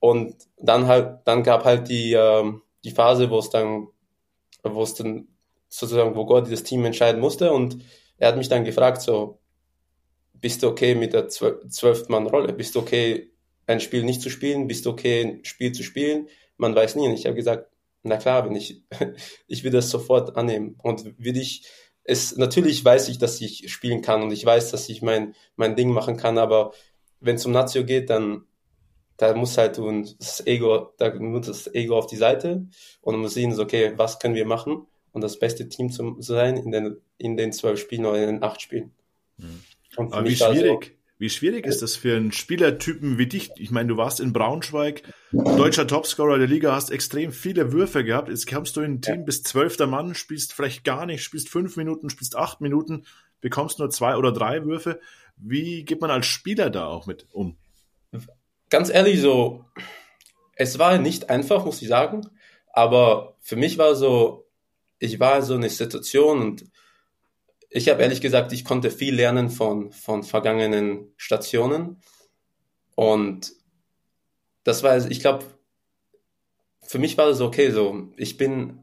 [0.00, 3.88] Und dann halt, dann gab halt die, ähm, die Phase, wo es dann,
[4.62, 5.28] wo es dann
[5.68, 7.78] sozusagen, wo Gott das Team entscheiden musste und
[8.18, 9.40] er hat mich dann gefragt, so,
[10.34, 12.52] bist du okay mit der Zwölf-Mann-Rolle?
[12.52, 13.29] Bist du okay,
[13.70, 14.66] ein Spiel nicht zu spielen?
[14.66, 16.28] Bist du okay, ein Spiel zu spielen?
[16.56, 17.06] Man weiß nie.
[17.06, 17.70] Und ich habe gesagt,
[18.02, 18.82] na klar, wenn ich,
[19.46, 20.76] ich will das sofort annehmen.
[20.82, 21.64] Und will ich,
[22.04, 25.76] es, natürlich weiß ich, dass ich spielen kann und ich weiß, dass ich mein, mein
[25.76, 26.72] Ding machen kann, aber
[27.20, 28.46] wenn es um Nazio geht, dann,
[29.16, 29.78] da muss halt
[30.18, 32.66] das Ego, da muss das Ego auf die Seite
[33.02, 36.16] und man muss sehen, so, okay, was können wir machen und das beste Team zu
[36.20, 38.92] sein in den, in den zwölf Spielen oder in den acht Spielen.
[39.36, 39.60] Mhm.
[39.96, 43.50] Aber wie schwierig, wie schwierig ist das für einen Spielertypen wie dich?
[43.56, 45.02] Ich meine, du warst in Braunschweig,
[45.32, 48.30] deutscher Topscorer der Liga, hast extrem viele Würfe gehabt.
[48.30, 49.24] Jetzt kommst du in ein Team, ja.
[49.24, 53.04] bist zwölfter Mann, spielst vielleicht gar nicht, spielst fünf Minuten, spielst acht Minuten,
[53.42, 54.98] bekommst nur zwei oder drei Würfe.
[55.36, 57.58] Wie geht man als Spieler da auch mit um?
[58.70, 59.66] Ganz ehrlich, so,
[60.54, 62.30] es war nicht einfach, muss ich sagen.
[62.72, 64.46] Aber für mich war so,
[64.98, 66.64] ich war so eine Situation und
[67.70, 72.02] ich habe ehrlich gesagt, ich konnte viel lernen von, von vergangenen Stationen.
[72.96, 73.52] Und
[74.64, 75.44] das war, ich glaube,
[76.82, 78.08] für mich war das okay so.
[78.16, 78.80] Ich bin,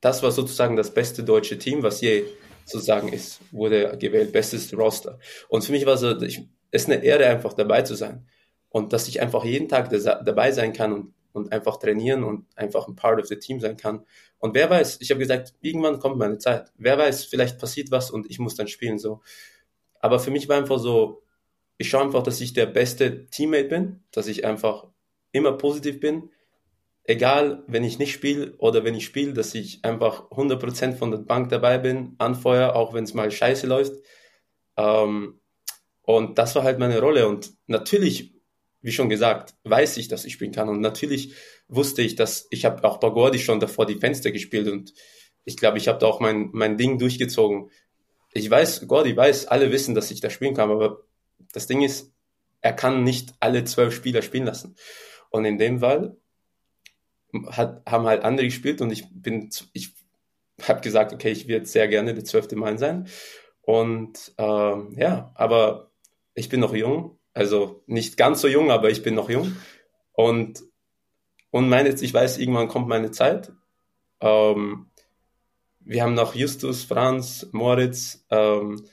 [0.00, 2.24] das war sozusagen das beste deutsche Team, was je
[2.64, 5.18] sozusagen ist, wurde gewählt, bestes Roster.
[5.48, 8.28] Und für mich war so, ich, es ist eine Ehre, einfach dabei zu sein.
[8.68, 12.86] Und dass ich einfach jeden Tag dabei sein kann und, und einfach trainieren und einfach
[12.86, 14.04] ein Part of the Team sein kann.
[14.38, 16.70] Und wer weiß, ich habe gesagt, irgendwann kommt meine Zeit.
[16.76, 19.20] Wer weiß, vielleicht passiert was und ich muss dann spielen so.
[20.00, 21.22] Aber für mich war einfach so,
[21.76, 24.86] ich schaue einfach, dass ich der beste Teammate bin, dass ich einfach
[25.32, 26.30] immer positiv bin.
[27.04, 31.18] Egal, wenn ich nicht spiele oder wenn ich spiele, dass ich einfach 100% von der
[31.18, 33.94] Bank dabei bin, anfeuer, auch wenn es mal scheiße läuft.
[34.76, 35.40] Ähm,
[36.02, 37.28] und das war halt meine Rolle.
[37.28, 38.34] Und natürlich,
[38.82, 40.68] wie schon gesagt, weiß ich, dass ich spielen kann.
[40.68, 41.34] Und natürlich
[41.68, 44.94] wusste ich, dass ich habe auch bei Gordy schon davor die Fenster gespielt und
[45.44, 47.70] ich glaube, ich habe da auch mein, mein Ding durchgezogen.
[48.32, 51.04] Ich weiß, Gordy weiß, alle wissen, dass ich da spielen kann, aber
[51.52, 52.12] das Ding ist,
[52.60, 54.76] er kann nicht alle zwölf Spieler spielen lassen.
[55.30, 56.16] Und in dem Fall
[57.46, 59.92] hat, haben halt andere gespielt und ich bin, ich
[60.62, 63.08] habe gesagt, okay, ich werde sehr gerne der zwölfte Mann sein.
[63.62, 65.90] Und ähm, ja, aber
[66.34, 69.56] ich bin noch jung, also nicht ganz so jung, aber ich bin noch jung.
[70.12, 70.62] Und
[71.50, 73.52] und meine, ich weiß, irgendwann kommt meine Zeit.
[74.20, 74.90] Ähm,
[75.80, 78.86] wir haben noch Justus, Franz, Moritz, ähm,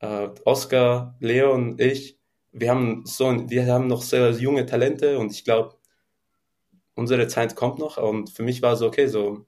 [0.00, 2.18] äh, Oscar, Leon, ich.
[2.52, 5.76] Wir haben so, wir haben noch sehr junge Talente und ich glaube,
[6.94, 7.98] unsere Zeit kommt noch.
[7.98, 9.44] Und für mich war so, okay, so,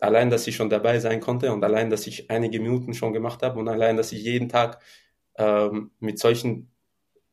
[0.00, 3.42] allein, dass ich schon dabei sein konnte und allein, dass ich einige Minuten schon gemacht
[3.42, 4.80] habe und allein, dass ich jeden Tag
[5.36, 6.70] ähm, mit solchen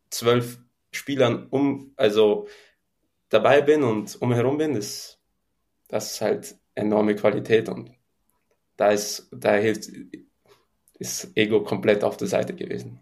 [0.10, 0.60] zwölf
[0.92, 2.48] Spielern um, also
[3.34, 5.20] dabei bin und umherum bin, ist
[5.94, 7.92] das ist halt enorme Qualität und
[8.78, 9.90] da ist, da hilft,
[10.98, 13.00] ist Ego komplett auf der Seite gewesen.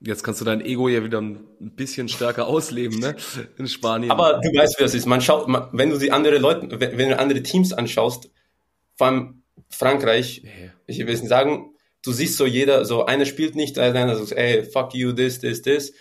[0.00, 3.16] Jetzt kannst du dein Ego ja wieder ein bisschen stärker ausleben, ne?
[3.56, 4.10] In Spanien.
[4.10, 5.06] Aber du weißt, wie das ist.
[5.06, 8.30] Man schaut, man, wenn du die andere Leute, wenn, du andere Teams anschaust,
[8.94, 10.74] vor allem Frankreich, yeah.
[10.86, 14.62] ich will nicht sagen, du siehst so jeder, so einer spielt nicht, einer sagt, ey,
[14.64, 15.94] fuck you, this, this, this.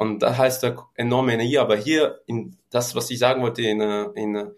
[0.00, 1.58] Und da heißt er enorme Energie.
[1.58, 3.82] Aber hier, in das, was ich sagen wollte, in,
[4.14, 4.50] in,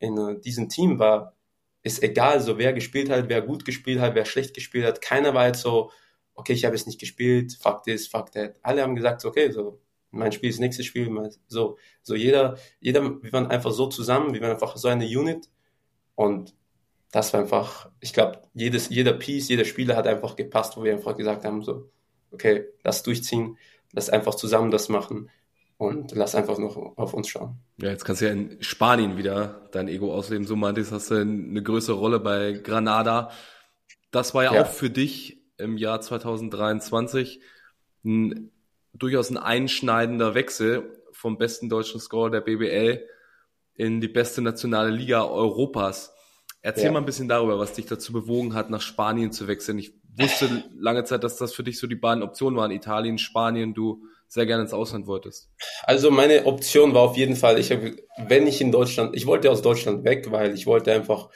[0.00, 1.36] in diesem Team war,
[1.84, 5.00] ist egal, so wer gespielt hat, wer gut gespielt hat, wer schlecht gespielt hat.
[5.00, 5.92] Keiner war jetzt so,
[6.34, 8.58] okay, ich habe es nicht gespielt, fuck this, fuck that.
[8.64, 9.80] Alle haben gesagt, okay, so
[10.10, 11.08] mein Spiel ist nächstes Spiel,
[11.46, 15.48] so, so jeder, jeder, wir waren einfach so zusammen, wir waren einfach so eine Unit
[16.16, 16.52] und
[17.12, 20.94] das war einfach, ich glaube, jedes, jeder Piece, jeder Spieler hat einfach gepasst, wo wir
[20.94, 21.88] einfach gesagt haben, so,
[22.32, 23.56] okay, lass durchziehen,
[23.92, 25.30] lass einfach zusammen das machen
[25.76, 27.58] und lass einfach noch auf uns schauen.
[27.78, 30.46] Ja, jetzt kannst du ja in Spanien wieder dein Ego ausleben.
[30.46, 33.30] So meintest, hast du eine größere Rolle bei Granada.
[34.10, 34.62] Das war ja, ja.
[34.62, 37.40] auch für dich im Jahr 2023
[38.04, 38.50] ein,
[38.92, 43.06] durchaus ein einschneidender Wechsel vom besten deutschen Scorer der BBL
[43.74, 46.12] in die beste nationale Liga Europas.
[46.62, 46.92] Erzähl ja.
[46.92, 49.78] mal ein bisschen darüber, was dich dazu bewogen hat, nach Spanien zu wechseln.
[49.78, 52.70] Ich wusste lange Zeit, dass das für dich so die beiden Optionen waren.
[52.70, 55.50] Italien, Spanien, du sehr gerne ins Ausland wolltest.
[55.82, 59.50] Also meine Option war auf jeden Fall, ich habe, wenn ich in Deutschland, ich wollte
[59.50, 61.30] aus Deutschland weg, weil ich wollte einfach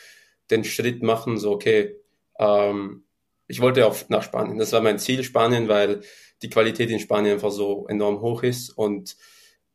[0.51, 1.97] den Schritt machen, so okay,
[2.39, 3.05] ähm,
[3.47, 4.59] ich wollte auch nach Spanien.
[4.59, 6.03] Das war mein Ziel, Spanien, weil
[6.43, 8.71] die Qualität in Spanien einfach so enorm hoch ist.
[8.71, 9.17] Und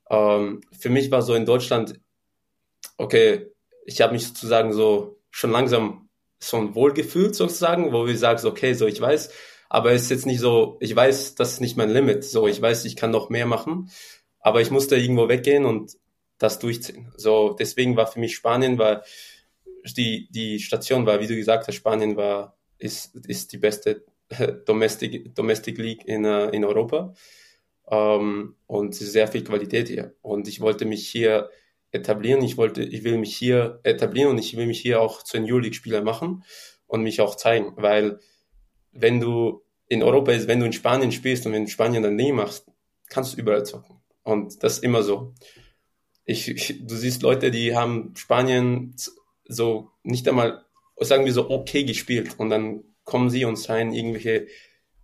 [0.10, 2.00] ähm, für mich war so in Deutschland,
[2.98, 3.48] okay,
[3.86, 6.09] ich habe mich sozusagen so schon langsam
[6.40, 9.32] so ein Wohlgefühl sozusagen, wo wir sagen, okay, so ich weiß,
[9.70, 12.24] aber es ist jetzt nicht so, ich weiß, das ist nicht mein Limit.
[12.24, 13.92] So, ich weiß, ich kann noch mehr machen,
[14.40, 15.98] aber ich musste irgendwo weggehen und
[16.40, 17.12] das durchziehen.
[17.16, 19.04] So, deswegen war für mich Spanien, war
[19.86, 24.06] die, die Station war, wie du gesagt hast, Spanien war, ist, ist die beste
[24.66, 27.14] Domestic, Domestic League in, uh, in Europa.
[27.90, 30.16] Ähm, und sehr viel Qualität hier.
[30.22, 31.50] Und ich wollte mich hier
[31.92, 32.44] etablieren.
[32.44, 35.48] Ich wollte, ich will mich hier etablieren und ich will mich hier auch zu einem
[35.48, 36.44] Euroleague-Spieler machen
[36.88, 38.20] und mich auch zeigen, weil
[38.92, 42.32] wenn du in Europa ist, wenn du in Spanien spielst und in Spanien dann nie
[42.32, 42.66] machst,
[43.08, 44.02] kannst du überall zocken.
[44.24, 45.34] Und das ist immer so.
[46.26, 48.96] Ich, ich, du siehst Leute, die haben Spanien
[49.48, 50.64] so nicht einmal,
[50.98, 54.48] sagen wir so, okay gespielt und dann kommen sie und sein irgendwelche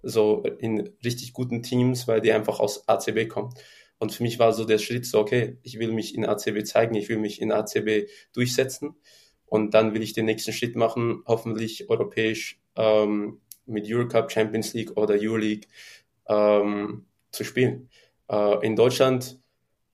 [0.03, 3.56] so in richtig guten Teams, weil die einfach aus ACB kommen.
[4.06, 6.94] Und für mich war so der Schritt so, okay, ich will mich in ACB zeigen,
[6.94, 8.94] ich will mich in ACB durchsetzen
[9.48, 14.95] und dann will ich den nächsten Schritt machen, hoffentlich europäisch ähm, mit Eurocup, Champions League
[14.95, 15.68] oder Euroleague
[16.27, 17.90] ähm, zu spielen.
[18.30, 19.40] Äh, in Deutschland,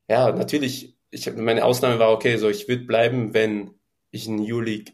[0.09, 3.75] ja, natürlich, ich meine Ausnahme war, okay, so ich würde bleiben, wenn
[4.09, 4.93] ich ein Euroleague,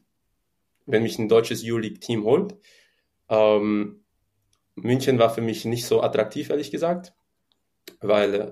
[0.85, 2.55] wenn mich ein deutsches Euroleague-Team holt.
[3.29, 4.03] Ähm,
[4.75, 7.15] München war für mich nicht so attraktiv, ehrlich gesagt,
[7.99, 8.51] weil äh,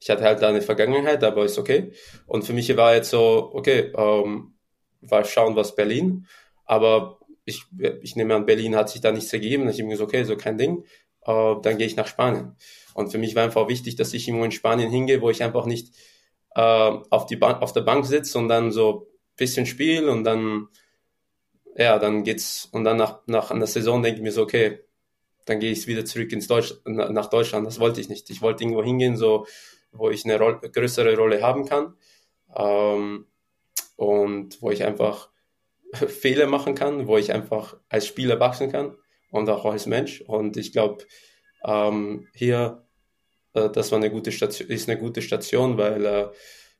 [0.00, 1.92] ich hatte halt da eine Vergangenheit, aber ist okay.
[2.26, 4.54] Und für mich war jetzt so, okay, ähm,
[5.00, 6.26] war schauen, was Berlin.
[6.64, 7.64] Aber ich,
[8.02, 9.68] ich nehme an, Berlin hat sich da nichts ergeben.
[9.68, 10.84] Ich habe mir gesagt, okay, so kein Ding.
[11.22, 12.56] Äh, dann gehe ich nach Spanien.
[12.94, 15.66] Und für mich war einfach wichtig, dass ich irgendwo in Spanien hingehe, wo ich einfach
[15.66, 15.94] nicht
[16.54, 20.68] äh, auf, die Bank, auf der Bank sitze und dann so bisschen spiele und dann,
[21.76, 24.80] ja, dann geht's, und dann nach, nach einer Saison denke ich mir so, okay,
[25.44, 27.66] dann gehe ich wieder zurück ins Deutsch, nach Deutschland.
[27.66, 28.28] Das wollte ich nicht.
[28.30, 29.46] Ich wollte irgendwo hingehen, so,
[29.92, 31.94] wo ich eine Rolle, größere Rolle haben kann.
[32.56, 33.26] Ähm,
[33.96, 35.28] und wo ich einfach
[35.92, 38.96] Fehler machen kann, wo ich einfach als Spieler wachsen kann
[39.30, 40.20] und auch als Mensch.
[40.22, 41.04] Und ich glaube,
[41.64, 42.86] ähm, hier,
[43.54, 46.28] äh, das war eine gute Station, ist eine gute Station, weil äh,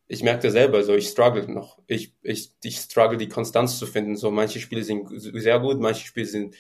[0.07, 1.79] ich merkte selber, so ich struggle noch.
[1.87, 4.17] Ich, ich, ich struggle die Konstanz zu finden.
[4.17, 6.55] So manche Spiele sind sehr gut, manche Spiele sind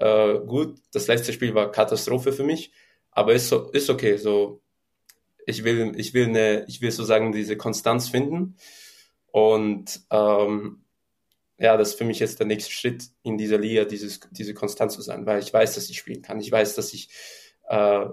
[0.00, 0.78] äh, gut.
[0.92, 2.72] Das letzte Spiel war Katastrophe für mich,
[3.10, 4.16] aber ist ist okay.
[4.18, 4.62] So
[5.46, 8.56] ich will, ich will eine, ich will sozusagen diese Konstanz finden
[9.32, 10.84] und ähm,
[11.58, 14.94] ja, das ist für mich jetzt der nächste Schritt in dieser Liga, dieses, diese Konstanz
[14.94, 16.40] zu sein, weil ich weiß, dass ich spielen kann.
[16.40, 17.10] Ich weiß, dass ich
[17.68, 18.06] äh,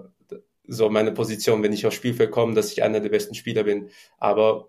[0.68, 3.88] so meine Position, wenn ich aufs Spielfeld komme, dass ich einer der besten Spieler bin.
[4.18, 4.68] Aber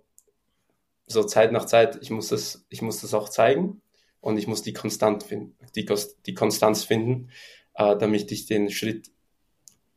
[1.07, 3.81] so Zeit nach Zeit, ich muss das, ich muss das auch zeigen
[4.21, 5.85] und ich muss die Konstant finden, die,
[6.25, 7.31] die Konstanz finden,
[7.73, 9.11] äh, damit ich den Schritt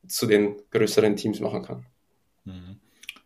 [0.08, 1.86] zu den größeren Teams machen kann.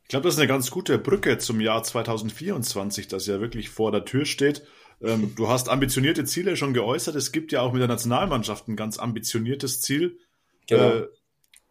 [0.06, 3.90] Ich glaube, das ist eine ganz gute Brücke zum Jahr 2024, das ja wirklich vor
[3.90, 4.62] der Tür steht.
[5.02, 7.16] Ähm, du hast ambitionierte Ziele schon geäußert.
[7.16, 10.20] Es gibt ja auch mit der Nationalmannschaft ein ganz ambitioniertes Ziel.
[10.68, 10.90] Genau.
[10.90, 11.08] Äh,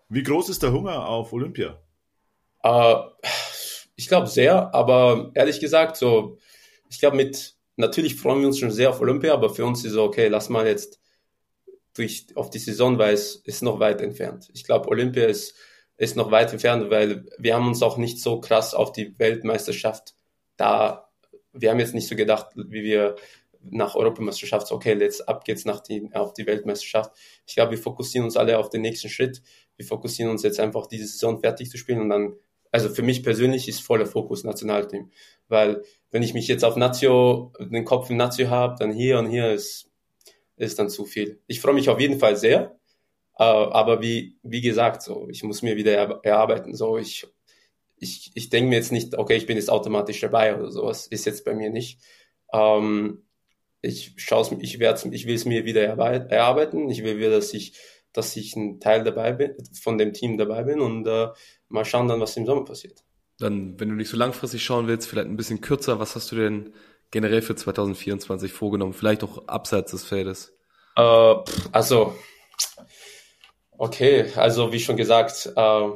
[0.09, 1.81] wie groß ist der Hunger auf Olympia?
[2.61, 2.95] Äh,
[3.95, 6.37] ich glaube sehr, aber ehrlich gesagt, so,
[6.89, 9.93] ich glaube mit, natürlich freuen wir uns schon sehr auf Olympia, aber für uns ist
[9.93, 10.99] so, okay, lass mal jetzt
[11.93, 14.49] durch, auf die Saison, weil es ist noch weit entfernt.
[14.53, 15.55] Ich glaube, Olympia ist
[15.97, 20.13] ist noch weit entfernt, weil wir haben uns auch nicht so krass auf die Weltmeisterschaft
[20.57, 21.09] da,
[21.53, 23.15] wir haben jetzt nicht so gedacht, wie wir
[23.61, 27.11] nach Europameisterschaft, okay, jetzt ab geht's nach die, auf die Weltmeisterschaft.
[27.47, 29.41] Ich glaube, wir fokussieren uns alle auf den nächsten Schritt.
[29.75, 32.35] Wir fokussieren uns jetzt einfach, diese Saison fertig zu spielen und dann,
[32.71, 35.09] also für mich persönlich ist voller Fokus Nationalteam.
[35.47, 35.81] Weil
[36.11, 39.51] wenn ich mich jetzt auf Nazio, den Kopf im Nazio habe, dann hier und hier
[39.51, 39.89] ist,
[40.57, 41.41] ist dann zu viel.
[41.47, 42.77] Ich freue mich auf jeden Fall sehr,
[43.43, 45.93] aber wie, wie gesagt, so, ich muss mir wieder
[46.23, 46.73] erarbeiten.
[46.75, 47.27] So, ich,
[47.97, 51.07] ich, ich denke mir jetzt nicht, okay, ich bin jetzt automatisch dabei oder sowas.
[51.07, 51.99] Ist jetzt bei mir nicht.
[52.53, 53.25] Ähm,
[53.81, 56.89] ich schaue ich werde ich will es mir wieder erarbeiten.
[56.89, 57.77] Ich will wieder, dass ich,
[58.13, 61.27] dass ich ein Teil dabei bin, von dem Team dabei bin und äh,
[61.69, 63.03] mal schauen dann, was im Sommer passiert.
[63.37, 66.37] Dann, wenn du nicht so langfristig schauen willst, vielleicht ein bisschen kürzer, was hast du
[66.37, 66.73] denn
[67.11, 68.93] generell für 2024 vorgenommen?
[68.93, 70.57] Vielleicht auch abseits des Feldes?
[70.95, 71.35] Äh,
[71.71, 72.15] also,
[73.77, 75.89] Okay, also wie schon gesagt, äh,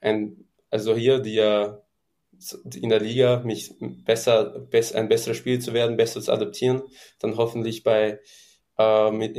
[0.00, 1.72] ein, also hier die, äh,
[2.74, 6.82] in der Liga mich besser, bess, ein besseres Spiel zu werden, besser zu adaptieren,
[7.20, 8.20] dann hoffentlich bei
[8.78, 9.38] äh, mit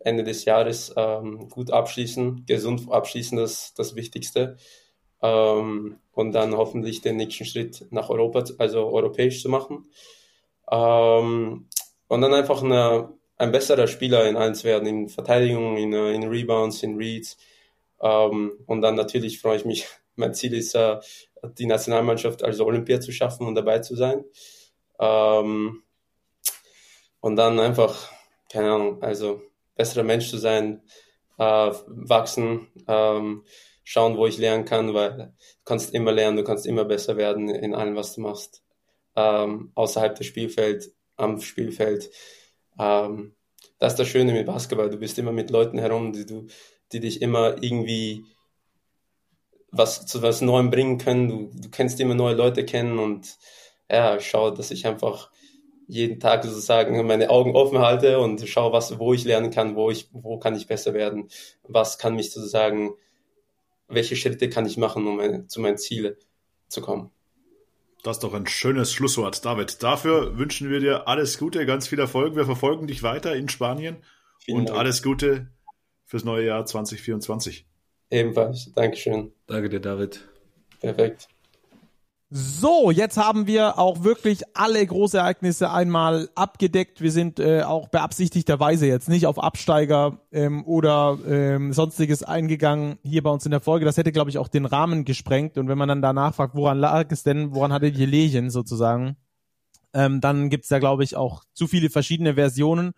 [0.00, 4.56] Ende des Jahres ähm, gut abschließen, gesund abschließen, das das Wichtigste.
[5.22, 9.86] Ähm, und dann hoffentlich den nächsten Schritt nach Europa, also europäisch zu machen.
[10.70, 11.68] Ähm,
[12.08, 13.10] und dann einfach eine
[13.42, 17.36] ein besserer Spieler in eins werden, in Verteidigung, in, äh, in Rebounds, in Reads.
[18.00, 19.86] Ähm, und dann natürlich freue ich mich,
[20.16, 20.98] mein Ziel ist, äh,
[21.58, 24.24] die Nationalmannschaft, also Olympia zu schaffen und dabei zu sein.
[25.00, 25.82] Ähm,
[27.20, 28.10] und dann einfach
[28.52, 29.42] keine Ahnung, also
[29.74, 30.82] besserer Mensch zu sein,
[31.38, 33.44] äh, wachsen, ähm,
[33.82, 37.48] schauen, wo ich lernen kann, weil du kannst immer lernen, du kannst immer besser werden
[37.48, 38.62] in allem, was du machst.
[39.16, 42.10] Ähm, außerhalb des Spielfelds, am Spielfeld.
[42.82, 43.34] Ähm,
[43.78, 44.90] das ist das Schöne mit Basketball.
[44.90, 46.46] Du bist immer mit Leuten herum, die du,
[46.92, 48.24] die dich immer irgendwie
[49.70, 51.28] was zu was Neuem bringen können.
[51.28, 53.38] Du, du kennst immer neue Leute kennen und
[53.90, 55.30] ja, schaue, dass ich einfach
[55.86, 59.90] jeden Tag sozusagen meine Augen offen halte und schaue, was, wo ich lernen kann, wo
[59.90, 61.28] ich, wo kann ich besser werden,
[61.64, 62.94] was kann mich sozusagen,
[63.88, 66.16] welche Schritte kann ich machen, um meine, zu meinen Zielen
[66.68, 67.10] zu kommen.
[68.02, 69.82] Das ist doch ein schönes Schlusswort, David.
[69.82, 72.34] Dafür wünschen wir dir alles Gute, ganz viel Erfolg.
[72.34, 74.02] Wir verfolgen dich weiter in Spanien
[74.40, 74.78] Vielen und Dank.
[74.78, 75.52] alles Gute
[76.04, 77.66] fürs neue Jahr 2024.
[78.10, 78.72] Ebenfalls.
[78.74, 79.32] Dankeschön.
[79.46, 80.28] Danke dir, David.
[80.80, 81.28] Perfekt.
[82.34, 87.02] So, jetzt haben wir auch wirklich alle Großereignisse einmal abgedeckt.
[87.02, 93.22] Wir sind äh, auch beabsichtigterweise jetzt nicht auf Absteiger ähm, oder ähm, sonstiges eingegangen hier
[93.22, 93.84] bei uns in der Folge.
[93.84, 95.58] Das hätte, glaube ich, auch den Rahmen gesprengt.
[95.58, 99.18] Und wenn man dann danach fragt, woran lag es denn, woran hatte die Lehchen sozusagen,
[99.92, 102.92] ähm, dann gibt's da, glaube ich, auch zu viele verschiedene Versionen.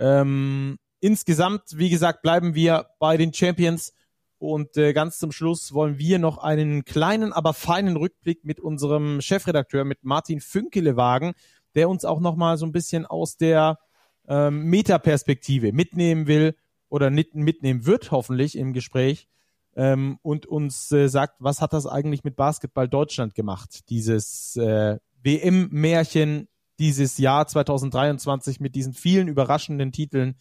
[0.00, 3.92] Ähm, insgesamt, wie gesagt, bleiben wir bei den Champions
[4.52, 9.20] und äh, ganz zum Schluss wollen wir noch einen kleinen, aber feinen Rückblick mit unserem
[9.20, 11.32] Chefredakteur, mit Martin Fünkele wagen,
[11.74, 13.78] der uns auch nochmal so ein bisschen aus der
[14.28, 16.56] ähm, Metaperspektive mitnehmen will
[16.88, 19.28] oder mitnehmen wird, hoffentlich im Gespräch.
[19.76, 23.88] Ähm, und uns äh, sagt, was hat das eigentlich mit Basketball Deutschland gemacht?
[23.88, 26.48] Dieses äh, WM-Märchen,
[26.78, 30.36] dieses Jahr 2023 mit diesen vielen überraschenden Titeln.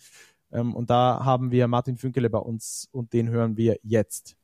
[0.54, 4.38] Ähm, und da haben wir Martin Fünkele bei uns und den hören wir jetzt.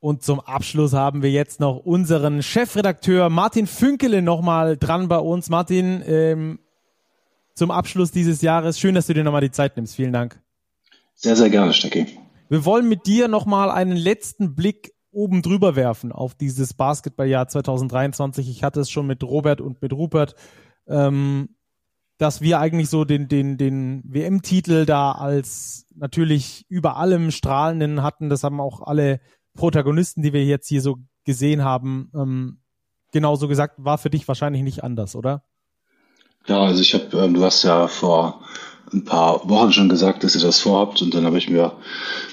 [0.00, 5.50] Und zum Abschluss haben wir jetzt noch unseren Chefredakteur Martin Fünkele nochmal dran bei uns.
[5.50, 6.60] Martin, ähm,
[7.54, 9.96] zum Abschluss dieses Jahres, schön, dass du dir nochmal die Zeit nimmst.
[9.96, 10.40] Vielen Dank.
[11.14, 12.06] Sehr, sehr gerne, Stecki.
[12.48, 18.48] Wir wollen mit dir nochmal einen letzten Blick oben drüber werfen auf dieses Basketballjahr 2023.
[18.48, 20.36] Ich hatte es schon mit Robert und mit Rupert.
[20.86, 21.48] Ähm,
[22.18, 28.28] dass wir eigentlich so den, den, den WM-Titel da als natürlich über allem strahlenden hatten.
[28.28, 29.20] Das haben auch alle
[29.54, 32.60] Protagonisten, die wir jetzt hier so gesehen haben, ähm,
[33.12, 35.44] genauso gesagt, war für dich wahrscheinlich nicht anders, oder?
[36.46, 38.42] Ja, also ich habe, ähm, du hast ja vor
[38.92, 41.76] ein paar Wochen schon gesagt, dass ihr das vorhabt und dann habe ich mir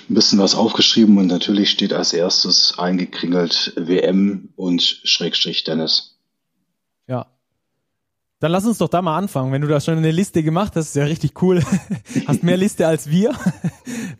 [0.09, 6.17] ein bisschen was aufgeschrieben und natürlich steht als erstes eingekringelt WM und Schrägstrich Dennis.
[7.07, 7.27] Ja,
[8.45, 9.51] dann lass uns doch da mal anfangen.
[9.51, 11.63] Wenn du da schon eine Liste gemacht hast, ist ja richtig cool.
[12.27, 13.33] hast mehr Liste als wir.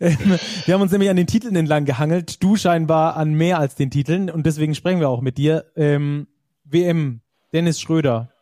[0.00, 2.42] Wir haben uns nämlich an den Titeln entlang gehangelt.
[2.42, 5.66] Du scheinbar an mehr als den Titeln und deswegen sprechen wir auch mit dir.
[5.76, 6.26] Ähm,
[6.64, 7.20] WM,
[7.52, 8.32] Dennis Schröder.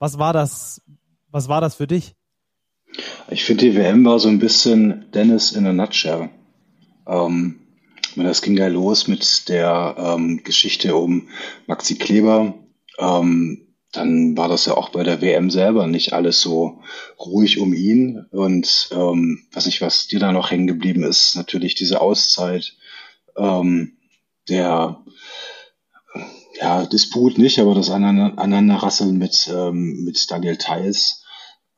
[0.00, 0.82] Was war das?
[1.30, 2.16] Was war das für dich?
[3.28, 6.30] Ich finde, die WM war so ein bisschen Dennis in a nutshell.
[7.06, 7.60] Ähm,
[8.16, 11.28] das ging ja los mit der ähm, Geschichte um
[11.68, 12.54] Maxi Kleber.
[12.98, 16.82] Ähm, dann war das ja auch bei der WM selber nicht alles so
[17.18, 18.24] ruhig um ihn.
[18.30, 22.76] Und ähm, was nicht, was dir da noch hängen geblieben ist, natürlich diese Auszeit,
[23.36, 23.96] ähm,
[24.48, 25.04] der
[26.60, 31.24] ja, Disput nicht, aber das Aneinanderrasseln mit, ähm, mit Daniel Theiss.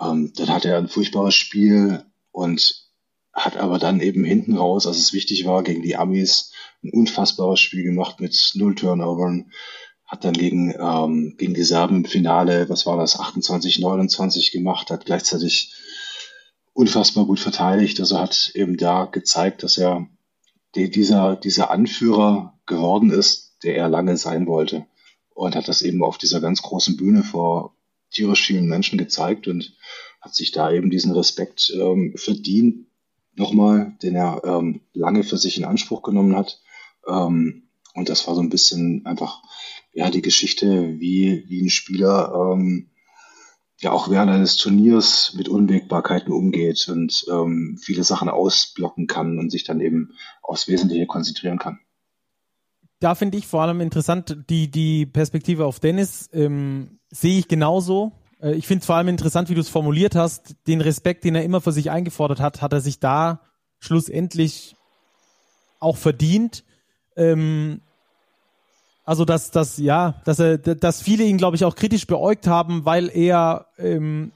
[0.01, 2.89] Ähm, dann hat er ein furchtbares Spiel und
[3.33, 6.53] hat aber dann eben hinten raus, als es wichtig war, gegen die Amis
[6.83, 9.53] ein unfassbares Spiel gemacht mit null Turnovern
[10.13, 14.91] hat dann gegen, ähm, gegen die Serben im Finale, was war das, 28, 29 gemacht,
[14.91, 15.73] hat gleichzeitig
[16.75, 17.99] unfassbar gut verteidigt.
[17.99, 20.07] Also hat eben da gezeigt, dass er
[20.75, 24.85] die, dieser, dieser Anführer geworden ist, der er lange sein wollte.
[25.31, 27.75] Und hat das eben auf dieser ganz großen Bühne vor
[28.11, 29.75] tierisch vielen Menschen gezeigt und
[30.21, 32.87] hat sich da eben diesen Respekt ähm, verdient,
[33.35, 36.61] nochmal, den er ähm, lange für sich in Anspruch genommen hat.
[37.09, 39.43] Ähm, und das war so ein bisschen einfach
[39.93, 42.91] ja, die Geschichte, wie, wie ein Spieler ähm,
[43.79, 49.51] ja auch während eines Turniers mit Unwägbarkeiten umgeht und ähm, viele Sachen ausblocken kann und
[49.51, 50.13] sich dann eben
[50.43, 51.81] aufs Wesentliche konzentrieren kann.
[53.01, 58.13] Da finde ich vor allem interessant, die, die Perspektive auf Dennis ähm, sehe ich genauso.
[58.41, 60.55] Äh, ich finde es vor allem interessant, wie du es formuliert hast.
[60.69, 63.41] Den Respekt, den er immer für sich eingefordert hat, hat er sich da
[63.81, 64.77] schlussendlich
[65.81, 66.63] auch verdient.
[67.17, 67.81] Ähm,
[69.05, 72.85] also dass dass ja, dass er, dass viele ihn, glaube ich, auch kritisch beäugt haben,
[72.85, 74.33] weil er ähm,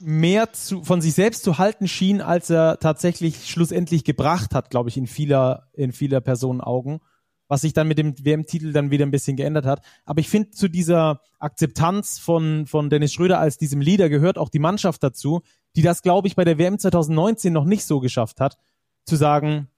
[0.00, 4.88] mehr zu, von sich selbst zu halten schien, als er tatsächlich schlussendlich gebracht hat, glaube
[4.88, 7.00] ich, in vieler in vieler Personen Augen,
[7.48, 9.82] was sich dann mit dem WM-Titel dann wieder ein bisschen geändert hat.
[10.04, 14.50] Aber ich finde, zu dieser Akzeptanz von von Dennis Schröder als diesem Leader gehört auch
[14.50, 15.42] die Mannschaft dazu,
[15.74, 18.58] die das, glaube ich, bei der WM 2019 noch nicht so geschafft hat,
[19.04, 19.68] zu sagen,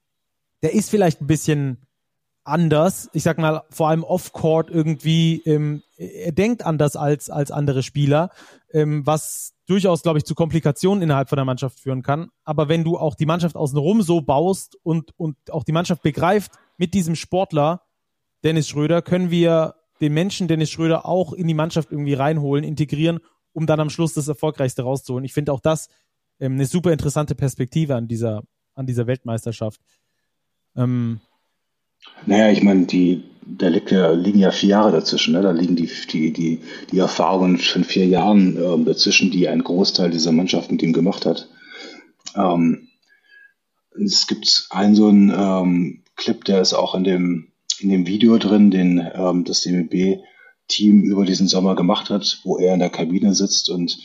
[0.61, 1.85] der ist vielleicht ein bisschen
[2.45, 3.09] anders.
[3.13, 8.29] Ich sag mal, vor allem off-court irgendwie, ähm, er denkt anders als, als andere Spieler,
[8.71, 12.29] ähm, was durchaus, glaube ich, zu Komplikationen innerhalb von der Mannschaft führen kann.
[12.43, 16.53] Aber wenn du auch die Mannschaft außenrum so baust und, und auch die Mannschaft begreift,
[16.77, 17.81] mit diesem Sportler,
[18.43, 23.19] Dennis Schröder, können wir den Menschen Dennis Schröder auch in die Mannschaft irgendwie reinholen, integrieren,
[23.53, 25.25] um dann am Schluss das Erfolgreichste rauszuholen.
[25.25, 25.89] Ich finde auch das
[26.39, 28.43] ähm, eine super interessante Perspektive an dieser,
[28.75, 29.81] an dieser Weltmeisterschaft.
[30.75, 31.21] Ähm,
[32.25, 35.33] naja, ich meine, die, da liegt ja, liegen ja vier Jahre dazwischen.
[35.33, 35.41] Ne?
[35.41, 36.61] Da liegen die, die, die,
[36.91, 41.25] die Erfahrungen von vier Jahren äh, dazwischen, die ein Großteil dieser Mannschaft mit ihm gemacht
[41.25, 41.47] hat.
[42.35, 42.87] Ähm,
[44.03, 48.37] es gibt einen so einen ähm, Clip, der ist auch in dem, in dem Video
[48.37, 53.33] drin, den ähm, das DBB-Team über diesen Sommer gemacht hat, wo er in der Kabine
[53.33, 53.97] sitzt und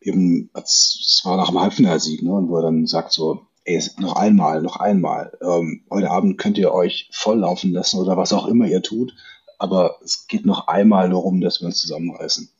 [0.00, 4.16] eben, es war nach dem Halbfinalsieg, ne, und wo er dann sagt so, ey, noch
[4.16, 5.36] einmal, noch einmal.
[5.40, 9.14] Ähm, heute Abend könnt ihr euch volllaufen lassen oder was auch immer ihr tut,
[9.58, 12.50] aber es geht noch einmal darum, dass wir uns zusammenreißen.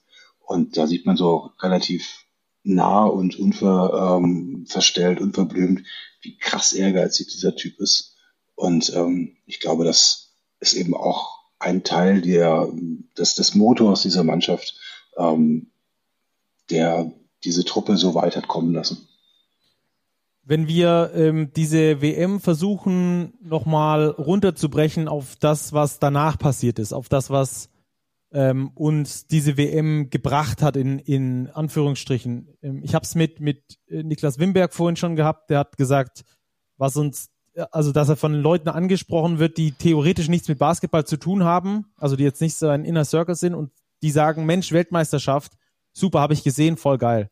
[0.41, 2.25] Und da sieht man so relativ
[2.63, 5.85] nah und unverstellt, ähm, unverblümt,
[6.21, 8.17] wie krass ehrgeizig dieser Typ ist.
[8.55, 12.69] Und ähm, ich glaube, das ist eben auch ein Teil der,
[13.19, 14.77] des, des Motors dieser Mannschaft,
[15.17, 15.73] ähm,
[16.71, 17.13] der
[17.45, 19.09] diese Truppe so weit hat kommen lassen
[20.45, 27.09] wenn wir ähm, diese WM versuchen, nochmal runterzubrechen auf das, was danach passiert ist, auf
[27.09, 27.71] das, was
[28.33, 32.49] ähm, uns diese WM gebracht hat, in, in Anführungsstrichen.
[32.63, 36.25] Ähm, ich habe es mit, mit äh, Niklas Wimberg vorhin schon gehabt, der hat gesagt,
[36.77, 37.31] was uns,
[37.71, 41.87] also dass er von Leuten angesprochen wird, die theoretisch nichts mit Basketball zu tun haben,
[41.97, 43.71] also die jetzt nicht so ein Inner Circle sind und
[44.03, 45.53] die sagen, Mensch, Weltmeisterschaft,
[45.93, 47.31] super, habe ich gesehen, voll geil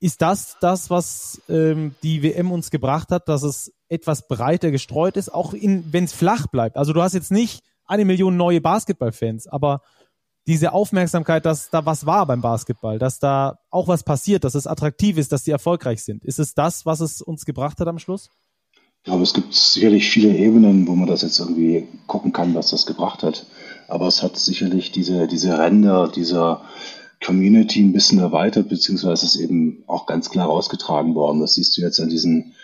[0.00, 5.16] ist das das, was ähm, die WM uns gebracht hat, dass es etwas breiter gestreut
[5.16, 6.76] ist, auch wenn es flach bleibt.
[6.76, 9.82] Also du hast jetzt nicht eine Million neue Basketballfans, aber
[10.46, 14.66] diese Aufmerksamkeit, dass da was war beim Basketball, dass da auch was passiert, dass es
[14.66, 16.24] attraktiv ist, dass die erfolgreich sind.
[16.24, 18.30] Ist es das, was es uns gebracht hat am Schluss?
[18.98, 22.70] Ich glaube, es gibt sicherlich viele Ebenen, wo man das jetzt irgendwie gucken kann, was
[22.70, 23.46] das gebracht hat.
[23.88, 26.62] Aber es hat sicherlich diese, diese Ränder dieser
[27.20, 31.40] Community ein bisschen erweitert, beziehungsweise ist eben auch ganz klar ausgetragen worden.
[31.40, 32.54] Das siehst du jetzt an diesen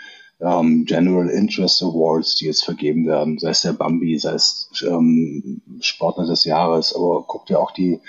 [0.40, 5.62] ähm, General Interest Awards, die jetzt vergeben werden, sei es der Bambi, sei es ähm,
[5.80, 8.00] Sportler des Jahres, aber guck dir auch die,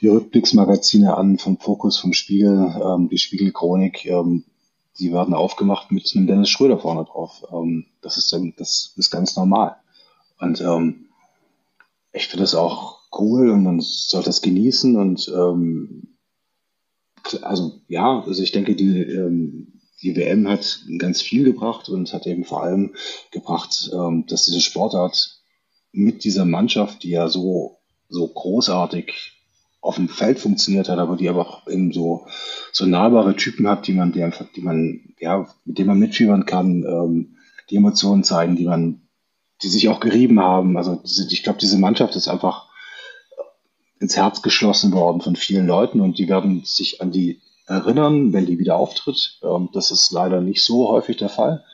[0.00, 4.44] die Rückblicksmagazine an vom Fokus, vom Spiegel, ähm, die Spiegelchronik, ähm,
[4.98, 7.44] die werden aufgemacht mit einem Dennis Schröder vorne drauf.
[7.52, 9.76] Ähm, das ist das ist ganz normal.
[10.38, 11.06] Und ähm,
[12.12, 16.16] ich finde das auch cool und man soll das genießen und ähm,
[17.42, 22.26] also ja, also ich denke, die, ähm, die WM hat ganz viel gebracht und hat
[22.26, 22.94] eben vor allem
[23.30, 25.40] gebracht, ähm, dass diese Sportart
[25.92, 27.78] mit dieser Mannschaft, die ja so,
[28.08, 29.36] so großartig
[29.80, 32.26] auf dem Feld funktioniert hat, aber die aber auch eben so,
[32.72, 36.44] so nahbare Typen hat, die man, die einfach, die man, ja, mit denen man mitfiebern
[36.44, 37.36] kann, ähm,
[37.70, 39.02] die Emotionen zeigen, die man,
[39.62, 40.76] die sich auch gerieben haben.
[40.76, 42.69] Also diese, ich glaube, diese Mannschaft ist einfach
[44.10, 48.44] ins Herz geschlossen worden von vielen Leuten und die werden sich an die erinnern, wenn
[48.44, 49.38] die wieder auftritt.
[49.44, 51.64] Ähm, das ist leider nicht so häufig der Fall.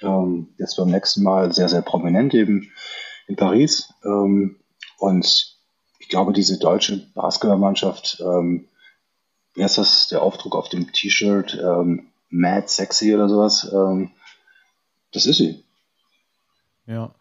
[0.00, 2.72] Ähm, jetzt beim nächsten Mal sehr, sehr prominent eben
[3.26, 3.92] in Paris.
[4.02, 4.56] Ähm,
[4.96, 5.58] und
[5.98, 8.66] ich glaube, diese deutsche Basketballmannschaft, ähm,
[9.52, 11.58] wie heißt das, der Aufdruck auf dem T-Shirt,
[12.30, 13.70] Mad Sexy oder sowas,
[15.12, 15.62] das ist sie.
[16.86, 17.14] Ja.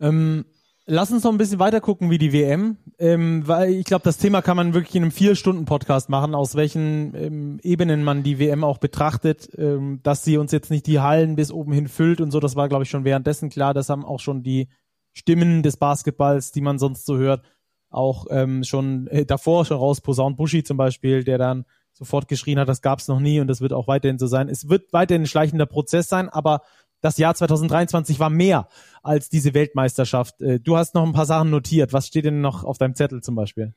[0.00, 0.44] Ähm,
[0.88, 4.18] Lass uns noch ein bisschen weiter gucken wie die WM, ähm, weil ich glaube, das
[4.18, 8.62] Thema kann man wirklich in einem Vier-Stunden-Podcast machen, aus welchen ähm, Ebenen man die WM
[8.62, 12.30] auch betrachtet, ähm, dass sie uns jetzt nicht die Hallen bis oben hin füllt und
[12.30, 13.74] so, das war, glaube ich, schon währenddessen klar.
[13.74, 14.68] Das haben auch schon die
[15.12, 17.42] Stimmen des Basketballs, die man sonst so hört,
[17.90, 20.36] auch ähm, schon äh, davor schon rausposaunt.
[20.36, 21.64] Bushi zum Beispiel, der dann
[21.94, 24.48] sofort geschrien hat, das gab es noch nie und das wird auch weiterhin so sein.
[24.48, 26.60] Es wird weiterhin ein schleichender Prozess sein, aber
[27.00, 28.68] das Jahr 2023 war mehr
[29.02, 30.40] als diese Weltmeisterschaft.
[30.40, 31.92] Äh, du hast noch ein paar Sachen notiert.
[31.92, 33.74] Was steht denn noch auf deinem Zettel zum Beispiel?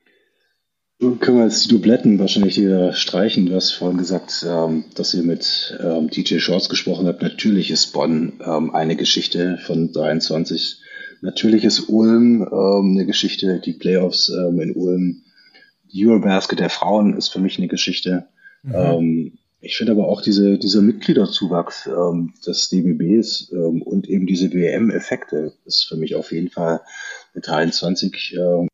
[0.98, 3.46] Können wir jetzt die Dubletten wahrscheinlich wieder streichen.
[3.46, 7.22] Du hast vorhin gesagt, ähm, dass ihr mit ähm, DJ Shorts gesprochen habt.
[7.22, 10.78] Natürlich ist Bonn ähm, eine Geschichte von 23.
[11.22, 15.22] Natürlich ist Ulm eine Geschichte, die Playoffs in Ulm.
[15.92, 18.28] Die Eurobasket der Frauen ist für mich eine Geschichte.
[18.62, 19.38] Mhm.
[19.62, 25.52] Ich finde aber auch diese, dieser Mitgliederzuwachs ähm, des DBBs ähm, und eben diese WM-Effekte
[25.66, 26.80] ist für mich auf jeden Fall
[27.34, 28.68] mit 23 ähm,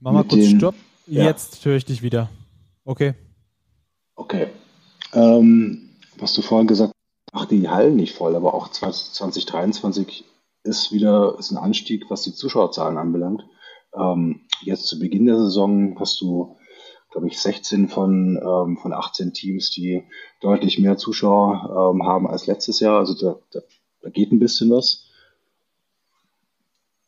[0.00, 0.74] Mach mal kurz den, Stopp.
[1.06, 1.24] Ja.
[1.24, 2.30] Jetzt höre ich dich wieder.
[2.84, 3.14] Okay.
[4.16, 4.48] Okay.
[5.12, 10.24] Ähm, was du vorhin gesagt hast, macht die Hallen nicht voll, aber auch 2023
[10.62, 13.44] ist wieder ist ein Anstieg, was die Zuschauerzahlen anbelangt.
[13.94, 16.56] Ähm, jetzt zu Beginn der Saison hast du,
[17.10, 20.04] glaube ich, 16 von, ähm, von 18 Teams, die
[20.40, 22.98] deutlich mehr Zuschauer ähm, haben als letztes Jahr.
[22.98, 23.60] Also da, da,
[24.02, 25.06] da geht ein bisschen was.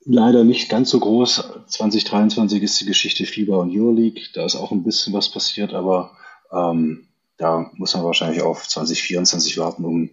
[0.05, 1.45] Leider nicht ganz so groß.
[1.69, 4.24] 2023 ist die Geschichte Fieber und Euroleague.
[4.35, 6.16] Da ist auch ein bisschen was passiert, aber
[6.53, 7.07] ähm,
[7.37, 10.11] da muss man wahrscheinlich auf 2024 warten, um,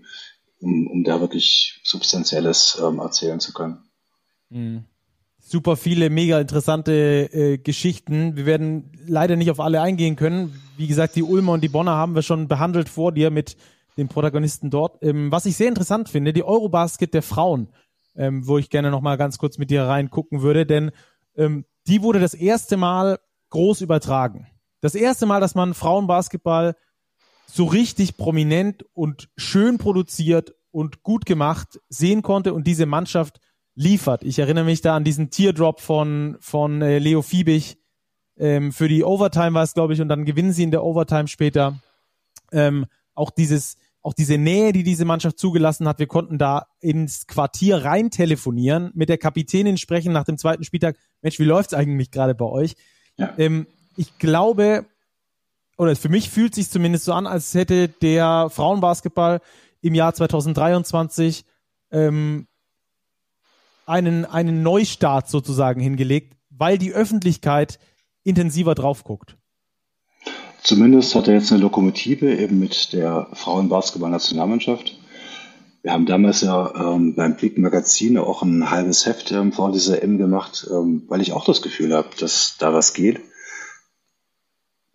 [0.59, 3.79] um, um da wirklich Substanzielles ähm, erzählen zu können.
[4.49, 4.85] Mhm.
[5.41, 6.91] Super viele mega interessante
[7.33, 8.35] äh, Geschichten.
[8.35, 10.53] Wir werden leider nicht auf alle eingehen können.
[10.77, 13.57] Wie gesagt, die Ulmer und die Bonner haben wir schon behandelt vor dir mit
[13.97, 15.01] den Protagonisten dort.
[15.01, 17.69] Ähm, was ich sehr interessant finde, die Eurobasket der Frauen,
[18.15, 20.91] ähm, wo ich gerne noch mal ganz kurz mit dir reingucken würde, denn
[21.35, 23.19] ähm, die wurde das erste Mal
[23.49, 24.47] groß übertragen.
[24.81, 26.75] Das erste Mal, dass man Frauenbasketball
[27.51, 33.39] so richtig prominent und schön produziert und gut gemacht sehen konnte und diese Mannschaft
[33.75, 34.23] liefert.
[34.23, 37.77] Ich erinnere mich da an diesen Teardrop von, von äh, Leo Fiebig.
[38.37, 41.27] Ähm, für die Overtime war es, glaube ich, und dann gewinnen sie in der Overtime
[41.27, 41.79] später.
[42.51, 42.85] Ähm,
[43.15, 45.99] auch dieses, auch diese Nähe, die diese Mannschaft zugelassen hat.
[45.99, 50.97] Wir konnten da ins Quartier rein telefonieren, mit der Kapitänin sprechen nach dem zweiten Spieltag.
[51.21, 52.75] Mensch, wie läuft's eigentlich gerade bei euch?
[53.17, 53.33] Ja.
[53.37, 53.65] Ähm,
[53.97, 54.85] ich glaube,
[55.79, 59.39] oder für mich fühlt sich zumindest so an, als hätte der Frauenbasketball
[59.81, 61.45] im Jahr 2023
[61.91, 62.47] ähm,
[63.85, 67.79] einen, einen Neustart sozusagen hingelegt, weil die Öffentlichkeit
[68.23, 69.37] intensiver drauf guckt.
[70.61, 74.99] Zumindest hat er jetzt eine Lokomotive eben mit der Frauenbasketball-Nationalmannschaft.
[75.81, 80.03] Wir haben damals ja ähm, beim Blick Magazin auch ein halbes Heft ähm, vor dieser
[80.03, 83.21] M gemacht, ähm, weil ich auch das Gefühl habe, dass da was geht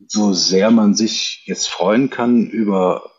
[0.09, 3.11] so sehr man sich jetzt freuen kann über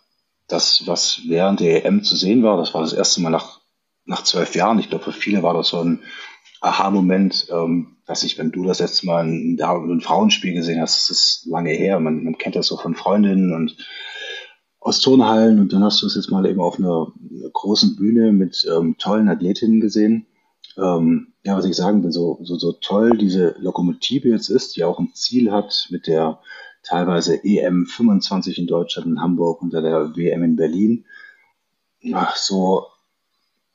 [0.47, 3.61] das, was während der EM zu sehen war, das war das erste Mal nach,
[4.05, 4.79] nach zwölf Jahren.
[4.79, 6.03] Ich glaube, für viele war das so ein
[6.61, 7.47] Aha-Moment.
[7.51, 11.45] Ähm, weiß ich, wenn du das letzte Mal ein, ein Frauenspiel gesehen hast, das ist
[11.47, 11.99] lange her.
[11.99, 13.77] Man, man kennt das so von Freundinnen und
[14.79, 18.31] aus Turnhallen und dann hast du es jetzt mal eben auf einer, einer großen Bühne
[18.31, 20.27] mit ähm, tollen Athletinnen gesehen.
[20.77, 24.83] Ähm, ja, was ich sagen will, so, so, so toll diese Lokomotive jetzt ist, die
[24.83, 26.39] auch ein Ziel hat mit der
[26.85, 31.05] teilweise EM 25 in Deutschland, in Hamburg unter der WM in Berlin.
[32.13, 32.85] Ach, so,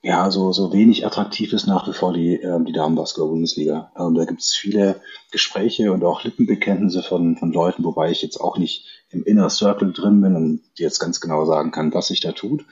[0.03, 3.93] ja, so, so wenig attraktiv ist nach wie vor die, ähm, die Damenbasketball-Bundesliga.
[3.99, 5.01] Ähm, da gibt es viele
[5.33, 9.93] Gespräche und auch Lippenbekenntnisse von, von Leuten, wobei ich jetzt auch nicht im Inner Circle
[9.93, 12.65] drin bin und jetzt ganz genau sagen kann, was sich da tut.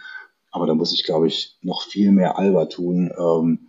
[0.53, 3.69] Aber da muss ich, glaube ich, noch viel mehr Alba tun, ähm,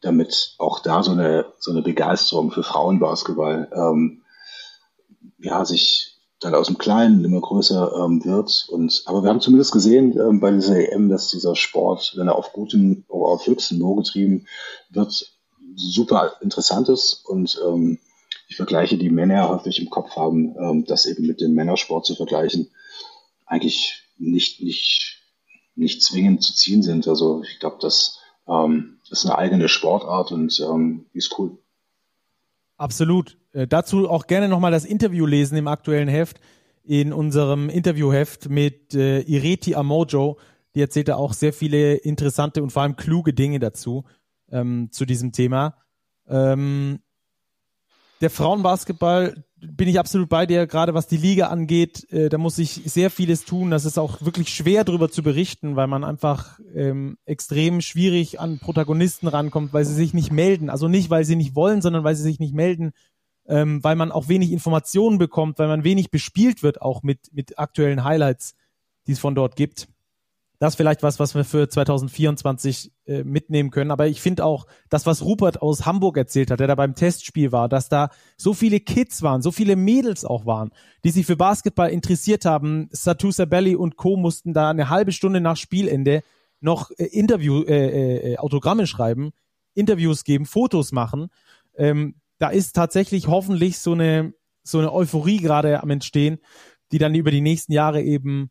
[0.00, 4.21] damit auch da so eine, so eine Begeisterung für Frauenbasketball ähm,
[5.38, 8.66] ja, sich dann aus dem Kleinen immer größer ähm, wird.
[8.68, 12.36] Und, aber wir haben zumindest gesehen ähm, bei dieser EM, dass dieser Sport, wenn er
[12.36, 14.46] auf gutem oder auf höchstem Niveau getrieben
[14.90, 15.32] wird,
[15.76, 17.24] super interessant ist.
[17.24, 17.98] Und ähm,
[18.48, 22.14] ich vergleiche, die Männer häufig im Kopf haben, ähm, das eben mit dem Männersport zu
[22.14, 22.70] vergleichen,
[23.46, 25.22] eigentlich nicht, nicht,
[25.74, 27.06] nicht zwingend zu ziehen sind.
[27.06, 28.18] Also ich glaube, das
[28.48, 31.56] ähm, ist eine eigene Sportart und ähm, ist cool.
[32.76, 33.36] Absolut.
[33.52, 36.40] Äh, dazu auch gerne nochmal das Interview lesen im aktuellen Heft,
[36.84, 40.38] in unserem Interviewheft mit äh, Ireti Amojo.
[40.74, 44.04] Die erzählte auch sehr viele interessante und vor allem kluge Dinge dazu,
[44.50, 45.76] ähm, zu diesem Thema.
[46.28, 47.00] Ähm,
[48.20, 52.10] der Frauenbasketball bin ich absolut bei dir, gerade was die Liga angeht.
[52.12, 53.70] Äh, da muss ich sehr vieles tun.
[53.70, 58.58] Das ist auch wirklich schwer darüber zu berichten, weil man einfach ähm, extrem schwierig an
[58.58, 60.70] Protagonisten rankommt, weil sie sich nicht melden.
[60.70, 62.92] Also nicht, weil sie nicht wollen, sondern weil sie sich nicht melden,
[63.46, 67.58] ähm, weil man auch wenig Informationen bekommt, weil man wenig bespielt wird, auch mit, mit
[67.58, 68.54] aktuellen Highlights,
[69.06, 69.88] die es von dort gibt
[70.62, 73.90] das ist vielleicht was, was wir für 2024 äh, mitnehmen können.
[73.90, 77.50] Aber ich finde auch, das, was Rupert aus Hamburg erzählt hat, der da beim Testspiel
[77.50, 80.70] war, dass da so viele Kids waren, so viele Mädels auch waren,
[81.02, 82.88] die sich für Basketball interessiert haben.
[82.92, 84.16] Satu Sabelli und Co.
[84.16, 86.22] mussten da eine halbe Stunde nach Spielende
[86.60, 89.32] noch äh, Interview, äh, äh, Autogramme schreiben,
[89.74, 91.26] Interviews geben, Fotos machen.
[91.76, 96.38] Ähm, da ist tatsächlich hoffentlich so eine, so eine Euphorie gerade am Entstehen,
[96.90, 98.50] die dann über die nächsten Jahre eben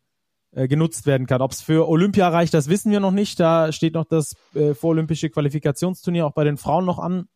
[0.52, 1.42] äh, genutzt werden kann.
[1.42, 3.38] Ob es für Olympia reicht, das wissen wir noch nicht.
[3.38, 7.28] Da steht noch das äh, vorolympische Qualifikationsturnier auch bei den Frauen noch an.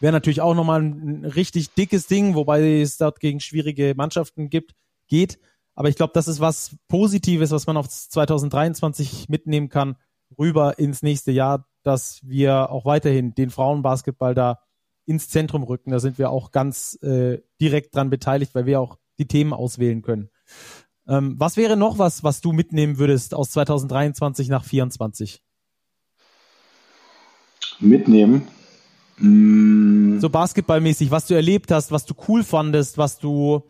[0.00, 4.72] Wäre natürlich auch nochmal ein, richtig dickes Ding, wobei es dort gegen schwierige Mannschaften gibt,
[5.06, 5.38] geht.
[5.76, 9.94] Aber ich glaube, das ist was Positives, was man auf 2023 mitnehmen kann,
[10.36, 14.58] rüber ins nächste Jahr, dass wir auch weiterhin den Frauenbasketball da
[15.06, 15.90] ins Zentrum rücken.
[15.90, 20.02] Da sind wir auch ganz äh, direkt dran beteiligt, weil wir auch die Themen auswählen
[20.02, 20.30] können.
[21.06, 25.42] Ähm, was wäre noch was, was du mitnehmen würdest aus 2023 nach 2024?
[27.80, 28.48] Mitnehmen?
[29.18, 30.18] Mm.
[30.18, 33.62] So basketballmäßig, was du erlebt hast, was du cool fandest, was du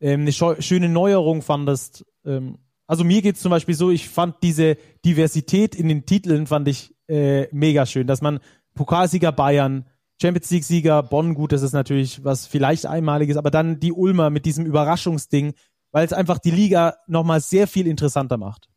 [0.00, 2.04] ähm, eine schöne Neuerung fandest.
[2.24, 6.66] Ähm, also mir geht's zum Beispiel so, ich fand diese Diversität in den Titeln fand
[6.66, 8.40] ich äh, mega schön, dass man
[8.74, 9.86] Pokalsieger Bayern,
[10.20, 14.30] Champions League Sieger Bonn, gut, das ist natürlich was vielleicht einmaliges, aber dann die Ulmer
[14.30, 15.54] mit diesem Überraschungsding,
[15.92, 18.68] weil es einfach die Liga nochmal sehr viel interessanter macht.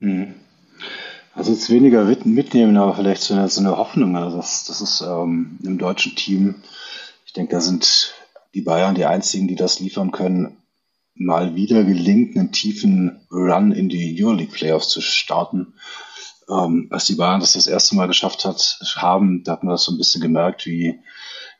[0.00, 0.34] Mhm.
[1.34, 4.16] Also jetzt weniger mitnehmen, aber vielleicht so eine, so eine Hoffnung.
[4.16, 6.56] Also das, das ist ähm, im deutschen Team,
[7.24, 8.14] ich denke, da sind
[8.54, 10.56] die Bayern die einzigen, die das liefern können,
[11.14, 15.74] mal wieder gelingt, einen tiefen Run in die Euroleague Playoffs zu starten.
[16.50, 19.84] Ähm, als die Bayern das das erste Mal geschafft hat, haben, da hat man das
[19.84, 21.00] so ein bisschen gemerkt, wie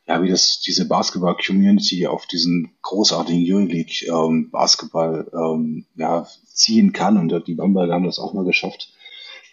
[0.07, 7.17] ja, wie das diese Basketball-Community auf diesen großartigen Euroleague ähm, Basketball ähm, ja, ziehen kann.
[7.17, 8.91] Und die Bamberger haben das auch mal geschafft.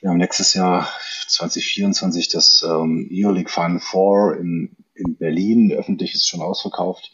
[0.00, 0.88] Wir haben nächstes Jahr
[1.28, 5.70] 2024 das ähm, Euroleague Final Four in, in Berlin.
[5.72, 7.12] Öffentlich ist schon ausverkauft.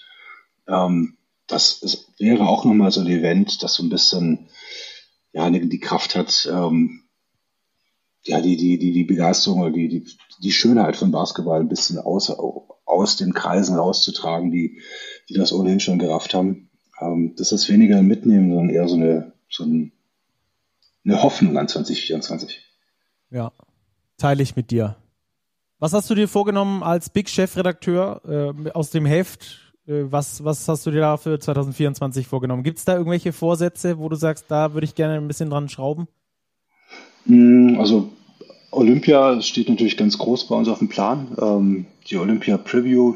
[0.68, 4.48] Ähm, das ist, wäre auch nochmal so ein Event, das so ein bisschen
[5.32, 7.03] ja, die Kraft hat, ähm,
[8.26, 10.06] ja, die, die, die, die Begeisterung oder die, die,
[10.42, 14.80] die Schönheit von Basketball ein bisschen aus, aus den Kreisen rauszutragen, die,
[15.28, 16.70] die das ohnehin schon gerafft haben.
[17.00, 19.92] Ähm, das ist weniger ein Mitnehmen, sondern eher so eine, so ein,
[21.04, 22.62] eine Hoffnung an 2024.
[23.30, 23.52] Ja,
[24.16, 24.96] teile ich mit dir.
[25.78, 29.74] Was hast du dir vorgenommen als Big Chefredakteur äh, aus dem Heft?
[29.86, 32.62] Äh, was, was hast du dir da für 2024 vorgenommen?
[32.62, 35.68] Gibt es da irgendwelche Vorsätze, wo du sagst, da würde ich gerne ein bisschen dran
[35.68, 36.08] schrauben?
[37.26, 38.10] Hm, also
[38.70, 41.28] Olympia steht natürlich ganz groß bei uns auf dem Plan.
[41.40, 43.14] Ähm, die Olympia Preview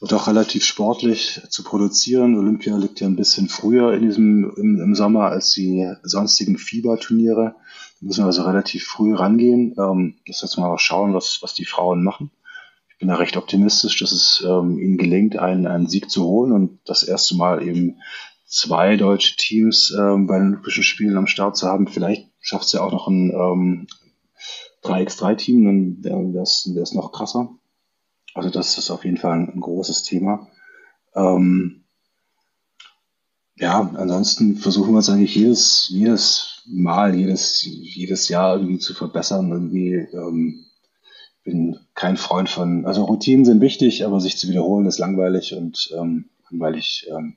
[0.00, 2.36] wird auch relativ sportlich zu produzieren.
[2.36, 7.54] Olympia liegt ja ein bisschen früher in diesem, im, im Sommer als die sonstigen Fieberturniere.
[8.00, 9.74] Da müssen wir also relativ früh rangehen.
[9.78, 12.30] Ähm, das jetzt mal schauen, was, was die Frauen machen.
[12.90, 16.52] Ich bin da recht optimistisch, dass es ähm, ihnen gelingt, einen, einen Sieg zu holen
[16.52, 17.96] und das erste Mal eben
[18.46, 21.88] zwei deutsche Teams ähm, bei den Olympischen Spielen am Start zu haben.
[21.88, 23.86] Vielleicht schafft es ja auch noch ein ähm,
[24.84, 27.48] 3x3-Team, dann wäre es noch krasser.
[28.34, 30.48] Also das ist auf jeden Fall ein, ein großes Thema.
[31.14, 31.84] Ähm,
[33.56, 39.50] ja, ansonsten versuchen wir es eigentlich jedes, jedes Mal, jedes, jedes Jahr irgendwie zu verbessern.
[39.50, 40.66] Irgendwie ähm,
[41.44, 45.94] bin kein Freund von, also Routinen sind wichtig, aber sich zu wiederholen ist langweilig und
[45.96, 47.36] ähm, langweilig, ähm,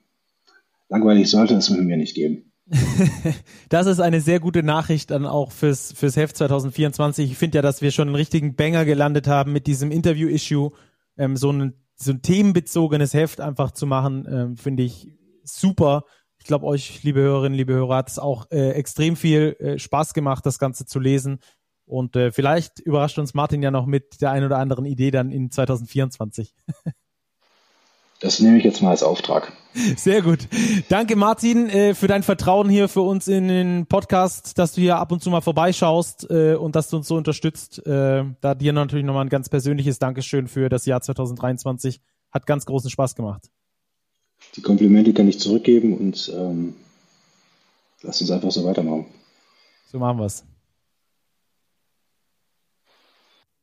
[0.90, 2.47] langweilig sollte es mit mir nicht geben.
[3.70, 7.32] das ist eine sehr gute Nachricht dann auch fürs, fürs Heft 2024.
[7.32, 10.72] Ich finde ja, dass wir schon einen richtigen Banger gelandet haben mit diesem Interview-Issue.
[11.18, 15.08] Ähm, so, ein, so ein themenbezogenes Heft einfach zu machen, ähm, finde ich
[15.44, 16.04] super.
[16.40, 20.14] Ich glaube, euch, liebe Hörerinnen, liebe Hörer, hat es auch äh, extrem viel äh, Spaß
[20.14, 21.40] gemacht, das Ganze zu lesen.
[21.86, 25.32] Und äh, vielleicht überrascht uns Martin ja noch mit der ein oder anderen Idee dann
[25.32, 26.54] in 2024.
[28.20, 29.54] Das nehme ich jetzt mal als Auftrag.
[29.96, 30.48] Sehr gut.
[30.90, 34.98] Danke, Martin, äh, für dein Vertrauen hier für uns in den Podcast, dass du hier
[34.98, 37.86] ab und zu mal vorbeischaust äh, und dass du uns so unterstützt.
[37.86, 42.02] Äh, da dir natürlich nochmal ein ganz persönliches Dankeschön für das Jahr 2023.
[42.32, 43.52] Hat ganz großen Spaß gemacht.
[44.56, 46.74] Die Komplimente kann ich zurückgeben und ähm,
[48.02, 49.06] lass uns einfach so weitermachen.
[49.92, 50.44] So machen wir's.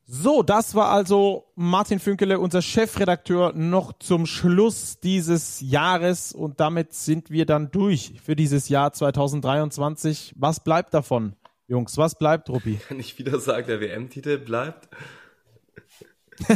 [0.06, 6.93] So, das war also Martin Fünkele, unser Chefredakteur, noch zum Schluss dieses Jahres und damit
[6.93, 10.35] sind wir dann durch für dieses Jahr 2023.
[10.36, 11.36] Was bleibt davon,
[11.68, 11.97] Jungs?
[11.97, 12.78] Was bleibt, Ruppi?
[12.89, 14.89] Kann ich wieder sagen, der WM-Titel bleibt?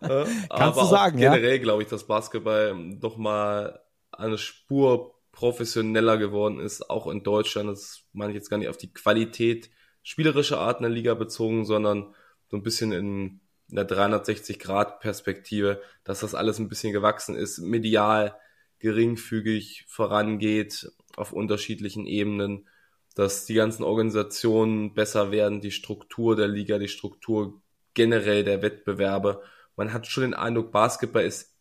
[0.00, 1.34] äh, Kannst du sagen, ja?
[1.34, 3.80] Generell glaube ich, dass Basketball doch mal
[4.12, 7.68] eine Spur professioneller geworden ist, auch in Deutschland.
[7.68, 9.70] Das meine ich jetzt gar nicht auf die Qualität
[10.02, 12.14] spielerischer Art in der Liga bezogen, sondern
[12.52, 18.36] so ein bisschen in der 360-Grad-Perspektive, dass das alles ein bisschen gewachsen ist, medial
[18.78, 22.68] geringfügig vorangeht auf unterschiedlichen Ebenen,
[23.14, 27.62] dass die ganzen Organisationen besser werden, die Struktur der Liga, die Struktur
[27.94, 29.42] generell der Wettbewerbe.
[29.74, 31.56] Man hat schon den Eindruck, Basketball ist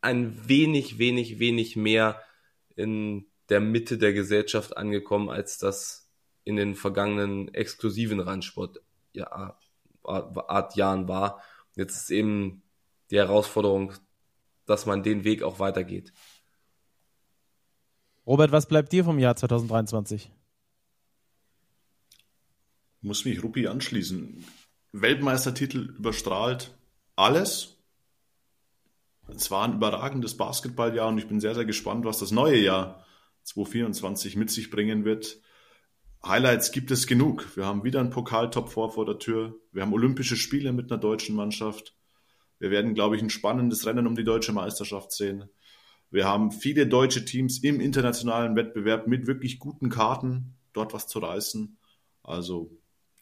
[0.00, 2.20] ein wenig, wenig, wenig mehr
[2.74, 6.10] in der Mitte der Gesellschaft angekommen, als das
[6.42, 8.80] in den vergangenen exklusiven Randsport
[9.12, 9.56] ja,
[10.04, 11.42] Art Jahren war.
[11.74, 12.62] Jetzt ist eben
[13.10, 13.92] die Herausforderung,
[14.66, 16.12] dass man den Weg auch weitergeht.
[18.26, 20.30] Robert, was bleibt dir vom Jahr 2023?
[23.00, 24.44] Muss mich Ruppi anschließen.
[24.92, 26.76] Weltmeistertitel überstrahlt
[27.16, 27.78] alles.
[29.28, 33.04] es war ein überragendes Basketballjahr und ich bin sehr, sehr gespannt, was das neue Jahr
[33.44, 35.40] 2024 mit sich bringen wird.
[36.24, 37.56] Highlights gibt es genug.
[37.56, 39.56] Wir haben wieder einen Pokal-Top vor vor der Tür.
[39.72, 41.96] Wir haben Olympische Spiele mit einer deutschen Mannschaft.
[42.60, 45.48] Wir werden, glaube ich, ein spannendes Rennen um die deutsche Meisterschaft sehen.
[46.10, 51.18] Wir haben viele deutsche Teams im internationalen Wettbewerb mit wirklich guten Karten, dort was zu
[51.18, 51.76] reißen.
[52.22, 52.70] Also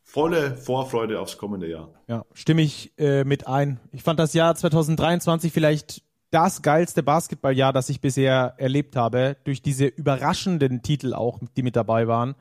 [0.02, 1.94] volle Vorfreude aufs kommende Jahr.
[2.06, 3.80] Ja, stimme ich äh, mit ein.
[3.92, 9.62] Ich fand das Jahr 2023 vielleicht das geilste Basketballjahr, das ich bisher erlebt habe, durch
[9.62, 12.34] diese überraschenden Titel auch, die mit dabei waren.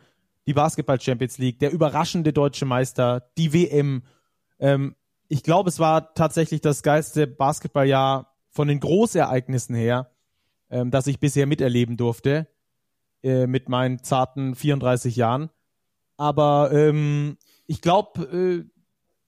[0.49, 4.01] Die Basketball Champions League, der überraschende deutsche Meister, die WM.
[4.57, 4.95] Ähm,
[5.27, 10.09] ich glaube, es war tatsächlich das geilste Basketballjahr von den Großereignissen her,
[10.71, 12.47] ähm, das ich bisher miterleben durfte,
[13.21, 15.51] äh, mit meinen zarten 34 Jahren.
[16.17, 18.65] Aber ähm, ich glaube, äh,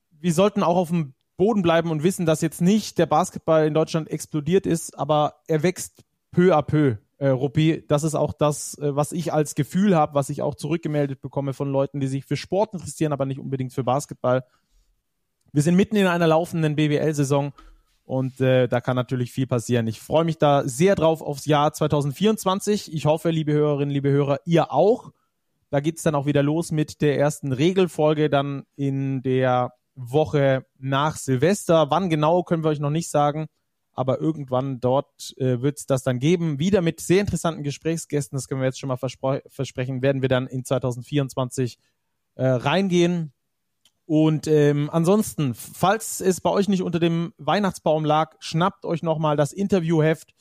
[0.09, 3.75] wir sollten auch auf dem Boden bleiben und wissen, dass jetzt nicht der Basketball in
[3.75, 6.97] Deutschland explodiert ist, aber er wächst peu à peu.
[7.21, 10.55] Äh, Ruppi, das ist auch das, äh, was ich als Gefühl habe, was ich auch
[10.55, 14.43] zurückgemeldet bekomme von Leuten, die sich für Sport interessieren, aber nicht unbedingt für Basketball.
[15.53, 17.53] Wir sind mitten in einer laufenden BWL-Saison
[18.05, 19.85] und äh, da kann natürlich viel passieren.
[19.85, 22.91] Ich freue mich da sehr drauf aufs Jahr 2024.
[22.91, 25.11] Ich hoffe, liebe Hörerinnen, liebe Hörer, ihr auch.
[25.69, 31.17] Da geht's dann auch wieder los mit der ersten Regelfolge dann in der Woche nach
[31.17, 31.91] Silvester.
[31.91, 33.45] Wann genau, können wir euch noch nicht sagen.
[33.93, 36.59] Aber irgendwann dort äh, wird es das dann geben.
[36.59, 40.47] Wieder mit sehr interessanten Gesprächsgästen, das können wir jetzt schon mal versprechen, werden wir dann
[40.47, 41.77] in 2024
[42.35, 43.33] äh, reingehen.
[44.05, 49.37] Und ähm, ansonsten, falls es bei euch nicht unter dem Weihnachtsbaum lag, schnappt euch nochmal
[49.37, 50.33] das Interviewheft.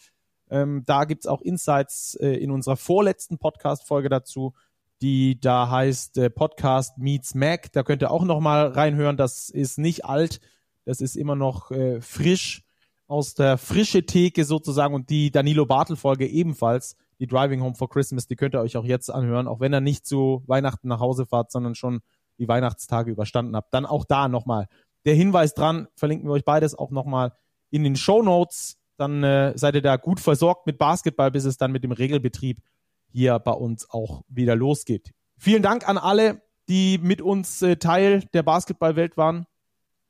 [0.48, 4.54] Ähm, da gibt's auch Insights äh, in unserer vorletzten Podcast-Folge dazu
[5.02, 7.72] die da heißt äh, Podcast Meets Mac.
[7.72, 9.16] Da könnt ihr auch noch mal reinhören.
[9.16, 10.40] Das ist nicht alt,
[10.84, 12.62] das ist immer noch äh, frisch
[13.10, 17.88] aus der frische Theke sozusagen und die Danilo Bartel Folge ebenfalls, die Driving Home for
[17.90, 21.00] Christmas, die könnt ihr euch auch jetzt anhören, auch wenn ihr nicht zu Weihnachten nach
[21.00, 22.02] Hause fahrt, sondern schon
[22.38, 23.74] die Weihnachtstage überstanden habt.
[23.74, 24.68] Dann auch da nochmal
[25.04, 27.32] der Hinweis dran, verlinken wir euch beides auch nochmal
[27.70, 28.78] in den Show Notes.
[28.96, 32.62] Dann äh, seid ihr da gut versorgt mit Basketball, bis es dann mit dem Regelbetrieb
[33.08, 35.10] hier bei uns auch wieder losgeht.
[35.36, 39.46] Vielen Dank an alle, die mit uns äh, Teil der Basketballwelt waren,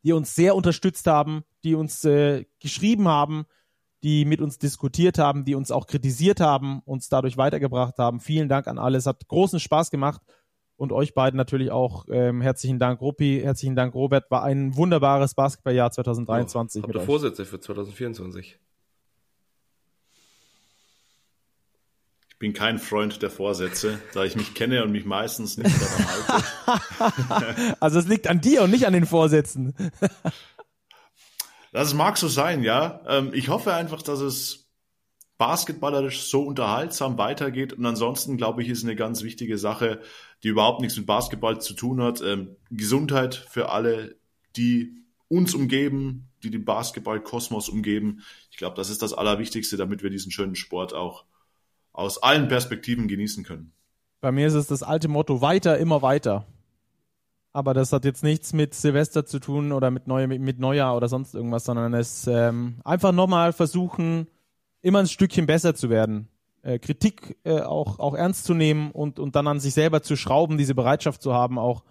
[0.03, 3.45] die uns sehr unterstützt haben, die uns äh, geschrieben haben,
[4.03, 8.21] die mit uns diskutiert haben, die uns auch kritisiert haben, uns dadurch weitergebracht haben.
[8.21, 8.99] Vielen Dank an alle.
[8.99, 10.23] Es hat großen Spaß gemacht.
[10.77, 14.31] Und euch beiden natürlich auch ähm, herzlichen Dank, Ruppi, herzlichen Dank, Robert.
[14.31, 16.81] War ein wunderbares Basketballjahr 2023.
[16.81, 18.59] Ja, habt ihr Vorsätze für 2024?
[22.41, 27.77] Bin kein Freund der Vorsätze, da ich mich kenne und mich meistens nicht daran halte.
[27.81, 29.75] also es liegt an dir und nicht an den Vorsätzen.
[31.71, 33.03] das mag so sein, ja.
[33.07, 34.71] Ähm, ich hoffe einfach, dass es
[35.37, 40.01] basketballerisch so unterhaltsam weitergeht und ansonsten glaube ich, ist eine ganz wichtige Sache,
[40.43, 42.23] die überhaupt nichts mit Basketball zu tun hat.
[42.23, 44.17] Ähm, Gesundheit für alle,
[44.57, 44.95] die
[45.29, 48.23] uns umgeben, die den Basketballkosmos umgeben.
[48.51, 51.27] Ich glaube, das ist das Allerwichtigste, damit wir diesen schönen Sport auch
[51.93, 53.73] aus allen Perspektiven genießen können.
[54.21, 56.47] Bei mir ist es das alte Motto, weiter, immer weiter.
[57.53, 61.09] Aber das hat jetzt nichts mit Silvester zu tun oder mit, Neu mit Neujahr oder
[61.09, 64.29] sonst irgendwas, sondern es ähm, einfach nochmal versuchen,
[64.83, 66.29] immer ein Stückchen besser zu werden.
[66.63, 70.15] Äh, Kritik äh, auch, auch ernst zu nehmen und, und dann an sich selber zu
[70.15, 71.85] schrauben, diese Bereitschaft zu haben, auch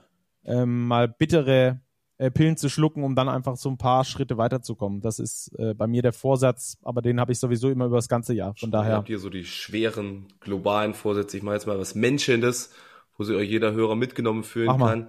[0.46, 1.82] ähm, mal bittere
[2.20, 5.00] äh, Pillen zu schlucken, um dann einfach so ein paar Schritte weiterzukommen.
[5.00, 8.10] Das ist äh, bei mir der Vorsatz, aber den habe ich sowieso immer über das
[8.10, 8.54] ganze Jahr.
[8.56, 8.98] Von daher.
[8.98, 11.38] Habt ihr so die schweren globalen Vorsätze?
[11.38, 12.72] Ich mache jetzt mal was Menschendes,
[13.18, 15.08] wo sich euch jeder Hörer mitgenommen fühlen kann.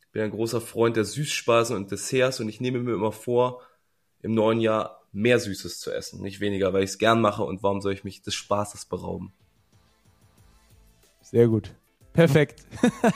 [0.00, 3.62] Ich bin ein großer Freund der Süßspeisen und Desserts und ich nehme mir immer vor,
[4.20, 7.62] im neuen Jahr mehr Süßes zu essen, nicht weniger, weil ich es gern mache und
[7.62, 9.32] warum soll ich mich des Spaßes berauben?
[11.22, 11.72] Sehr gut.
[12.18, 12.62] Perfekt.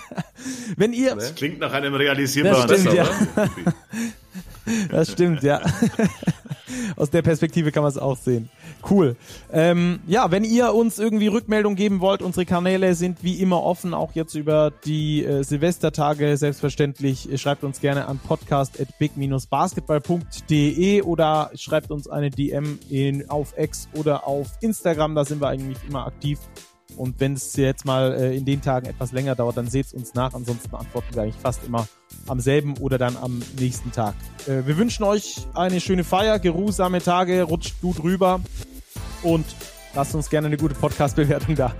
[0.76, 1.16] Wenn ihr.
[1.16, 3.08] Das klingt nach einem realisierbaren Das stimmt, ja.
[4.92, 5.60] das stimmt, ja.
[6.96, 8.48] Aus der Perspektive kann man es auch sehen.
[8.88, 9.16] Cool.
[9.52, 13.92] Ähm, ja, wenn ihr uns irgendwie Rückmeldung geben wollt, unsere Kanäle sind wie immer offen,
[13.92, 17.28] auch jetzt über die äh, Silvestertage selbstverständlich.
[17.40, 24.46] Schreibt uns gerne an podcast.big-basketball.de oder schreibt uns eine DM in, auf X oder auf
[24.60, 26.38] Instagram, da sind wir eigentlich immer aktiv.
[26.96, 29.94] Und wenn es jetzt mal äh, in den Tagen etwas länger dauert, dann seht es
[29.94, 30.34] uns nach.
[30.34, 31.86] Ansonsten antworten wir eigentlich fast immer
[32.26, 34.14] am selben oder dann am nächsten Tag.
[34.46, 38.40] Äh, wir wünschen euch eine schöne Feier, geruhsame Tage, rutscht gut rüber
[39.22, 39.44] und
[39.94, 41.74] lasst uns gerne eine gute Podcast-Bewertung da.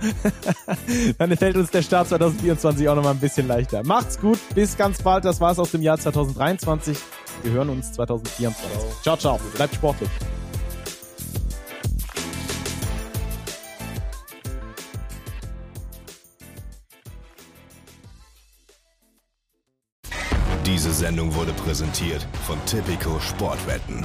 [1.17, 3.83] dann fällt uns der Start 2024 auch nochmal ein bisschen leichter.
[3.83, 5.25] Macht's gut, bis ganz bald.
[5.25, 6.97] Das war's aus dem Jahr 2023.
[7.43, 9.01] Wir hören uns 2024.
[9.01, 9.39] Ciao, ciao.
[9.55, 10.09] Bleibt sportlich.
[20.83, 24.03] Diese Sendung wurde präsentiert von Tipico Sportwetten.